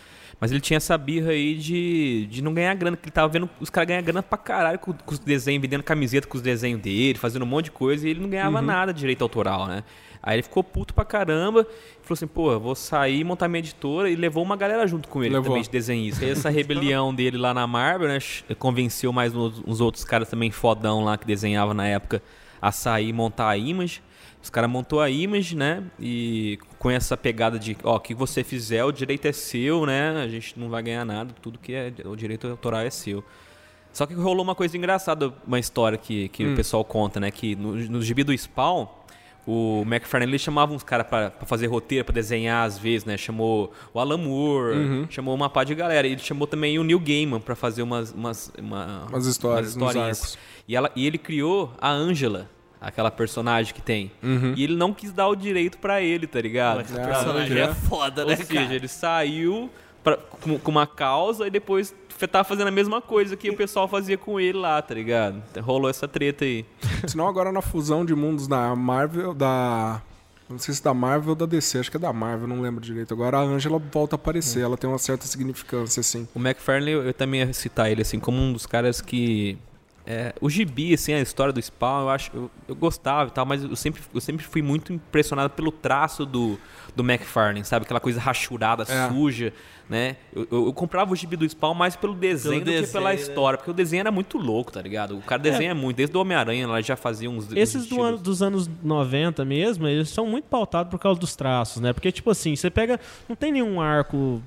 Mas 0.40 0.50
ele 0.50 0.60
tinha 0.60 0.78
essa 0.78 0.98
birra 0.98 1.30
aí 1.30 1.54
de, 1.54 2.26
de 2.26 2.42
não 2.42 2.52
ganhar 2.52 2.74
grana, 2.74 2.96
que 2.96 3.04
ele 3.04 3.12
tava 3.12 3.28
vendo 3.28 3.48
os 3.60 3.70
caras 3.70 3.86
ganhar 3.88 4.00
grana 4.00 4.24
pra 4.24 4.36
caralho 4.36 4.78
com, 4.78 4.92
com 4.92 5.12
os 5.12 5.18
desenhos, 5.20 5.62
vendendo 5.62 5.84
camiseta 5.84 6.26
com 6.26 6.36
os 6.36 6.42
desenhos 6.42 6.80
dele, 6.80 7.16
fazendo 7.16 7.42
um 7.44 7.46
monte 7.46 7.66
de 7.66 7.70
coisa, 7.70 8.08
e 8.08 8.10
ele 8.10 8.18
não 8.20 8.28
ganhava 8.28 8.58
Uhum. 8.58 8.64
nada 8.66 8.92
de 8.92 8.98
direito 8.98 9.22
autoral, 9.22 9.68
né? 9.68 9.84
Aí 10.22 10.36
ele 10.36 10.42
ficou 10.42 10.62
puto 10.62 10.94
pra 10.94 11.04
caramba, 11.04 11.64
falou 12.02 12.14
assim, 12.14 12.28
pô, 12.28 12.58
vou 12.60 12.76
sair 12.76 13.20
e 13.20 13.24
montar 13.24 13.48
minha 13.48 13.58
editora, 13.58 14.08
e 14.08 14.14
levou 14.14 14.42
uma 14.42 14.56
galera 14.56 14.86
junto 14.86 15.08
com 15.08 15.24
ele 15.24 15.34
Levou. 15.34 15.48
também 15.48 15.62
de 15.62 15.68
desenhista. 15.70 16.24
E 16.24 16.30
essa 16.30 16.48
rebelião 16.48 17.12
dele 17.12 17.36
lá 17.36 17.52
na 17.52 17.66
Marvel, 17.66 18.06
né, 18.06 18.18
convenceu 18.56 19.12
mais 19.12 19.34
uns, 19.34 19.80
outros 19.80 20.04
caras 20.04 20.28
também 20.28 20.52
fodão 20.52 21.02
lá 21.02 21.18
que 21.18 21.26
desenhava 21.26 21.74
na 21.74 21.88
época 21.88 22.22
a 22.60 22.70
sair 22.70 23.08
e 23.08 23.12
montar 23.12 23.48
a 23.48 23.56
Image. 23.56 24.00
Os 24.40 24.48
caras 24.48 24.70
montou 24.70 25.00
a 25.00 25.10
Image, 25.10 25.56
né? 25.56 25.84
E 26.00 26.58
com 26.78 26.90
essa 26.90 27.16
pegada 27.16 27.58
de, 27.58 27.76
ó, 27.82 27.96
o 27.96 28.00
que 28.00 28.14
você 28.14 28.42
fizer, 28.42 28.84
o 28.84 28.92
direito 28.92 29.26
é 29.26 29.32
seu, 29.32 29.86
né? 29.86 30.20
A 30.22 30.28
gente 30.28 30.58
não 30.58 30.68
vai 30.68 30.82
ganhar 30.82 31.04
nada, 31.04 31.34
tudo 31.40 31.58
que 31.58 31.72
é 31.72 31.92
o 32.04 32.16
direito 32.16 32.46
autoral 32.48 32.80
é 32.80 32.90
seu. 32.90 33.24
Só 33.92 34.06
que 34.06 34.14
rolou 34.14 34.42
uma 34.42 34.54
coisa 34.54 34.76
engraçada, 34.76 35.32
uma 35.46 35.58
história 35.58 35.98
que, 35.98 36.28
que 36.30 36.46
o 36.46 36.56
pessoal 36.56 36.84
conta, 36.84 37.20
né? 37.20 37.30
Que 37.30 37.54
no, 37.54 37.74
no 37.74 38.02
gibi 38.02 38.24
do 38.24 38.36
Spawn, 38.36 38.86
o 39.46 39.82
McFarlane 39.86 40.30
ele 40.32 40.38
chamava 40.38 40.72
uns 40.72 40.82
caras 40.82 41.06
pra, 41.06 41.30
pra 41.30 41.46
fazer 41.46 41.66
roteiro, 41.66 42.04
pra 42.04 42.14
desenhar 42.14 42.64
às 42.66 42.78
vezes, 42.78 43.04
né? 43.04 43.16
Chamou 43.16 43.72
o 43.92 43.98
Alan 43.98 44.18
Moore, 44.18 45.06
chamou 45.10 45.34
uma 45.34 45.50
pá 45.50 45.64
de 45.64 45.74
galera. 45.74 46.06
Ele 46.06 46.18
chamou 46.20 46.46
também 46.46 46.78
o 46.78 46.84
Neil 46.84 47.00
Gaiman 47.00 47.40
pra 47.40 47.54
fazer 47.54 47.82
umas, 47.82 48.12
umas, 48.12 48.52
uma- 48.58 49.06
Umas 49.08 49.26
histórias, 49.26 49.70
historinhas. 49.70 50.20
arcos. 50.20 50.38
E, 50.68 50.76
ela, 50.76 50.90
e 50.94 51.06
ele 51.06 51.18
criou 51.18 51.72
a 51.80 51.90
Angela, 51.90 52.48
aquela 52.80 53.10
personagem 53.10 53.74
que 53.74 53.82
tem. 53.82 54.12
Uhum. 54.22 54.54
E 54.56 54.62
ele 54.64 54.76
não 54.76 54.92
quis 54.92 55.12
dar 55.12 55.26
o 55.28 55.34
direito 55.34 55.78
pra 55.78 56.00
ele, 56.00 56.26
tá 56.26 56.40
ligado? 56.40 56.76
Mas 56.78 56.90
o 56.92 57.00
Ah, 57.00 57.04
personagem 57.06 57.58
é 57.58 57.62
crer. 57.66 57.74
foda, 57.74 58.22
Ou 58.22 58.28
né, 58.28 58.36
seja, 58.36 58.60
cara? 58.62 58.74
ele 58.74 58.88
saiu 58.88 59.68
pra- 60.04 60.16
com, 60.16 60.58
com 60.58 60.70
uma 60.70 60.86
causa 60.86 61.46
e 61.46 61.50
depois 61.50 61.92
tava 62.28 62.44
fazendo 62.44 62.68
a 62.68 62.70
mesma 62.70 63.00
coisa 63.00 63.36
que 63.36 63.50
o 63.50 63.56
pessoal 63.56 63.88
fazia 63.88 64.16
com 64.16 64.38
ele 64.38 64.58
lá, 64.58 64.80
tá 64.80 64.94
ligado? 64.94 65.42
Rolou 65.60 65.90
essa 65.90 66.06
treta 66.08 66.44
aí. 66.44 66.64
Senão 67.06 67.26
agora 67.26 67.52
na 67.52 67.62
fusão 67.62 68.04
de 68.04 68.14
mundos 68.14 68.46
da 68.46 68.74
Marvel, 68.74 69.34
da. 69.34 70.02
Não 70.48 70.58
sei 70.58 70.74
se 70.74 70.84
da 70.84 70.92
Marvel 70.92 71.30
ou 71.30 71.34
da 71.34 71.46
DC, 71.46 71.78
acho 71.78 71.90
que 71.90 71.96
é 71.96 72.00
da 72.00 72.12
Marvel, 72.12 72.46
não 72.46 72.60
lembro 72.60 72.80
direito. 72.80 73.14
Agora 73.14 73.38
a 73.38 73.40
Angela 73.40 73.78
volta 73.78 74.16
a 74.16 74.16
aparecer, 74.16 74.60
ela 74.60 74.76
tem 74.76 74.88
uma 74.88 74.98
certa 74.98 75.26
significância, 75.26 76.00
assim. 76.00 76.28
O 76.34 76.38
McFarlane, 76.38 76.90
eu, 76.90 77.02
eu 77.04 77.14
também 77.14 77.40
ia 77.40 77.52
citar 77.54 77.90
ele 77.90 78.02
assim 78.02 78.20
como 78.20 78.38
um 78.38 78.52
dos 78.52 78.66
caras 78.66 79.00
que 79.00 79.56
é, 80.06 80.34
o 80.40 80.50
gibi, 80.50 80.92
assim, 80.94 81.12
a 81.12 81.20
história 81.20 81.52
do 81.52 81.60
Spawn, 81.62 82.02
eu 82.02 82.10
acho, 82.10 82.30
eu, 82.34 82.50
eu 82.68 82.74
gostava 82.74 83.28
e 83.28 83.32
tal, 83.32 83.46
mas 83.46 83.62
eu 83.62 83.76
sempre, 83.76 84.02
eu 84.12 84.20
sempre 84.20 84.44
fui 84.44 84.60
muito 84.62 84.92
impressionado 84.92 85.50
pelo 85.50 85.70
traço 85.70 86.26
do, 86.26 86.58
do 86.96 87.02
McFarlane, 87.04 87.64
sabe? 87.64 87.84
Aquela 87.84 88.00
coisa 88.00 88.18
rachurada, 88.20 88.82
É. 88.88 89.08
suja, 89.08 89.52
né? 89.88 90.16
Eu, 90.34 90.46
eu, 90.50 90.66
eu 90.66 90.72
comprava 90.72 91.12
o 91.12 91.16
gibi 91.16 91.36
do 91.36 91.48
Spawn 91.48 91.74
mais 91.74 91.94
pelo 91.94 92.14
desenho 92.14 92.54
Pelo 92.54 92.64
do 92.64 92.70
que 92.70 92.80
desenho, 92.80 92.92
pela 92.92 93.10
né? 93.10 93.14
história, 93.14 93.56
porque 93.58 93.70
o 93.70 93.74
desenho 93.74 94.00
era 94.00 94.10
muito 94.10 94.38
louco, 94.38 94.72
tá 94.72 94.82
ligado? 94.82 95.16
O 95.16 95.22
cara 95.22 95.40
desenha 95.40 95.74
muito, 95.74 95.96
desde 95.98 96.16
o 96.16 96.20
Homem-Aranha, 96.20 96.64
ela 96.64 96.80
já 96.82 96.96
fazia 96.96 97.30
uns 97.30 97.46
uns 97.46 97.52
Esses 97.56 97.82
do 97.82 97.94
estilos. 97.94 98.06
ano- 98.06 98.18
dos 98.18 98.42
anos 98.42 98.70
90 98.82 99.44
mesmo, 99.44 99.86
eles 99.86 100.08
são 100.08 100.26
muito 100.26 100.46
pautados 100.46 100.90
por 100.90 100.98
causa 100.98 101.20
dos 101.20 101.36
traços, 101.36 101.80
né? 101.80 101.92
Porque, 101.92 102.10
tipo 102.10 102.28
assim, 102.30 102.56
você 102.56 102.70
pega. 102.70 102.98
Não 103.28 103.36
tem 103.36 103.52
nenhum 103.52 103.80
arco 103.80 104.42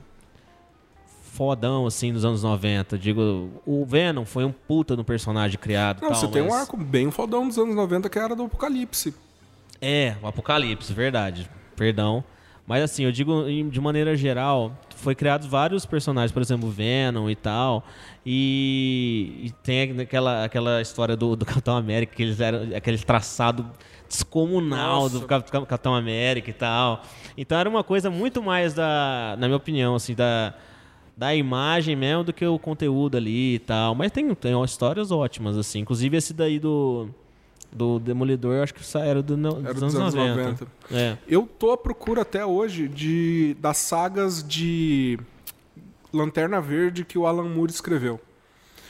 fodão, 1.35 1.85
assim, 1.85 2.11
nos 2.11 2.23
anos 2.23 2.41
90. 2.43 2.97
Digo, 2.97 3.49
o 3.65 3.85
Venom 3.85 4.23
foi 4.25 4.45
um 4.45 4.51
puta 4.51 4.95
no 4.95 5.03
personagem 5.03 5.57
criado. 5.59 6.01
Não, 6.01 6.09
tal, 6.09 6.17
você 6.17 6.27
tem 6.29 6.41
um 6.41 6.45
mas- 6.49 6.61
arco 6.61 6.77
bem 6.77 7.11
fodão 7.11 7.47
dos 7.47 7.57
anos 7.57 7.75
90 7.75 8.09
que 8.09 8.17
era 8.17 8.35
do 8.35 8.43
Apocalipse. 8.43 9.13
É, 9.81 10.15
o 10.23 10.27
Apocalipse, 10.27 10.93
verdade. 10.93 11.49
Perdão. 11.75 12.23
Mas 12.65 12.81
assim, 12.83 13.03
eu 13.03 13.11
digo 13.11 13.43
de 13.69 13.79
maneira 13.79 14.15
geral, 14.15 14.71
foi 14.95 15.13
criados 15.13 15.45
vários 15.45 15.85
personagens, 15.85 16.31
por 16.31 16.41
exemplo, 16.41 16.67
Venom 16.69 17.29
e 17.29 17.35
tal. 17.35 17.83
E, 18.25 19.41
e 19.43 19.51
tem 19.63 19.99
aquela, 20.01 20.43
aquela 20.45 20.81
história 20.81 21.15
do, 21.15 21.35
do 21.35 21.45
Capitão 21.45 21.77
América, 21.77 22.15
que 22.15 22.23
eles 22.23 22.39
eram 22.39 22.75
aquele 22.75 22.97
traçado 22.97 23.69
descomunal 24.09 25.09
do 25.09 25.21
Cap- 25.27 25.51
Capitão 25.51 25.93
América 25.93 26.49
e 26.49 26.53
tal. 26.53 27.03
Então 27.37 27.57
era 27.59 27.69
uma 27.69 27.83
coisa 27.83 28.09
muito 28.09 28.41
mais 28.41 28.73
da, 28.73 29.35
na 29.37 29.47
minha 29.47 29.57
opinião, 29.57 29.93
assim, 29.93 30.15
da, 30.15 30.53
da 31.17 31.33
imagem 31.35 31.95
mesmo 31.95 32.23
do 32.25 32.33
que 32.33 32.45
o 32.45 32.59
conteúdo 32.59 33.15
ali 33.17 33.55
e 33.55 33.59
tal. 33.59 33.95
Mas 33.95 34.11
tem, 34.11 34.33
tem 34.35 34.61
histórias 34.63 35.11
ótimas, 35.11 35.57
assim. 35.57 35.79
Inclusive 35.79 36.17
esse 36.17 36.33
daí 36.33 36.59
do, 36.59 37.07
do 37.71 37.99
Demolidor, 37.99 38.55
eu 38.55 38.63
acho 38.63 38.73
que 38.73 38.81
era 38.97 39.21
do, 39.23 39.37
no- 39.37 39.59
Era 39.63 39.73
dos, 39.73 39.95
anos 39.95 40.13
90. 40.13 40.67
É. 40.91 41.17
Eu 41.27 41.47
tô 41.57 41.71
à 41.71 41.77
procura 41.77 42.21
até 42.23 42.45
hoje 42.45 42.87
de 42.87 43.55
das 43.59 43.77
sagas 43.77 44.43
de 44.43 45.17
Lanterna 46.13 46.59
Verde 46.61 47.03
que 47.05 47.17
o 47.17 47.25
Alan 47.25 47.47
Moore 47.49 47.71
escreveu. 47.71 48.19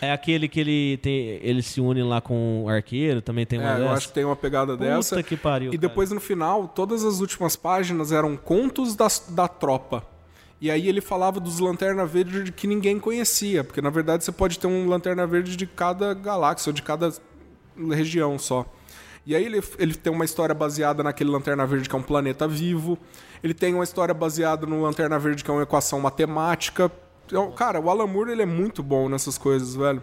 É 0.01 0.11
aquele 0.11 0.47
que 0.49 0.59
ele 0.59 0.97
tem, 0.97 1.39
ele 1.41 1.61
se 1.61 1.79
une 1.79 2.03
lá 2.03 2.19
com 2.19 2.63
o 2.65 2.69
arqueiro, 2.69 3.21
também 3.21 3.45
tem 3.45 3.57
uma 3.59 3.69
É, 3.69 3.73
eu 3.75 3.79
dessa. 3.83 3.93
acho 3.93 4.07
que 4.09 4.13
tem 4.13 4.25
uma 4.25 4.35
pegada 4.35 4.73
Puta 4.73 4.83
dessa. 4.85 5.23
que 5.23 5.37
pariu. 5.37 5.73
E 5.73 5.77
depois 5.77 6.11
no 6.11 6.19
final, 6.19 6.67
todas 6.67 7.05
as 7.05 7.21
últimas 7.21 7.55
páginas 7.55 8.11
eram 8.11 8.35
contos 8.35 8.93
das- 8.93 9.25
da 9.29 9.47
tropa. 9.47 10.05
E 10.59 10.71
aí 10.71 10.87
ele 10.87 11.01
falava 11.01 11.39
dos 11.39 11.59
Lanterna 11.59 12.05
Verde 12.05 12.51
que 12.51 12.65
ninguém 12.65 12.99
conhecia, 12.99 13.63
porque 13.63 13.81
na 13.81 13.89
verdade 13.89 14.23
você 14.23 14.31
pode 14.31 14.57
ter 14.57 14.67
um 14.67 14.87
Lanterna 14.87 15.27
Verde 15.27 15.55
de 15.55 15.67
cada 15.67 16.13
galáxia, 16.13 16.69
ou 16.69 16.73
de 16.73 16.81
cada 16.81 17.13
região 17.91 18.39
só. 18.39 18.65
E 19.25 19.35
aí 19.35 19.43
ele, 19.43 19.61
ele 19.79 19.95
tem 19.95 20.13
uma 20.13 20.23
história 20.23 20.53
baseada 20.53 21.03
naquele 21.03 21.31
Lanterna 21.31 21.65
Verde 21.65 21.89
que 21.89 21.95
é 21.95 21.97
um 21.97 22.03
planeta 22.03 22.47
vivo. 22.47 22.97
Ele 23.43 23.53
tem 23.53 23.73
uma 23.73 23.83
história 23.83 24.13
baseada 24.13 24.65
no 24.67 24.83
Lanterna 24.83 25.17
Verde 25.17 25.43
que 25.43 25.49
é 25.49 25.53
uma 25.53 25.63
equação 25.63 25.99
matemática. 25.99 26.91
Então, 27.25 27.51
cara, 27.51 27.79
o 27.79 27.89
Alan 27.89 28.05
Moore 28.07 28.31
ele 28.31 28.43
é 28.43 28.45
muito 28.45 28.83
bom 28.83 29.09
nessas 29.09 29.37
coisas, 29.37 29.75
velho. 29.75 30.01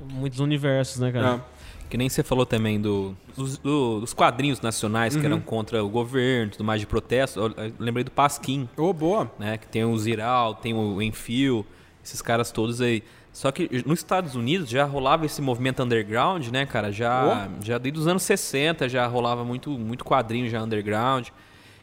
Muitos 0.00 0.38
universos, 0.38 1.00
né, 1.00 1.10
cara? 1.10 1.42
É. 1.54 1.57
Que 1.88 1.96
nem 1.96 2.08
você 2.08 2.22
falou 2.22 2.44
também 2.44 2.80
do, 2.80 3.16
dos, 3.36 3.56
do- 3.58 4.00
dos 4.00 4.12
quadrinhos 4.12 4.60
nacionais 4.60 5.16
que 5.16 5.24
eram 5.24 5.40
contra 5.40 5.82
o 5.82 5.88
governo, 5.88 6.52
tudo 6.52 6.64
mais 6.64 6.80
de 6.80 6.86
protesto. 6.86 7.40
Eu, 7.40 7.64
eu 7.64 7.72
lembrei 7.78 8.04
do 8.04 8.10
Pasquim, 8.10 8.68
Ô, 8.76 8.92
boa. 8.92 9.30
né? 9.38 9.56
Que 9.56 9.66
tem 9.66 9.84
o 9.84 9.96
Ziral, 9.98 10.54
tem 10.54 10.74
o 10.74 11.00
Enfio, 11.00 11.64
esses 12.04 12.20
caras 12.20 12.50
todos 12.52 12.80
aí. 12.82 13.02
Só 13.32 13.50
que 13.52 13.70
nos 13.86 14.00
Estados 14.00 14.34
Unidos 14.34 14.68
já 14.68 14.84
rolava 14.84 15.24
esse 15.24 15.40
movimento 15.40 15.82
underground, 15.82 16.48
né, 16.48 16.66
cara? 16.66 16.90
Já, 16.92 17.48
já 17.62 17.78
desde 17.78 18.00
os 18.00 18.06
anos 18.06 18.22
60 18.24 18.88
já 18.88 19.06
rolava 19.06 19.44
muito, 19.44 19.70
muito 19.70 20.04
quadrinho 20.04 20.48
já 20.48 20.62
underground. 20.62 21.28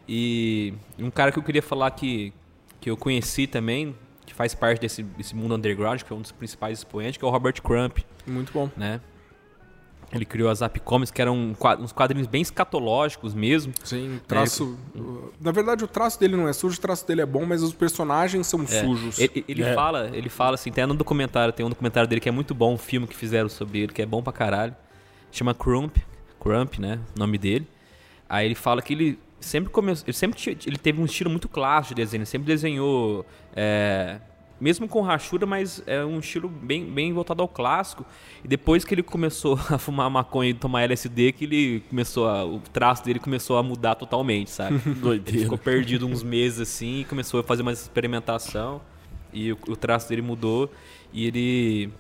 E 0.08 0.74
um 1.00 1.10
cara 1.10 1.32
que 1.32 1.40
eu 1.40 1.44
queria 1.44 1.62
falar 1.64 1.90
que, 1.92 2.32
que 2.80 2.90
eu 2.92 2.98
conheci 2.98 3.48
também, 3.48 3.96
que 4.26 4.34
faz 4.34 4.54
parte 4.54 4.80
desse, 4.82 5.02
desse 5.02 5.36
mundo 5.36 5.56
underground, 5.56 6.02
que 6.04 6.12
é 6.12 6.16
um 6.16 6.22
dos 6.22 6.32
principais 6.32 6.80
expoentes, 6.80 7.18
que 7.18 7.26
é 7.26 7.28
o 7.28 7.32
Robert 7.32 7.60
Crump 7.62 8.00
Muito 8.28 8.52
bom. 8.54 8.70
né? 8.78 9.00
Ele 10.16 10.26
criou 10.26 10.50
as 10.50 10.60
Zap 10.60 10.80
Comics, 10.80 11.12
que 11.12 11.22
eram 11.22 11.54
uns 11.80 11.92
quadrinhos 11.92 12.26
bem 12.28 12.42
escatológicos 12.42 13.34
mesmo. 13.34 13.74
Sim, 13.84 14.20
traço. 14.28 14.78
Na 15.42 15.52
verdade, 15.52 15.84
o 15.84 15.88
traço 15.88 16.20
dele 16.20 16.36
não 16.38 16.48
é 16.48 16.54
sujo, 16.54 16.78
o 16.78 16.82
traço 16.82 17.06
dele 17.06 17.22
é 17.22 17.26
bom, 17.26 17.46
mas 17.46 17.62
os 17.62 17.74
personagens 17.74 18.48
são 18.48 18.62
É, 18.64 18.66
sujos. 18.66 19.20
Ele, 19.20 19.44
ele 19.48 19.64
fala, 19.76 20.10
ele 20.14 20.30
fala 20.30 20.56
assim, 20.56 20.70
até 20.70 20.86
no 20.86 20.94
documentário, 20.94 21.54
tem 21.54 21.66
um 21.66 21.70
documentário 21.70 22.08
dele 22.08 22.22
que 22.22 22.30
é 22.30 22.32
muito 22.32 22.56
bom, 22.56 22.74
um 22.74 22.78
filme 22.78 23.06
que 23.08 23.16
fizeram 23.16 23.50
sobre 23.50 23.80
ele, 23.80 23.92
que 23.94 24.02
é 24.02 24.06
bom 24.06 24.24
pra 24.24 24.32
caralho. 24.32 24.76
Chama 25.32 25.54
Crump, 25.54 25.98
Crump, 26.40 26.80
né? 26.80 27.00
O 27.16 27.20
nome 27.20 27.38
dele. 27.38 27.68
Aí 28.30 28.46
ele 28.46 28.56
fala 28.56 28.82
que 28.82 28.94
ele 28.94 29.20
sempre 29.40 29.70
começou. 29.70 30.06
Ele 30.08 30.14
sempre 30.16 30.40
tinha- 30.40 30.56
ele 30.66 30.78
teve 30.78 31.02
um 31.02 31.06
estilo 31.06 31.30
muito 31.30 31.50
clássico 31.50 31.94
de 31.94 32.02
desenho, 32.02 32.20
ele 32.22 32.26
sempre 32.26 32.48
desenhou. 32.48 33.26
Mesmo 34.60 34.88
com 34.88 35.02
rachura, 35.02 35.46
mas 35.46 35.84
é 35.86 36.04
um 36.04 36.20
estilo 36.20 36.48
bem, 36.48 36.86
bem 36.86 37.12
voltado 37.12 37.42
ao 37.42 37.48
clássico. 37.48 38.06
E 38.44 38.48
depois 38.48 38.86
que 38.86 38.94
ele 38.94 39.04
começou 39.04 39.60
a 39.70 39.78
fumar 39.78 40.10
maconha 40.10 40.52
e 40.52 40.54
tomar 40.54 40.84
LSD, 40.84 41.32
que 41.34 41.46
ele 41.46 41.84
começou 41.90 42.28
a, 42.28 42.46
o 42.46 42.60
traço 42.60 43.04
dele 43.04 43.20
começou 43.20 43.58
a 43.58 43.64
mudar 43.64 43.96
totalmente, 43.96 44.52
sabe? 44.52 44.80
Ele 44.86 44.96
Doideira. 44.96 45.40
ficou 45.42 45.58
perdido 45.58 46.08
uns 46.08 46.24
meses 46.24 46.60
assim 46.62 47.02
e 47.02 47.06
começou 47.06 47.40
a 47.40 47.44
fazer 47.44 47.62
uma 47.62 47.72
experimentação. 47.72 48.82
E 49.34 49.52
o, 49.52 49.58
o 49.68 49.76
traço 49.76 50.08
dele 50.08 50.22
mudou. 50.22 50.72
E 51.12 51.26
ele. 51.26 51.92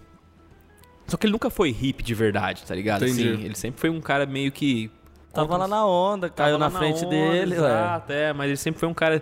Só 1.08 1.18
que 1.18 1.26
ele 1.26 1.34
nunca 1.34 1.49
foi 1.49 1.72
hippie 1.72 2.03
de 2.03 2.14
verdade, 2.16 2.64
tá 2.64 2.74
ligado? 2.74 3.06
Entendi. 3.06 3.30
Assim, 3.30 3.43
ele 3.43 3.56
sempre 3.56 3.80
foi 3.82 3.89
um 3.89 4.01
cara 4.01 4.26
meio 4.26 4.51
que. 4.51 4.89
Tava 5.36 5.57
lá 5.57 5.67
na 5.67 5.86
onda, 5.86 6.29
caiu 6.29 6.57
lá 6.57 6.69
na 6.69 6.79
frente 6.79 6.99
onda, 7.05 7.09
dele. 7.09 7.55
Exato, 7.55 8.11
é, 8.11 8.33
mas 8.33 8.47
ele 8.47 8.57
sempre 8.57 8.79
foi 8.79 8.89
um 8.89 8.93
cara. 8.93 9.21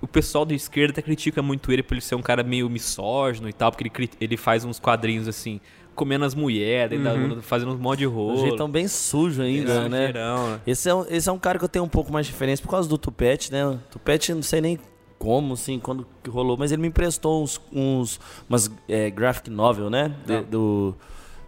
O, 0.00 0.06
pessoal 0.06 0.44
da 0.44 0.54
esquerda 0.54 0.92
até 0.92 1.02
critica 1.02 1.40
muito 1.42 1.70
ele 1.72 1.82
por 1.82 1.94
ele 1.94 2.00
ser 2.00 2.14
um 2.14 2.22
cara 2.22 2.42
meio 2.42 2.68
misógino 2.68 3.48
e 3.48 3.52
tal, 3.52 3.70
porque 3.72 3.86
ele, 4.02 4.10
ele 4.20 4.36
faz 4.36 4.64
uns 4.64 4.78
quadrinhos 4.78 5.26
assim, 5.28 5.60
comendo 5.94 6.24
as 6.24 6.34
mulheres, 6.34 6.98
Uhum. 7.00 7.40
fazendo 7.42 7.72
uns 7.72 7.78
monte 7.78 8.00
de 8.00 8.06
Um 8.06 8.10
rolo. 8.10 8.38
jeitão 8.38 8.68
bem 8.70 8.88
sujo 8.88 9.42
ainda, 9.42 9.88
né? 9.88 10.04
Exagerão, 10.04 10.50
né? 10.50 10.60
Esse 10.66 10.88
é, 10.88 10.94
um, 10.94 11.06
esse 11.08 11.28
é 11.28 11.32
um 11.32 11.38
cara 11.38 11.58
que 11.58 11.64
eu 11.64 11.68
tenho 11.68 11.84
um 11.84 11.88
pouco 11.88 12.12
mais 12.12 12.26
de 12.26 12.32
diferença 12.32 12.62
por 12.62 12.68
causa 12.70 12.88
do 12.88 12.98
Tupete, 12.98 13.52
né? 13.52 13.78
Tupete, 13.90 14.32
não 14.34 14.42
sei 14.42 14.60
nem 14.60 14.78
como, 15.18 15.54
assim, 15.54 15.78
quando 15.78 16.04
que 16.22 16.28
rolou, 16.28 16.56
mas 16.56 16.72
ele 16.72 16.82
me 16.82 16.88
emprestou 16.88 17.44
uns, 17.44 17.60
uns 17.72 18.18
umas 18.48 18.68
é, 18.88 19.08
graphic 19.10 19.48
novel, 19.50 19.88
né? 19.88 20.12
De- 20.26 20.40
do, 20.42 20.94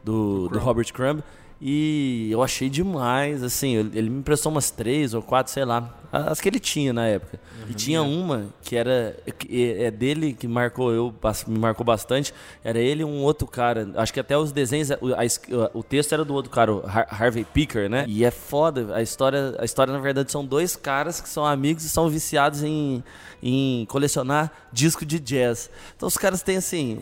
do, 0.05 0.49
do 0.49 0.59
Robert 0.61 0.93
Crumb. 0.93 1.21
E 1.61 2.29
eu 2.31 2.43
achei 2.43 2.69
demais, 2.69 3.43
assim, 3.43 3.77
ele 3.77 4.11
me 4.11 4.19
emprestou 4.19 4.53
umas 4.53 4.71
três 4.71 5.15
ou 5.15 5.23
quatro, 5.23 5.53
sei 5.53 5.65
lá, 5.65 5.89
as 6.17 6.41
que 6.41 6.49
ele 6.49 6.61
tinha 6.61 6.93
na 6.93 7.07
época. 7.07 7.39
E 7.69 7.75
tinha 7.75 8.03
uma 8.03 8.47
que 8.63 8.77
era 8.77 9.17
que 9.39 9.75
é 9.79 9.91
dele 9.91 10.33
que 10.35 10.47
marcou 10.47 10.93
eu, 10.93 11.15
me 11.47 11.59
marcou 11.59 11.85
bastante. 11.85 12.33
Era 12.63 12.79
ele 12.79 13.03
e 13.03 13.05
um 13.05 13.23
outro 13.23 13.47
cara. 13.47 13.91
Acho 13.97 14.13
que 14.13 14.21
até 14.21 14.37
os 14.37 14.53
desenhos, 14.53 14.91
o, 15.01 15.15
a 15.17 15.25
es- 15.25 15.41
o 15.73 15.83
texto 15.83 16.13
era 16.13 16.25
do 16.25 16.35
outro 16.35 16.51
cara, 16.51 16.73
o 16.75 16.87
Har- 16.87 17.07
Harvey 17.11 17.45
Picker, 17.45 17.89
né? 17.89 18.05
E 18.07 18.25
é 18.25 18.31
foda. 18.31 18.95
A 18.95 19.03
história, 19.03 19.55
a 19.59 19.65
história 19.65 19.93
na 19.93 19.99
verdade 19.99 20.31
são 20.31 20.45
dois 20.45 20.77
caras 20.77 21.21
que 21.21 21.29
são 21.29 21.45
amigos 21.47 21.85
e 21.85 21.89
são 21.89 22.09
viciados 22.09 22.63
em, 22.63 23.03
em 23.43 23.87
colecionar 23.87 24.53
disco 24.73 25.05
de 25.07 25.19
jazz. 25.19 25.71
Então 25.97 26.07
os 26.07 26.17
caras 26.19 26.43
têm 26.43 26.57
assim 26.59 27.01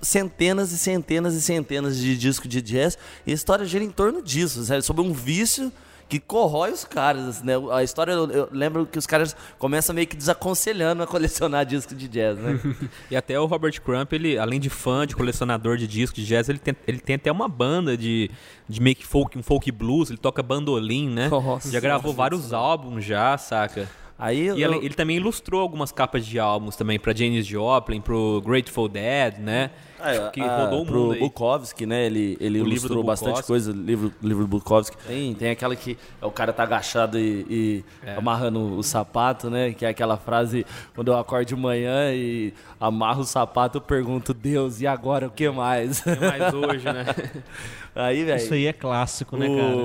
centenas 0.00 0.72
e 0.72 0.78
centenas 0.78 1.34
e 1.34 1.40
centenas 1.42 1.96
de 1.96 2.16
discos 2.16 2.48
de 2.48 2.60
jazz 2.62 2.96
e 3.26 3.32
a 3.32 3.34
história 3.34 3.64
gira 3.64 3.82
em 3.84 3.90
torno 3.90 4.22
disso, 4.22 4.62
sabe? 4.64 4.82
sobre 4.82 5.02
um 5.02 5.12
vício 5.12 5.72
que 6.08 6.20
corrói 6.20 6.72
os 6.72 6.84
caras, 6.84 7.42
né? 7.42 7.54
A 7.72 7.82
história, 7.82 8.12
eu, 8.12 8.30
eu 8.30 8.48
lembro 8.52 8.86
que 8.86 8.98
os 8.98 9.06
caras 9.06 9.36
começam 9.58 9.94
meio 9.94 10.06
que 10.06 10.16
desaconselhando 10.16 11.02
a 11.02 11.06
colecionar 11.06 11.64
disco 11.66 11.94
de 11.94 12.08
jazz, 12.08 12.38
né? 12.38 12.60
E 13.10 13.16
até 13.16 13.38
o 13.38 13.46
Robert 13.46 13.80
Crump, 13.82 14.12
ele, 14.12 14.38
além 14.38 14.60
de 14.60 14.70
fã, 14.70 15.06
de 15.06 15.14
colecionador 15.14 15.76
de 15.76 15.86
discos 15.86 16.22
de 16.22 16.26
jazz, 16.26 16.48
ele 16.48 16.58
tem, 16.58 16.76
ele 16.86 16.98
tem 16.98 17.16
até 17.16 17.30
uma 17.30 17.48
banda 17.48 17.96
de, 17.96 18.30
de 18.68 18.80
meio 18.80 18.96
que 18.96 19.06
folk, 19.06 19.38
um 19.38 19.42
folk 19.42 19.70
blues, 19.70 20.10
ele 20.10 20.18
toca 20.18 20.42
bandolim, 20.42 21.08
né? 21.08 21.28
Nossa. 21.28 21.70
já 21.70 21.80
gravou 21.80 22.12
vários 22.12 22.52
álbuns 22.52 23.04
já, 23.04 23.36
saca? 23.38 23.88
Aí 24.16 24.42
E 24.42 24.46
eu- 24.46 24.56
ele, 24.74 24.86
ele 24.86 24.94
também 24.94 25.16
ilustrou 25.16 25.60
algumas 25.60 25.90
capas 25.90 26.24
de 26.24 26.38
álbuns 26.38 26.76
também 26.76 27.00
pra 27.00 27.12
Janis 27.12 27.44
Joplin, 27.46 28.00
pro 28.00 28.40
Grateful 28.46 28.88
Dead, 28.88 29.38
né? 29.38 29.70
É, 30.00 30.28
que 30.30 30.40
a- 30.40 30.64
rodou 30.64 30.82
o 30.82 30.86
pro 30.86 31.00
mundo. 31.06 31.18
Bukowski, 31.18 31.84
né? 31.86 32.06
Ele, 32.06 32.36
ele 32.38 32.60
O 32.60 32.64
livro 32.64 32.68
ilustrou 32.68 33.02
bastante 33.02 33.42
coisa, 33.42 33.72
livro, 33.72 34.12
livro 34.22 34.44
do 34.44 34.48
Bukowski. 34.48 34.96
Tem, 35.06 35.34
tem 35.34 35.50
aquela 35.50 35.74
que 35.74 35.96
o 36.22 36.30
cara 36.30 36.52
tá 36.52 36.62
agachado 36.62 37.18
e, 37.18 37.46
e 37.50 37.84
É. 38.06 38.14
amarrando 38.14 38.76
o 38.76 38.82
sapato, 38.84 39.48
né? 39.50 39.72
Que 39.72 39.84
é 39.84 39.88
aquela 39.88 40.16
frase, 40.16 40.64
quando 40.94 41.08
eu 41.08 41.18
acordo 41.18 41.46
de 41.48 41.56
manhã 41.56 42.12
e 42.12 42.52
amarro 42.78 43.22
o 43.22 43.24
sapato, 43.24 43.78
eu 43.78 43.82
pergunto, 43.82 44.32
Deus, 44.34 44.80
e 44.80 44.86
agora 44.86 45.26
o 45.26 45.30
que 45.30 45.48
mais? 45.50 46.04
Mas 46.06 46.54
hoje, 46.54 46.84
né? 46.84 47.04
Aí, 47.96 48.24
velho. 48.24 48.36
Isso 48.36 48.54
aí 48.54 48.66
é 48.66 48.72
clássico, 48.72 49.36
né, 49.36 49.46
cara? 49.48 49.76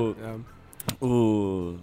o, 1.02 1.06
o- 1.08 1.76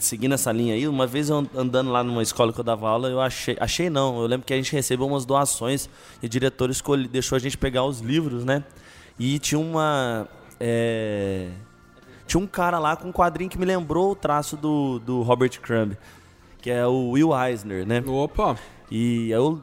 seguindo 0.00 0.34
essa 0.34 0.50
linha 0.52 0.74
aí, 0.74 0.86
uma 0.88 1.06
vez 1.06 1.28
eu 1.28 1.46
andando 1.54 1.90
lá 1.90 2.02
numa 2.02 2.22
escola 2.22 2.52
que 2.52 2.58
eu 2.58 2.64
dava 2.64 2.88
aula, 2.88 3.08
eu 3.08 3.20
achei, 3.20 3.56
achei 3.60 3.88
não, 3.88 4.20
eu 4.20 4.26
lembro 4.26 4.46
que 4.46 4.52
a 4.52 4.56
gente 4.56 4.72
recebeu 4.72 5.06
umas 5.06 5.24
doações 5.24 5.88
e 6.22 6.26
o 6.26 6.28
diretor 6.28 6.70
escolhe, 6.70 7.06
deixou 7.06 7.36
a 7.36 7.38
gente 7.38 7.56
pegar 7.56 7.84
os 7.84 8.00
livros, 8.00 8.44
né? 8.44 8.64
E 9.18 9.38
tinha 9.38 9.58
uma 9.58 10.28
é, 10.58 11.48
tinha 12.26 12.40
um 12.40 12.46
cara 12.46 12.78
lá 12.78 12.96
com 12.96 13.08
um 13.08 13.12
quadrinho 13.12 13.48
que 13.48 13.58
me 13.58 13.64
lembrou 13.64 14.10
o 14.10 14.16
traço 14.16 14.56
do, 14.56 14.98
do 14.98 15.22
Robert 15.22 15.60
Crumb, 15.60 15.96
que 16.60 16.70
é 16.70 16.86
o 16.86 17.10
Will 17.10 17.30
Eisner, 17.32 17.86
né? 17.86 18.02
Opa! 18.06 18.58
E 18.90 19.30
eu 19.30 19.60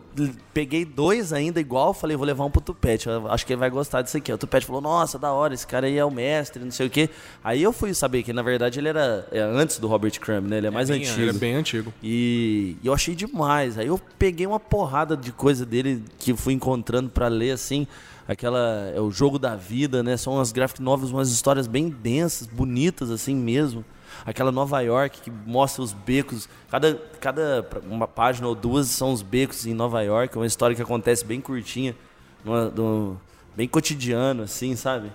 peguei 0.54 0.84
dois 0.84 1.32
ainda 1.32 1.60
igual, 1.60 1.94
falei, 1.94 2.18
vou 2.18 2.26
levar 2.26 2.44
um 2.44 2.52
pro 2.52 2.60
Tupete. 2.60 3.08
Acho 3.30 3.46
que 3.46 3.54
ele 3.54 3.60
vai 3.60 3.70
gostar 3.70 4.02
disso 4.02 4.18
aqui. 4.18 4.34
O 4.34 4.38
Tupete 4.38 4.66
falou, 4.66 4.82
nossa, 4.82 5.18
da 5.18 5.32
hora, 5.32 5.54
esse 5.54 5.66
cara 5.66 5.88
aí 5.88 5.98
é 5.98 6.04
o 6.04 6.12
mestre, 6.12 6.64
não 6.64 6.72
sei 6.72 6.88
o 6.88 6.90
quê. 6.90 7.10
Aí 7.42 7.64
eu 7.64 7.72
fui 7.72 7.94
saber 7.94 8.24
que, 8.24 8.34
na 8.34 8.42
verdade, 8.42 8.80
ele 8.80 8.90
era 8.90 9.26
é, 9.32 9.40
antes 9.40 9.80
do 9.80 9.88
Robert 9.88 10.20
Crumb, 10.20 10.50
né? 10.50 10.58
Ele 10.58 10.68
é 10.68 10.72
mais 10.72 10.90
bem 10.90 11.02
antigo. 11.02 11.22
Ele 11.22 11.30
é 11.30 11.34
bem 11.34 11.56
antigo. 11.56 11.94
E, 12.04 12.76
e 12.84 12.88
eu 12.88 12.94
achei 12.94 13.16
demais. 13.16 13.78
Aí 13.78 13.88
eu 13.88 14.00
peguei 14.20 14.46
uma 14.46 14.60
porrada 14.60 15.16
de 15.16 15.32
coisa 15.32 15.66
dele 15.66 16.04
que 16.20 16.36
fui 16.36 16.54
encontrando 16.54 17.10
pra 17.10 17.30
ler, 17.30 17.52
assim. 17.52 17.88
Aquela. 18.28 18.92
É 18.94 19.00
o 19.00 19.10
jogo 19.10 19.40
da 19.40 19.56
vida, 19.56 20.04
né? 20.04 20.18
São 20.18 20.34
umas 20.34 20.52
graphic 20.52 20.82
novels, 20.82 21.12
umas 21.12 21.30
histórias 21.30 21.66
bem 21.66 21.90
densas, 21.90 22.46
bonitas, 22.46 23.10
assim 23.10 23.36
mesmo. 23.36 23.86
Aquela 24.26 24.52
Nova 24.52 24.80
York 24.82 25.22
que 25.22 25.32
mostra 25.46 25.82
os 25.84 25.94
becos. 25.94 26.48
Cada, 26.70 26.96
cada 27.20 27.68
uma 27.90 28.08
página 28.08 28.48
ou 28.48 28.56
duas 28.56 28.88
são 28.88 29.12
os 29.12 29.22
becos 29.22 29.66
em 29.66 29.74
Nova 29.74 30.02
York. 30.02 30.36
Uma 30.38 30.46
história 30.46 30.76
que 30.76 30.82
acontece 30.82 31.26
bem 31.26 31.40
curtinha. 31.42 31.96
numa- 32.44 32.70
num- 32.70 33.16
bem 33.56 33.68
cotidiano, 33.68 34.44
assim, 34.44 34.76
sabe? 34.76 35.12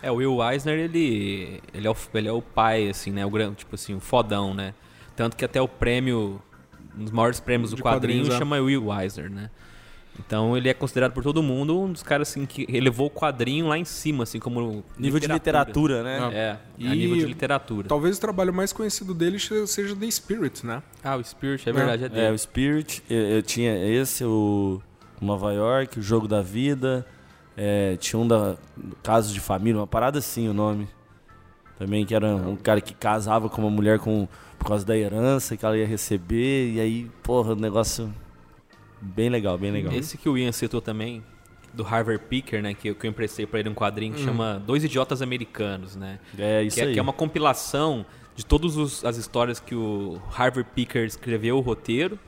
É, 0.00 0.10
o 0.10 0.14
Will 0.14 0.38
Eisner, 0.42 0.78
ele, 0.78 1.60
ele, 1.74 1.86
é 1.86 1.90
o, 1.90 1.96
ele 2.14 2.28
é 2.28 2.32
o 2.32 2.40
pai, 2.40 2.88
assim, 2.88 3.10
né? 3.10 3.26
O 3.26 3.30
grande, 3.30 3.56
tipo 3.56 3.74
assim, 3.74 3.94
o 3.94 4.00
fodão, 4.00 4.54
né? 4.54 4.72
Tanto 5.16 5.36
que 5.36 5.44
até 5.44 5.60
o 5.60 5.66
prêmio, 5.66 6.40
um 6.96 7.02
dos 7.02 7.10
maiores 7.12 7.40
prêmios 7.40 7.70
do 7.70 7.76
De 7.76 7.82
quadrinho, 7.82 8.20
quadrinhos, 8.20 8.34
é. 8.34 8.38
chama 8.38 8.56
Will 8.60 8.86
Eisner, 8.98 9.28
né? 9.28 9.50
Então 10.18 10.56
ele 10.56 10.68
é 10.68 10.74
considerado 10.74 11.12
por 11.12 11.22
todo 11.22 11.42
mundo 11.42 11.80
um 11.80 11.92
dos 11.92 12.02
caras 12.02 12.28
assim 12.28 12.44
que 12.44 12.66
elevou 12.68 13.06
o 13.06 13.10
quadrinho 13.10 13.68
lá 13.68 13.78
em 13.78 13.84
cima, 13.84 14.24
assim, 14.24 14.38
como 14.38 14.84
Nível 14.98 15.20
de 15.20 15.28
literatura, 15.28 16.02
né? 16.02 16.30
É, 16.32 16.56
E 16.76 16.86
a 16.86 16.94
nível 16.94 17.16
de 17.16 17.24
literatura. 17.26 17.88
Talvez 17.88 18.18
o 18.18 18.20
trabalho 18.20 18.52
mais 18.52 18.72
conhecido 18.72 19.14
dele 19.14 19.38
seja 19.38 19.94
The 19.96 20.10
Spirit, 20.10 20.66
né? 20.66 20.82
Ah, 21.02 21.16
o 21.16 21.24
Spirit, 21.24 21.68
é 21.68 21.72
verdade, 21.72 22.02
é 22.04 22.06
É, 22.06 22.08
dele. 22.08 22.34
o 22.34 22.38
Spirit, 22.38 23.02
eu, 23.08 23.16
eu 23.18 23.42
tinha 23.42 23.76
esse, 23.86 24.24
o 24.24 24.82
Nova 25.20 25.52
York, 25.52 25.98
o 25.98 26.02
Jogo 26.02 26.26
da 26.28 26.42
Vida, 26.42 27.06
É, 27.56 27.96
tinha 27.96 28.20
um 28.20 28.26
da 28.28 28.56
Casos 29.02 29.32
de 29.34 29.40
Família, 29.40 29.80
uma 29.80 29.86
parada 29.86 30.18
assim 30.20 30.48
o 30.48 30.54
nome. 30.54 30.86
Também 31.78 32.04
que 32.06 32.14
era 32.14 32.26
um 32.34 32.56
cara 32.56 32.80
que 32.80 32.92
casava 32.94 33.48
com 33.48 33.60
uma 33.62 33.70
mulher 33.70 33.98
com, 34.00 34.28
por 34.58 34.66
causa 34.68 34.84
da 34.84 34.96
herança 34.96 35.56
que 35.56 35.64
ela 35.64 35.76
ia 35.76 35.86
receber. 35.86 36.72
E 36.72 36.80
aí, 36.80 37.10
porra, 37.22 37.52
um 37.54 37.56
negócio 37.56 38.12
bem 39.00 39.28
legal, 39.28 39.56
bem 39.58 39.70
legal. 39.70 39.92
Esse 39.92 40.16
que 40.18 40.28
o 40.28 40.36
Ian 40.38 40.52
citou 40.52 40.80
também, 40.80 41.22
do 41.72 41.82
Harvard 41.82 42.22
Picker, 42.28 42.62
né? 42.62 42.74
Que, 42.74 42.88
eu- 42.90 42.94
que 42.94 43.06
eu 43.06 43.10
emprestei 43.10 43.46
pra 43.46 43.60
ele 43.60 43.68
um 43.68 43.74
quadrinho 43.74 44.14
que 44.14 44.24
chama 44.24 44.62
Dois 44.66 44.82
Idiotas 44.84 45.20
Americanos, 45.22 45.94
né? 45.96 46.18
É 46.38 46.62
isso 46.62 46.76
que, 46.76 46.82
é, 46.82 46.86
aí. 46.86 46.92
que 46.94 46.98
é 46.98 47.02
uma 47.02 47.12
compilação 47.12 48.04
de 48.34 48.44
todas 48.44 49.04
as 49.04 49.16
histórias 49.16 49.60
que 49.60 49.74
o 49.74 50.20
Harvard 50.30 50.68
Picker 50.74 51.04
escreveu 51.04 51.58
o 51.58 51.60
roteiro 51.60 52.18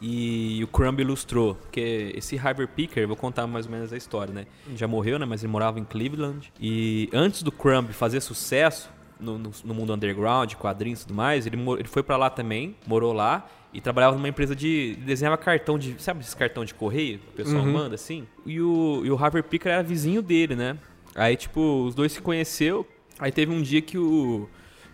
e 0.00 0.60
o 0.62 0.66
Crumb 0.68 1.00
ilustrou. 1.00 1.54
Porque 1.54 2.12
esse 2.14 2.36
Harvard 2.36 2.70
Picker, 2.74 3.02
eu 3.02 3.08
vou 3.08 3.16
contar 3.16 3.46
mais 3.46 3.66
ou 3.66 3.72
menos 3.72 3.92
a 3.92 3.96
história, 3.96 4.32
né? 4.32 4.46
Ele 4.66 4.76
já 4.76 4.86
morreu, 4.86 5.18
né? 5.18 5.24
Mas 5.26 5.42
ele 5.42 5.50
morava 5.52 5.78
em 5.80 5.84
Cleveland. 5.84 6.52
E 6.60 7.08
antes 7.12 7.42
do 7.42 7.50
Crumb 7.50 7.88
fazer 7.92 8.20
sucesso 8.20 8.90
no, 9.20 9.38
no- 9.38 9.50
no 9.64 9.74
mundo 9.74 9.92
underground, 9.94 10.54
quadrinhos 10.54 11.02
e 11.02 11.06
tudo 11.06 11.14
mais, 11.16 11.46
ele, 11.46 11.56
ele 11.78 11.88
foi 11.88 12.02
pra 12.02 12.16
lá 12.16 12.28
também, 12.30 12.76
morou 12.86 13.12
lá. 13.12 13.48
E 13.72 13.80
trabalhava 13.80 14.14
numa 14.16 14.28
empresa 14.28 14.54
de. 14.54 14.96
desenhava 15.04 15.36
cartão 15.36 15.76
de. 15.76 16.00
Sabe 16.00 16.20
esses 16.20 16.32
cartão 16.34 16.64
de 16.64 16.72
correio 16.72 17.18
que 17.18 17.28
o 17.28 17.32
pessoal 17.32 17.64
manda 17.72 17.96
assim? 17.96 18.24
E 18.46 18.60
o, 18.60 19.02
e 19.04 19.10
o 19.10 19.16
Harvard 19.16 19.48
Picker 19.48 19.72
era 19.72 19.82
vizinho 19.82 20.22
dele, 20.22 20.54
né? 20.54 20.78
Aí, 21.14 21.36
tipo, 21.36 21.84
os 21.84 21.92
dois 21.94 22.12
se 22.12 22.20
conheceu. 22.22 22.86
Aí 23.18 23.32
teve 23.32 23.52
um 23.52 23.60
dia 23.60 23.82
que 23.82 23.98
o 23.98 24.48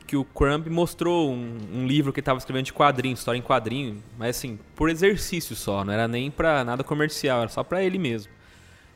que 0.06 0.16
o 0.16 0.24
Crumb 0.24 0.66
mostrou 0.70 1.30
um, 1.30 1.56
um 1.72 1.86
livro 1.86 2.12
que 2.12 2.18
ele 2.18 2.24
tava 2.24 2.38
escrevendo 2.38 2.64
de 2.64 2.72
quadrinho, 2.72 3.14
história 3.14 3.38
em 3.38 3.42
quadrinho, 3.42 4.02
mas 4.18 4.36
assim, 4.36 4.58
por 4.74 4.90
exercício 4.90 5.54
só, 5.54 5.84
não 5.84 5.92
era 5.92 6.08
nem 6.08 6.30
pra 6.32 6.64
nada 6.64 6.82
comercial, 6.82 7.40
era 7.42 7.48
só 7.48 7.62
pra 7.62 7.84
ele 7.84 7.96
mesmo. 7.96 8.32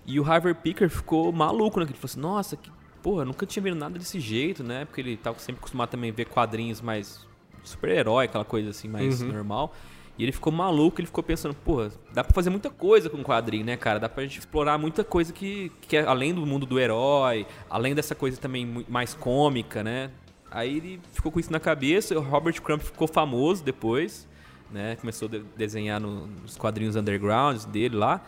E 0.07 0.19
o 0.19 0.25
Harvard 0.25 0.59
Picker 0.61 0.91
ficou 0.91 1.31
maluco, 1.31 1.79
né? 1.79 1.87
Que 1.87 1.93
ele 1.93 1.99
falou 2.01 2.11
assim, 2.11 2.21
nossa, 2.21 2.57
que, 2.57 2.69
porra, 3.05 3.25
nunca 3.25 3.45
tinha 3.47 3.63
visto 3.63 3.77
nada 3.79 3.99
desse 3.99 4.19
jeito, 4.19 4.65
né? 4.65 4.85
Porque 4.87 5.01
ele 5.01 5.17
tava 5.17 5.39
sempre 5.39 5.59
acostumado 5.61 5.91
também 5.91 6.11
a 6.11 6.13
ver 6.13 6.25
quadrinhos 6.25 6.81
mais 6.81 7.25
super-herói, 7.63 8.25
aquela 8.25 8.45
coisa 8.45 8.71
assim, 8.71 8.89
mais 8.89 9.21
normal. 9.33 9.73
E 10.17 10.23
ele 10.23 10.33
ficou 10.33 10.53
maluco, 10.53 11.01
ele 11.01 11.07
ficou 11.07 11.23
pensando, 11.25 11.55
pô, 11.55 11.89
dá 12.13 12.23
pra 12.25 12.33
fazer 12.33 12.49
muita 12.49 12.71
coisa 12.71 13.11
com 13.11 13.23
quadrinho, 13.23 13.65
né, 13.65 13.77
cara? 13.77 13.99
Dá 14.01 14.09
pra 14.09 14.23
gente 14.23 14.39
explorar 14.39 14.79
muita 14.79 15.03
coisa 15.05 15.33
que, 15.33 15.71
que 15.83 15.97
é 15.97 16.05
além 16.05 16.33
do 16.33 16.47
mundo 16.47 16.65
do 16.65 16.79
herói, 16.81 17.47
além 17.69 17.95
dessa 17.95 18.15
coisa 18.15 18.41
também 18.41 18.85
mais 18.89 19.13
cômica, 19.13 19.83
né? 19.85 20.11
Aí 20.51 20.77
ele 20.77 21.01
ficou 21.13 21.33
com 21.33 21.41
isso 21.41 21.51
na 21.53 21.59
cabeça, 21.61 22.17
o 22.17 22.23
Robert 22.23 22.61
Crumb 22.63 22.81
ficou 22.81 23.09
famoso 23.09 23.65
depois, 23.65 24.27
né? 24.71 24.95
Começou 24.97 25.27
a 25.27 25.31
de- 25.33 25.45
desenhar 25.57 26.01
no- 26.01 26.27
nos 26.29 26.57
quadrinhos 26.57 26.95
undergrounds 26.97 27.65
dele 27.65 27.97
lá. 27.97 28.25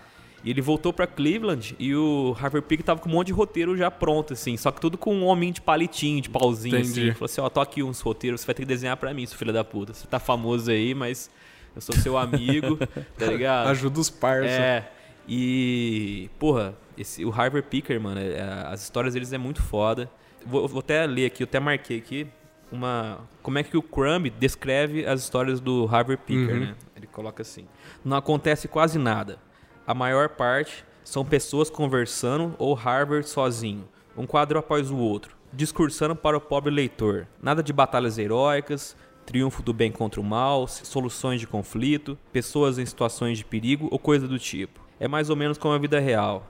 E 0.47 0.51
ele 0.51 0.61
voltou 0.63 0.93
pra 0.93 1.09
Cleveland 1.09 1.75
e 1.77 1.93
o 1.93 2.31
Harvard 2.39 2.69
Pick 2.69 2.81
tava 2.85 3.01
com 3.01 3.09
um 3.09 3.13
monte 3.13 3.27
de 3.27 3.33
roteiro 3.33 3.77
já 3.77 3.91
pronto, 3.91 4.33
assim. 4.33 4.57
Só 4.57 4.71
que 4.71 4.81
tudo 4.81 4.97
com 4.97 5.13
um 5.13 5.25
homem 5.25 5.53
de 5.53 5.61
palitinho, 5.61 6.21
de 6.23 6.31
pauzinho, 6.31 6.77
Entendi. 6.77 6.91
assim. 6.93 7.01
Ele 7.01 7.13
falou 7.15 7.25
assim, 7.25 7.41
ó, 7.41 7.49
tô 7.49 7.61
aqui 7.61 7.83
uns 7.83 8.01
roteiros, 8.01 8.41
você 8.41 8.47
vai 8.47 8.55
ter 8.55 8.63
que 8.63 8.69
desenhar 8.69 8.97
pra 8.97 9.13
mim, 9.13 9.27
seu 9.27 9.37
filho 9.37 9.53
da 9.53 9.65
puta. 9.65 9.93
Você 9.93 10.07
tá 10.07 10.21
famoso 10.21 10.71
aí, 10.71 10.95
mas 10.95 11.29
eu 11.75 11.81
sou 11.83 11.95
seu 11.97 12.17
amigo, 12.17 12.77
tá 13.19 13.27
ligado? 13.27 13.71
Ajuda 13.71 13.99
os 13.99 14.09
parça. 14.09 14.49
É. 14.49 14.89
E, 15.29 16.31
porra, 16.39 16.77
esse, 16.97 17.25
o 17.25 17.31
Harvard 17.31 17.67
Picker, 17.69 18.01
mano, 18.01 18.21
é- 18.21 18.41
as 18.69 18.85
histórias 18.85 19.15
deles 19.15 19.33
é 19.33 19.39
muito 19.39 19.61
foda. 19.61 20.09
Vou, 20.47 20.69
vou 20.69 20.79
até 20.79 21.05
ler 21.07 21.27
aqui, 21.27 21.43
eu 21.43 21.47
até 21.47 21.59
marquei 21.59 21.99
aqui 21.99 22.27
uma. 22.71 23.19
Como 23.43 23.59
é 23.59 23.63
que 23.65 23.77
o 23.77 23.83
Crumb 23.83 24.31
descreve 24.31 25.05
as 25.05 25.23
histórias 25.23 25.59
do 25.61 25.85
Harvard 25.87 26.23
Picker, 26.25 26.61
né? 26.61 26.75
Ele 26.97 27.07
coloca 27.09 27.43
assim: 27.43 27.67
Não 28.05 28.17
acontece 28.17 28.69
quase 28.69 28.97
nada. 28.99 29.39
A 29.87 29.95
maior 29.95 30.31
parte 30.31 30.85
são 31.05 31.25
pessoas 31.25 31.71
conversando 31.71 32.57
ou 32.59 32.75
Harvard 32.75 33.29
sozinho, 33.29 33.87
um 34.17 34.27
quadro 34.27 34.59
após 34.59 34.91
o 34.91 34.97
outro, 34.97 35.37
discursando 35.53 36.17
para 36.17 36.37
o 36.37 36.41
pobre 36.41 36.75
leitor. 36.75 37.29
Nada 37.41 37.63
de 37.63 37.73
batalhas 37.73 38.19
heróicas, 38.19 38.97
triunfo 39.25 39.63
do 39.63 39.73
bem 39.73 39.93
contra 39.93 40.21
o 40.21 40.25
mal, 40.25 40.67
soluções 40.67 41.39
de 41.41 41.47
conflito, 41.47 42.19
pessoas 42.33 42.79
em 42.81 42.85
situações 42.85 43.39
de 43.39 43.45
perigo 43.45 43.87
ou 43.93 43.97
coisa 43.97 44.27
do 44.27 44.41
tipo. 44.41 44.81
É 44.99 45.07
mais 45.07 45.31
ou 45.31 45.37
menos 45.37 45.57
como 45.57 45.73
a 45.73 45.79
vida 45.79 46.01
real. 46.01 46.45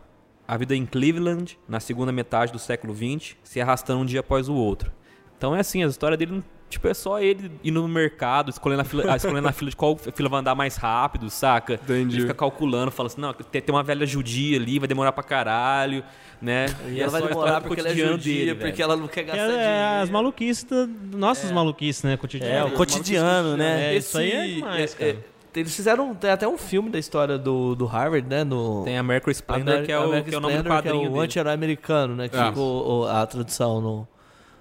A 0.48 0.56
vida 0.56 0.74
em 0.74 0.86
Cleveland, 0.86 1.58
na 1.68 1.78
segunda 1.78 2.12
metade 2.12 2.52
do 2.52 2.58
século 2.58 2.94
XX, 2.94 3.36
se 3.44 3.60
arrastando 3.60 4.00
um 4.00 4.06
dia 4.06 4.20
após 4.20 4.48
o 4.48 4.54
outro. 4.54 4.90
Então 5.36 5.54
é 5.54 5.60
assim, 5.60 5.84
a 5.84 5.88
história 5.88 6.16
dele, 6.16 6.42
tipo, 6.68 6.88
é 6.88 6.94
só 6.94 7.20
ele 7.20 7.50
indo 7.62 7.80
no 7.80 7.88
mercado, 7.88 8.50
escolhendo 8.50 8.82
a 8.82 8.84
fila, 8.84 9.12
ah, 9.12 9.16
escolhendo 9.16 9.48
a 9.48 9.52
fila 9.52 9.70
de 9.70 9.76
qual 9.76 9.96
fila 9.96 10.28
vai 10.28 10.40
andar 10.40 10.54
mais 10.54 10.76
rápido, 10.76 11.30
saca? 11.30 11.74
Entendi. 11.74 12.16
Ele 12.16 12.22
fica 12.22 12.34
calculando, 12.34 12.90
fala 12.90 13.06
assim, 13.08 13.20
não, 13.20 13.32
tem, 13.32 13.60
tem 13.62 13.74
uma 13.74 13.82
velha 13.82 14.04
judia 14.06 14.58
ali, 14.58 14.78
vai 14.78 14.88
demorar 14.88 15.12
pra 15.12 15.22
caralho, 15.22 16.02
né? 16.42 16.66
E 16.88 16.98
é 16.98 17.02
ela 17.02 17.10
vai 17.12 17.20
só 17.20 17.26
a 17.26 17.30
demorar 17.30 17.60
porque 17.60 17.80
ela 17.80 17.88
é 17.88 17.92
cotidiano 17.92 18.16
judia, 18.18 18.46
dele, 18.46 18.54
porque 18.56 18.82
ela 18.82 18.96
não 18.96 19.06
quer 19.08 19.20
Que 19.22 19.26
gastar 19.28 19.42
é, 19.42 19.46
dinheiro. 19.48 19.62
é 19.64 20.00
as 20.02 20.10
maluquices, 20.10 20.64
da, 20.64 20.86
nossas 21.16 21.50
maluquices, 21.50 22.02
né? 22.02 22.16
Cotidiano. 22.16 22.54
É, 22.54 22.64
o 22.64 22.72
cotidiano, 22.72 23.56
né? 23.56 23.94
É, 23.94 23.96
isso 23.96 24.18
aí 24.18 24.32
é 24.32 24.46
demais, 24.46 24.94
é, 25.00 25.12
cara. 25.12 25.24
eles 25.54 25.74
fizeram 25.74 26.14
tem 26.14 26.30
até 26.30 26.46
um 26.46 26.58
filme 26.58 26.90
da 26.90 26.98
história 26.98 27.38
do, 27.38 27.74
do 27.74 27.86
Harvard, 27.86 28.28
né? 28.28 28.44
No 28.44 28.82
Tem 28.84 28.96
a 28.98 29.00
American 29.00 29.30
Splendor, 29.30 29.68
Ameri- 29.74 29.86
que 29.86 29.92
é 29.92 29.98
o, 29.98 30.02
American 30.02 30.28
que 30.28 30.34
é 30.34 30.38
o 30.38 30.40
nome 30.40 30.54
do 30.54 30.58
Splendor, 30.58 30.82
que 30.82 30.88
quadrinho 30.88 31.06
é 31.06 31.16
o 31.16 31.20
anti-herói 31.20 31.52
americano, 31.54 32.14
né? 32.16 32.28
Que 32.28 32.36
É. 32.36 32.46
ficou 32.48 33.02
o- 33.02 33.06
a 33.08 33.24
tradução 33.26 33.80
no, 33.80 34.08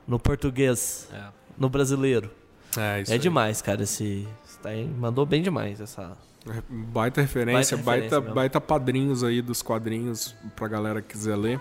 no 0.07 0.17
português, 0.17 1.09
É. 1.13 1.35
no 1.57 1.69
brasileiro. 1.69 2.29
É, 2.77 3.01
isso 3.01 3.11
é 3.11 3.15
aí. 3.15 3.19
demais, 3.19 3.61
cara. 3.61 3.83
Esse, 3.83 4.27
esse 4.45 4.59
tá 4.59 4.69
aí, 4.69 4.85
mandou 4.85 5.25
bem 5.25 5.41
demais 5.41 5.79
essa. 5.79 6.17
É, 6.47 6.61
Baita 6.69 7.21
referência, 7.21 7.75
Baita 7.77 7.85
baita, 7.85 8.01
referência 8.03 8.19
mesmo. 8.21 8.35
baita 8.35 8.61
padrinhos 8.61 9.23
aí 9.23 9.41
dos 9.41 9.61
quadrinhos 9.61 10.35
pra 10.55 10.67
galera 10.67 11.01
que 11.01 11.09
quiser 11.09 11.35
ler. 11.35 11.59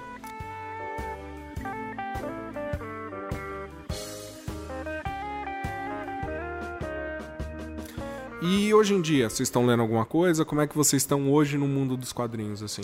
E 8.43 8.75
hoje 8.75 8.95
em 8.95 9.01
dia, 9.01 9.29
vocês 9.31 9.49
estão 9.49 9.65
lendo 9.65 9.81
alguma 9.81 10.05
coisa? 10.05 10.45
Como 10.45 10.61
é 10.61 10.67
que 10.67 10.77
vocês 10.77 11.01
estão 11.03 11.31
hoje 11.33 11.57
no 11.57 11.67
mundo 11.67 11.97
dos 11.97 12.13
quadrinhos, 12.13 12.63
assim? 12.63 12.83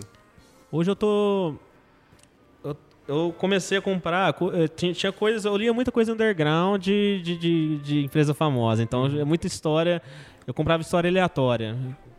Hoje 0.72 0.90
eu 0.90 0.96
tô. 0.96 1.54
Eu, 3.11 3.34
comecei 3.36 3.76
a 3.78 3.82
comprar. 3.82 4.32
co- 4.34 4.50
eu 4.52 4.68
tinha, 4.68 4.92
tinha 4.92 5.11
coisas. 5.11 5.44
Eu 5.44 5.56
lia 5.56 5.72
muita 5.72 5.90
coisa 5.90 6.12
underground 6.12 6.80
de, 6.80 7.20
de, 7.22 7.36
de, 7.36 7.78
de 7.78 8.04
empresa 8.04 8.32
famosa. 8.32 8.82
Então 8.82 9.06
é 9.06 9.24
muita 9.24 9.46
história. 9.46 10.00
Eu 10.46 10.54
comprava 10.54 10.80
história 10.82 11.11
aleatória. 11.11 11.76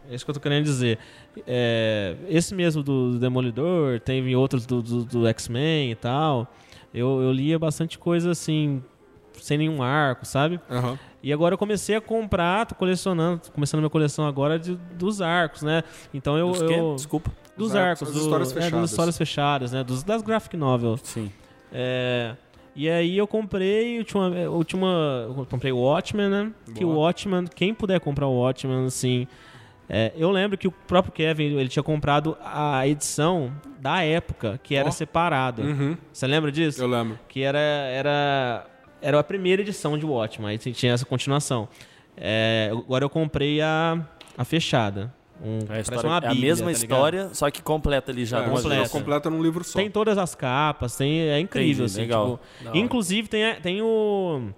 É 0.10 0.16
isso 0.16 0.26
que 0.26 0.32
eu 0.32 0.36
tô 0.36 0.42
querendo 0.42 0.66
dizer. 0.66 0.98
É, 1.48 2.16
esse 2.28 2.54
mesmo 2.54 2.84
do 2.84 3.18
Demolidor, 3.18 4.02
teve 4.02 4.36
outros 4.36 4.66
do, 4.66 4.82
do, 4.82 5.06
do 5.06 5.28
X-Men 5.28 5.92
e 5.92 5.96
tal. 5.96 6.46
Eu, 6.94 7.22
eu 7.22 7.32
lia 7.32 7.58
bastante 7.58 7.98
coisa 7.98 8.32
assim, 8.32 8.84
sem 9.40 9.58
nenhum 9.58 9.82
arco, 9.82 10.26
sabe? 10.26 10.60
Aham. 10.70 11.00
E 11.24 11.32
agora 11.32 11.54
eu 11.54 11.58
comecei 11.58 11.96
a 11.96 12.02
comprar, 12.02 12.66
tô 12.66 12.74
colecionando, 12.76 13.42
tô 13.46 13.52
começando 13.52 13.78
a 13.78 13.82
minha 13.84 13.90
coleção 13.92 14.26
agora 14.28 14.58
de, 14.60 14.76
dos 14.96 15.22
arcos, 15.22 15.62
né? 15.62 15.84
Então 16.14 16.38
eu. 16.38 16.54
Eu 16.56 16.96
Desculpa. 16.96 17.32
Dos 17.58 17.70
Os 17.72 17.76
arcos, 17.76 18.02
arcos, 18.04 18.14
do- 18.14 18.22
histórias 18.24 18.56
é, 18.58 18.70
das 18.72 18.90
histórias 18.92 19.18
fechadas, 19.18 19.72
né? 19.72 19.84
Dos, 19.84 20.04
das 20.04 20.22
graphic 20.22 20.56
novels. 20.58 21.02
Sim. 21.04 21.32
É, 21.72 22.36
e 22.76 22.90
aí 22.90 23.18
eu 23.18 23.28
comprei, 23.28 23.98
última, 24.00 24.34
é, 24.38 24.48
última, 24.48 25.26
eu 25.28 25.46
comprei 25.50 25.72
o 25.72 25.78
Watchmen, 25.78 26.30
né? 26.30 26.52
Que 26.76 26.84
o 26.86 26.90
Boa. 26.90 27.08
Watchmen, 27.08 27.46
quem 27.54 27.74
puder 27.74 28.00
comprar 28.00 28.28
o 28.28 28.34
Watchmen, 28.40 28.86
assim... 28.86 29.28
é, 29.90 30.12
eu 30.16 30.32
lembro 30.32 30.58
que 30.58 30.68
o 30.68 30.72
próprio 30.72 31.12
Kevin, 31.14 31.56
ele 31.58 31.68
tinha 31.68 31.84
comprado 31.84 32.38
a 32.44 32.88
edição 32.88 33.52
da 33.80 34.02
época, 34.04 34.60
que 34.64 34.74
era 34.76 34.88
Ó. 34.88 34.92
separada. 34.92 35.62
Uhum, 35.64 35.98
Você 36.14 36.26
lembra 36.28 36.52
disso? 36.52 36.82
eu 36.82 36.88
lembro. 36.88 37.20
que 37.28 37.42
era, 37.42 37.60
era, 37.60 38.66
era 39.02 39.20
a 39.20 39.24
primeira 39.24 39.62
edição 39.62 39.98
de 39.98 40.06
Watchmen, 40.06 40.50
aí 40.52 40.58
tinha 40.58 40.94
essa 40.94 41.06
continuação. 41.06 41.68
É, 42.16 42.70
agora 42.72 43.04
eu 43.04 43.10
comprei 43.10 43.62
a, 43.62 44.00
a 44.38 44.46
fechada. 44.46 45.14
Um, 45.44 45.60
É 45.60 45.64
a, 45.64 45.68
parece 45.68 45.82
história- 45.90 46.10
uma 46.10 46.16
é 46.16 46.18
a 46.18 46.30
bíblia, 46.30 46.48
mesma 46.50 46.66
tá 46.68 46.72
história, 46.72 47.30
só 47.34 47.50
que 47.50 47.62
completa 47.64 48.12
ali 48.12 48.26
já. 48.26 48.42
É, 48.44 48.50
completa. 48.50 48.90
completa 48.90 49.30
num 49.30 49.42
livro 49.42 49.64
só. 49.64 49.80
Tem 49.80 49.90
todas 49.90 50.18
as 50.18 50.36
capas, 50.36 50.96
tem, 50.96 51.20
é 51.22 51.40
incrível, 51.40 51.86
Entendi, 51.86 51.92
assim. 51.92 52.02
legal. 52.02 52.40
tipo, 52.60 52.78
inclusive 52.78 53.28
tem, 53.28 53.46
a- 53.46 53.56
tem 53.60 53.82
o, 53.82 54.50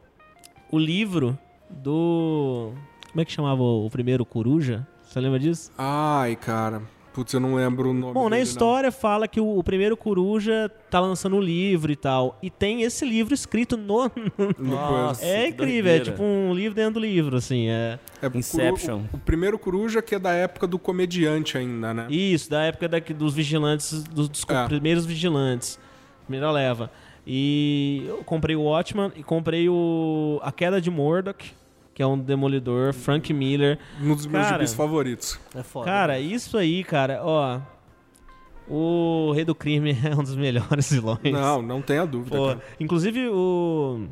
o 0.71 0.77
livro 0.77 1.37
do... 1.69 2.73
Como 3.09 3.21
é 3.21 3.25
que 3.25 3.31
chamava 3.31 3.61
o, 3.61 3.85
o 3.85 3.89
primeiro 3.89 4.25
Coruja? 4.25 4.85
Você 5.03 5.19
lembra 5.19 5.39
disso? 5.39 5.71
Ai, 5.77 6.35
cara. 6.35 6.81
Putz, 7.13 7.31
eu 7.33 7.39
não 7.39 7.55
lembro 7.55 7.91
o 7.91 7.93
nome 7.93 8.13
Bom, 8.13 8.23
na 8.23 8.29
dele, 8.31 8.43
não. 8.43 8.51
história 8.51 8.91
fala 8.91 9.27
que 9.27 9.39
o, 9.39 9.57
o 9.59 9.63
primeiro 9.63 9.95
Coruja 9.95 10.69
tá 10.89 10.99
lançando 10.99 11.35
um 11.35 11.39
livro 11.41 11.91
e 11.91 11.95
tal. 11.95 12.37
E 12.41 12.49
tem 12.49 12.81
esse 12.81 13.05
livro 13.05 13.33
escrito 13.33 13.77
no... 13.77 14.09
No 14.57 14.71
Nossa, 14.75 15.23
é 15.23 15.43
que 15.43 15.49
incrível, 15.49 15.91
é 15.91 15.99
tipo 15.99 16.23
um 16.23 16.53
livro 16.53 16.75
dentro 16.75 16.93
do 16.95 16.99
livro, 16.99 17.37
assim. 17.37 17.69
É... 17.69 17.99
É 18.21 18.27
o 18.27 18.35
Inception. 18.37 19.01
O, 19.13 19.17
o 19.17 19.19
primeiro 19.19 19.59
Coruja 19.59 20.01
que 20.01 20.15
é 20.15 20.19
da 20.19 20.31
época 20.33 20.65
do 20.65 20.79
comediante 20.79 21.57
ainda, 21.57 21.93
né? 21.93 22.07
Isso, 22.09 22.49
da 22.49 22.63
época 22.63 22.87
da, 22.89 22.99
dos 22.99 23.33
vigilantes, 23.33 24.03
dos, 24.05 24.27
dos 24.27 24.43
É. 24.49 24.65
primeiros 24.65 25.05
vigilantes. 25.05 25.77
Primeira 26.25 26.49
leva. 26.51 26.89
E 27.27 28.03
eu 28.07 28.17
comprei 28.23 28.55
o 28.55 28.63
Watchman 28.63 29.11
e 29.15 29.23
comprei 29.23 29.69
o 29.69 30.39
A 30.41 30.51
Queda 30.51 30.81
de 30.81 30.89
Murdoch, 30.89 31.53
que 31.93 32.01
é 32.01 32.07
um 32.07 32.17
demolidor, 32.17 32.93
Frank 32.93 33.31
Miller. 33.33 33.77
Um 34.01 34.15
dos 34.15 34.25
meus 34.25 34.43
Cara, 34.43 34.57
gibis 34.57 34.73
favoritos. 34.73 35.39
É 35.55 35.63
foda. 35.63 35.85
Cara, 35.85 36.19
isso 36.19 36.57
aí, 36.57 36.83
cara, 36.83 37.21
ó. 37.23 37.59
O 38.67 39.31
Rei 39.33 39.43
do 39.43 39.53
Crime 39.53 39.91
é 40.03 40.15
um 40.15 40.23
dos 40.23 40.35
melhores 40.35 40.91
vilões. 40.91 41.19
Não, 41.23 41.61
não 41.61 41.81
tenha 41.81 42.05
dúvida. 42.05 42.37
Pô, 42.37 42.55
inclusive 42.79 43.27
o 43.29 44.07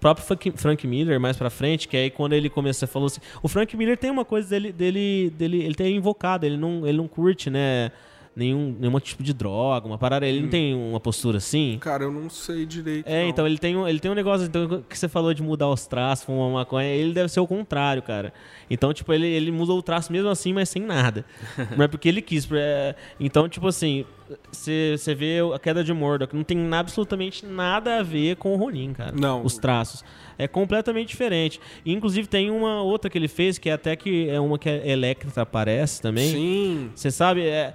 próprio 0.00 0.26
Frank, 0.26 0.52
Frank 0.56 0.86
Miller 0.86 1.20
mais 1.20 1.36
pra 1.36 1.48
frente, 1.50 1.86
que 1.86 1.96
aí 1.96 2.10
quando 2.10 2.32
ele 2.32 2.50
começou, 2.50 2.88
falou 2.88 3.06
assim, 3.06 3.20
o 3.42 3.48
Frank 3.48 3.76
Miller 3.76 3.96
tem 3.96 4.10
uma 4.10 4.24
coisa 4.24 4.48
dele 4.48 4.72
dele 4.72 5.30
dele 5.30 5.62
ele 5.62 5.74
tem 5.74 5.96
invocado, 5.96 6.44
ele 6.44 6.56
não 6.56 6.86
ele 6.86 6.98
não 6.98 7.06
curte, 7.06 7.48
né, 7.48 7.92
nenhum 8.34 8.74
nenhum 8.78 8.98
tipo 8.98 9.22
de 9.22 9.32
droga, 9.32 9.86
uma 9.86 9.98
parada, 9.98 10.26
ele 10.26 10.40
não 10.40 10.48
tem 10.48 10.74
uma 10.74 10.98
postura 11.00 11.38
assim. 11.38 11.78
Cara, 11.80 12.04
eu 12.04 12.12
não 12.12 12.30
sei 12.30 12.64
direito. 12.64 13.06
É, 13.06 13.22
não. 13.22 13.28
então 13.28 13.46
ele 13.46 13.58
tem, 13.58 13.76
um, 13.76 13.86
ele 13.86 14.00
tem 14.00 14.10
um 14.10 14.14
negócio 14.14 14.46
então, 14.46 14.82
que 14.88 14.98
você 14.98 15.08
falou 15.08 15.34
de 15.34 15.42
mudar 15.42 15.68
os 15.68 15.86
traços, 15.86 16.24
fumar 16.24 16.50
maconha, 16.50 16.88
ele 16.88 17.12
deve 17.12 17.28
ser 17.28 17.40
o 17.40 17.46
contrário, 17.46 18.02
cara. 18.02 18.32
Então, 18.70 18.92
tipo, 18.92 19.12
ele, 19.12 19.26
ele 19.26 19.50
mudou 19.50 19.78
o 19.78 19.82
traço 19.82 20.10
mesmo 20.10 20.28
assim, 20.28 20.52
mas 20.52 20.68
sem 20.68 20.82
nada. 20.82 21.24
Não 21.76 21.84
é 21.84 21.88
porque 21.88 22.08
ele 22.08 22.22
quis. 22.22 22.48
é, 22.52 22.94
Então, 23.20 23.48
tipo 23.48 23.66
assim, 23.68 24.04
você 24.50 25.14
vê 25.14 25.38
a 25.54 25.58
queda 25.58 25.84
de 25.84 25.92
Mordor, 25.92 26.28
não 26.32 26.42
tem 26.42 26.72
absolutamente 26.72 27.44
nada 27.44 27.98
a 27.98 28.02
ver 28.02 28.36
com 28.36 28.54
o 28.54 28.56
Ronin, 28.56 28.92
cara. 28.92 29.12
Não. 29.12 29.44
Os 29.44 29.58
traços. 29.58 30.04
É 30.38 30.48
completamente 30.48 31.08
diferente. 31.08 31.60
E, 31.84 31.92
inclusive, 31.92 32.26
tem 32.26 32.50
uma 32.50 32.82
outra 32.82 33.10
que 33.10 33.18
ele 33.18 33.28
fez, 33.28 33.58
que 33.58 33.68
é 33.68 33.74
até 33.74 33.94
que 33.94 34.28
é 34.28 34.40
uma 34.40 34.58
que 34.58 34.68
a 34.68 34.86
Electra 34.86 35.42
aparece 35.42 36.00
também. 36.00 36.30
Sim. 36.30 36.90
Você 36.94 37.10
sabe 37.10 37.42
é, 37.46 37.74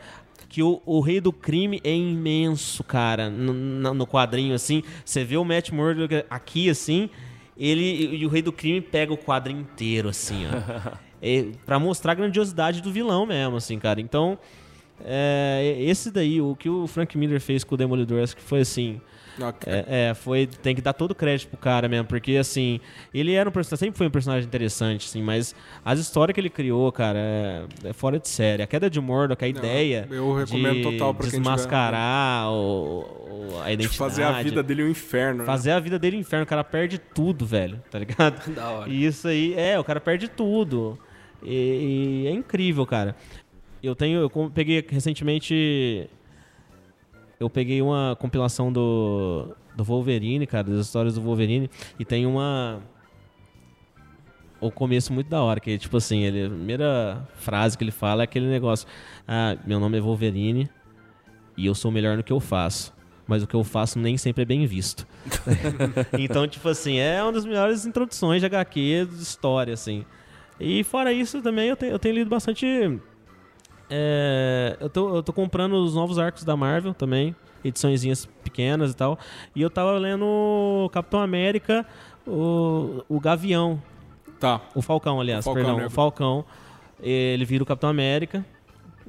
que 0.50 0.62
o, 0.64 0.82
o 0.86 1.00
rei 1.00 1.20
do 1.20 1.32
crime 1.32 1.82
é 1.84 1.94
imenso, 1.94 2.84
cara, 2.84 3.30
no, 3.30 3.54
no- 3.94 4.08
quadrinho, 4.08 4.54
assim. 4.56 4.84
Você 5.04 5.24
vê 5.24 5.38
o 5.38 5.44
Matt 5.44 5.72
Murdock 5.72 6.24
aqui, 6.30 6.70
assim, 6.70 7.10
ele 7.58 8.16
e 8.18 8.26
o 8.26 8.30
rei 8.30 8.42
do 8.42 8.52
crime 8.52 8.82
pega 8.82 9.14
o 9.14 9.18
quadro 9.18 9.52
inteiro, 9.52 10.10
assim, 10.10 10.46
ó. 10.46 10.98
é, 11.22 11.48
pra 11.66 11.80
mostrar 11.80 12.14
a 12.14 12.16
grandiosidade 12.16 12.82
do 12.82 12.92
vilão 12.92 13.26
mesmo, 13.26 13.58
assim, 13.58 13.78
cara. 13.80 14.00
Então, 14.00 14.38
é, 15.04 15.76
esse 15.80 16.12
daí, 16.12 16.40
o 16.42 16.56
que 16.56 16.70
o 16.70 16.88
Frank 16.88 17.18
Miller 17.18 17.42
fez 17.42 17.64
com 17.64 17.76
o 17.76 17.78
Demolidor, 17.78 18.22
acho 18.24 18.36
que 18.36 18.42
foi 18.42 18.62
assim... 18.62 19.02
Não, 19.38 19.54
É, 19.66 20.10
é, 20.10 20.14
foi, 20.14 20.48
tem 20.48 20.74
que 20.76 20.82
dar 20.82 20.94
todo 20.94 21.12
o 21.12 21.16
crédito 21.16 21.50
pro 21.50 21.58
cara 21.58 21.88
mesmo, 21.88 22.06
porque 22.08 22.36
assim, 22.38 22.80
ele 23.14 23.34
era 23.34 23.48
um 23.50 23.52
personagem, 23.52 23.86
sempre 23.88 23.98
foi 23.98 24.08
um 24.08 24.12
personagem 24.12 24.48
interessante, 24.48 25.08
assim, 25.08 25.22
mas 25.22 25.54
as 25.86 26.00
histórias 26.00 26.34
que 26.34 26.40
ele 26.42 26.50
criou, 26.50 26.92
cara, 26.92 27.20
é, 27.20 27.66
é 27.90 27.94
fora 27.94 28.20
de 28.20 28.28
série. 28.28 28.64
A 28.64 28.68
queda 28.68 28.90
de 28.90 29.00
Mordok, 29.00 29.44
a 29.44 29.48
ideia 29.48 30.08
eu 30.12 30.34
recomendo 30.34 30.76
de 30.78 30.84
total 30.84 31.14
pra 31.14 31.24
quem 31.30 31.40
desmascarar 31.40 32.50
o, 32.52 33.00
o- 33.54 33.62
a 33.64 33.72
identidade. 33.72 33.98
fazer 33.98 34.24
a 34.24 34.42
vida 34.42 34.64
dele 34.64 34.84
um 34.84 34.90
inferno. 34.90 35.40
né? 35.40 35.46
Fazer 35.46 35.72
a 35.72 35.80
vida 35.80 36.00
dele 36.00 36.18
um 36.18 36.20
inferno, 36.20 36.44
o 36.44 36.48
cara 36.48 36.64
perde 36.64 36.98
tudo, 36.98 37.46
velho, 37.46 37.82
tá 37.92 38.00
ligado? 38.00 38.42
Da 38.54 38.70
hora. 38.72 38.90
E 38.90 39.06
isso 39.06 39.28
aí, 39.28 39.54
é, 39.56 39.80
o 39.80 39.84
cara 39.84 40.00
perde 40.00 40.28
tudo. 40.28 40.98
E, 41.44 42.24
e 42.24 42.28
é 42.28 42.32
incrível, 42.32 42.86
cara. 42.86 43.16
Eu 43.84 43.96
tenho, 43.96 44.20
eu 44.22 44.52
peguei 44.54 44.84
recentemente, 44.90 46.10
eu 47.40 47.50
peguei 47.50 47.82
uma 47.82 48.16
compilação 48.20 48.72
do, 48.72 49.56
do 49.76 49.84
Wolverine, 49.84 50.46
cara, 50.48 50.64
das 50.66 50.86
histórias 50.86 51.16
do 51.16 51.22
Wolverine, 51.22 51.70
e 52.00 52.06
tem 52.06 52.26
uma 52.26 52.82
o 54.60 54.72
começo 54.72 55.14
muito 55.14 55.30
da 55.30 55.42
hora, 55.42 55.60
que 55.60 55.78
tipo 55.78 55.98
assim, 55.98 56.24
ele, 56.24 56.46
a 56.46 56.50
primeira 56.50 57.28
frase 57.36 57.78
que 57.78 57.84
ele 57.84 57.92
fala 57.92 58.24
é 58.24 58.26
aquele 58.26 58.48
negócio: 58.48 58.88
"Ah, 59.28 59.56
meu 59.66 59.80
nome 59.80 59.98
é 59.98 60.02
Wolverine 60.02 60.70
e 61.56 61.66
eu 61.66 61.76
sou 61.76 61.92
melhor 61.92 62.18
no 62.18 62.24
que 62.24 62.34
eu 62.34 62.40
faço." 62.40 62.96
Mas 63.28 63.44
o 63.44 63.48
que 63.48 63.56
eu 63.56 63.64
faço 63.64 64.00
nem 64.00 64.18
sempre 64.18 64.44
é 64.44 64.46
bem 64.46 64.66
visto. 64.66 65.06
então, 66.18 66.48
tipo 66.48 66.70
assim, 66.70 66.98
é 66.98 67.22
uma 67.22 67.34
das 67.34 67.44
melhores 67.44 67.86
introduções 67.86 68.40
de 68.40 68.46
HQ 68.46 69.08
de 69.12 69.22
história, 69.22 69.74
assim. 69.74 70.06
E 70.58 70.82
fora 70.86 71.12
isso, 71.12 71.42
também 71.42 71.68
eu, 71.68 71.78
eu 71.82 72.00
tenho 72.00 72.16
lido 72.16 72.30
bastante. 72.30 72.66
É, 73.90 74.78
eu, 74.80 74.90
tô, 74.90 75.16
eu 75.16 75.24
tô 75.24 75.32
comprando 75.34 75.74
os 75.74 75.96
novos 75.96 76.18
arcos 76.20 76.44
da 76.44 76.56
Marvel 76.56 76.94
também, 76.94 77.36
ediçõezinhas 77.64 78.26
pequenas 78.44 78.92
e 78.92 78.96
tal. 78.96 79.18
E 79.56 79.62
eu 79.62 79.70
tava 79.70 79.92
lendo 79.98 80.26
o 80.26 80.90
Capitão 80.92 81.20
América, 81.22 81.86
o, 82.26 83.04
o 83.10 83.20
Gavião, 83.20 83.82
Tá. 84.40 84.62
o 84.76 84.82
Falcão, 84.82 85.20
aliás, 85.20 85.42
O 85.46 85.46
Falcão, 85.46 85.64
perdão, 85.64 85.80
né? 85.82 85.88
o 85.88 85.90
Falcão. 85.90 86.46
Ele 87.02 87.44
vira 87.46 87.64
o 87.64 87.66
Capitão 87.66 87.90
América. 87.90 88.46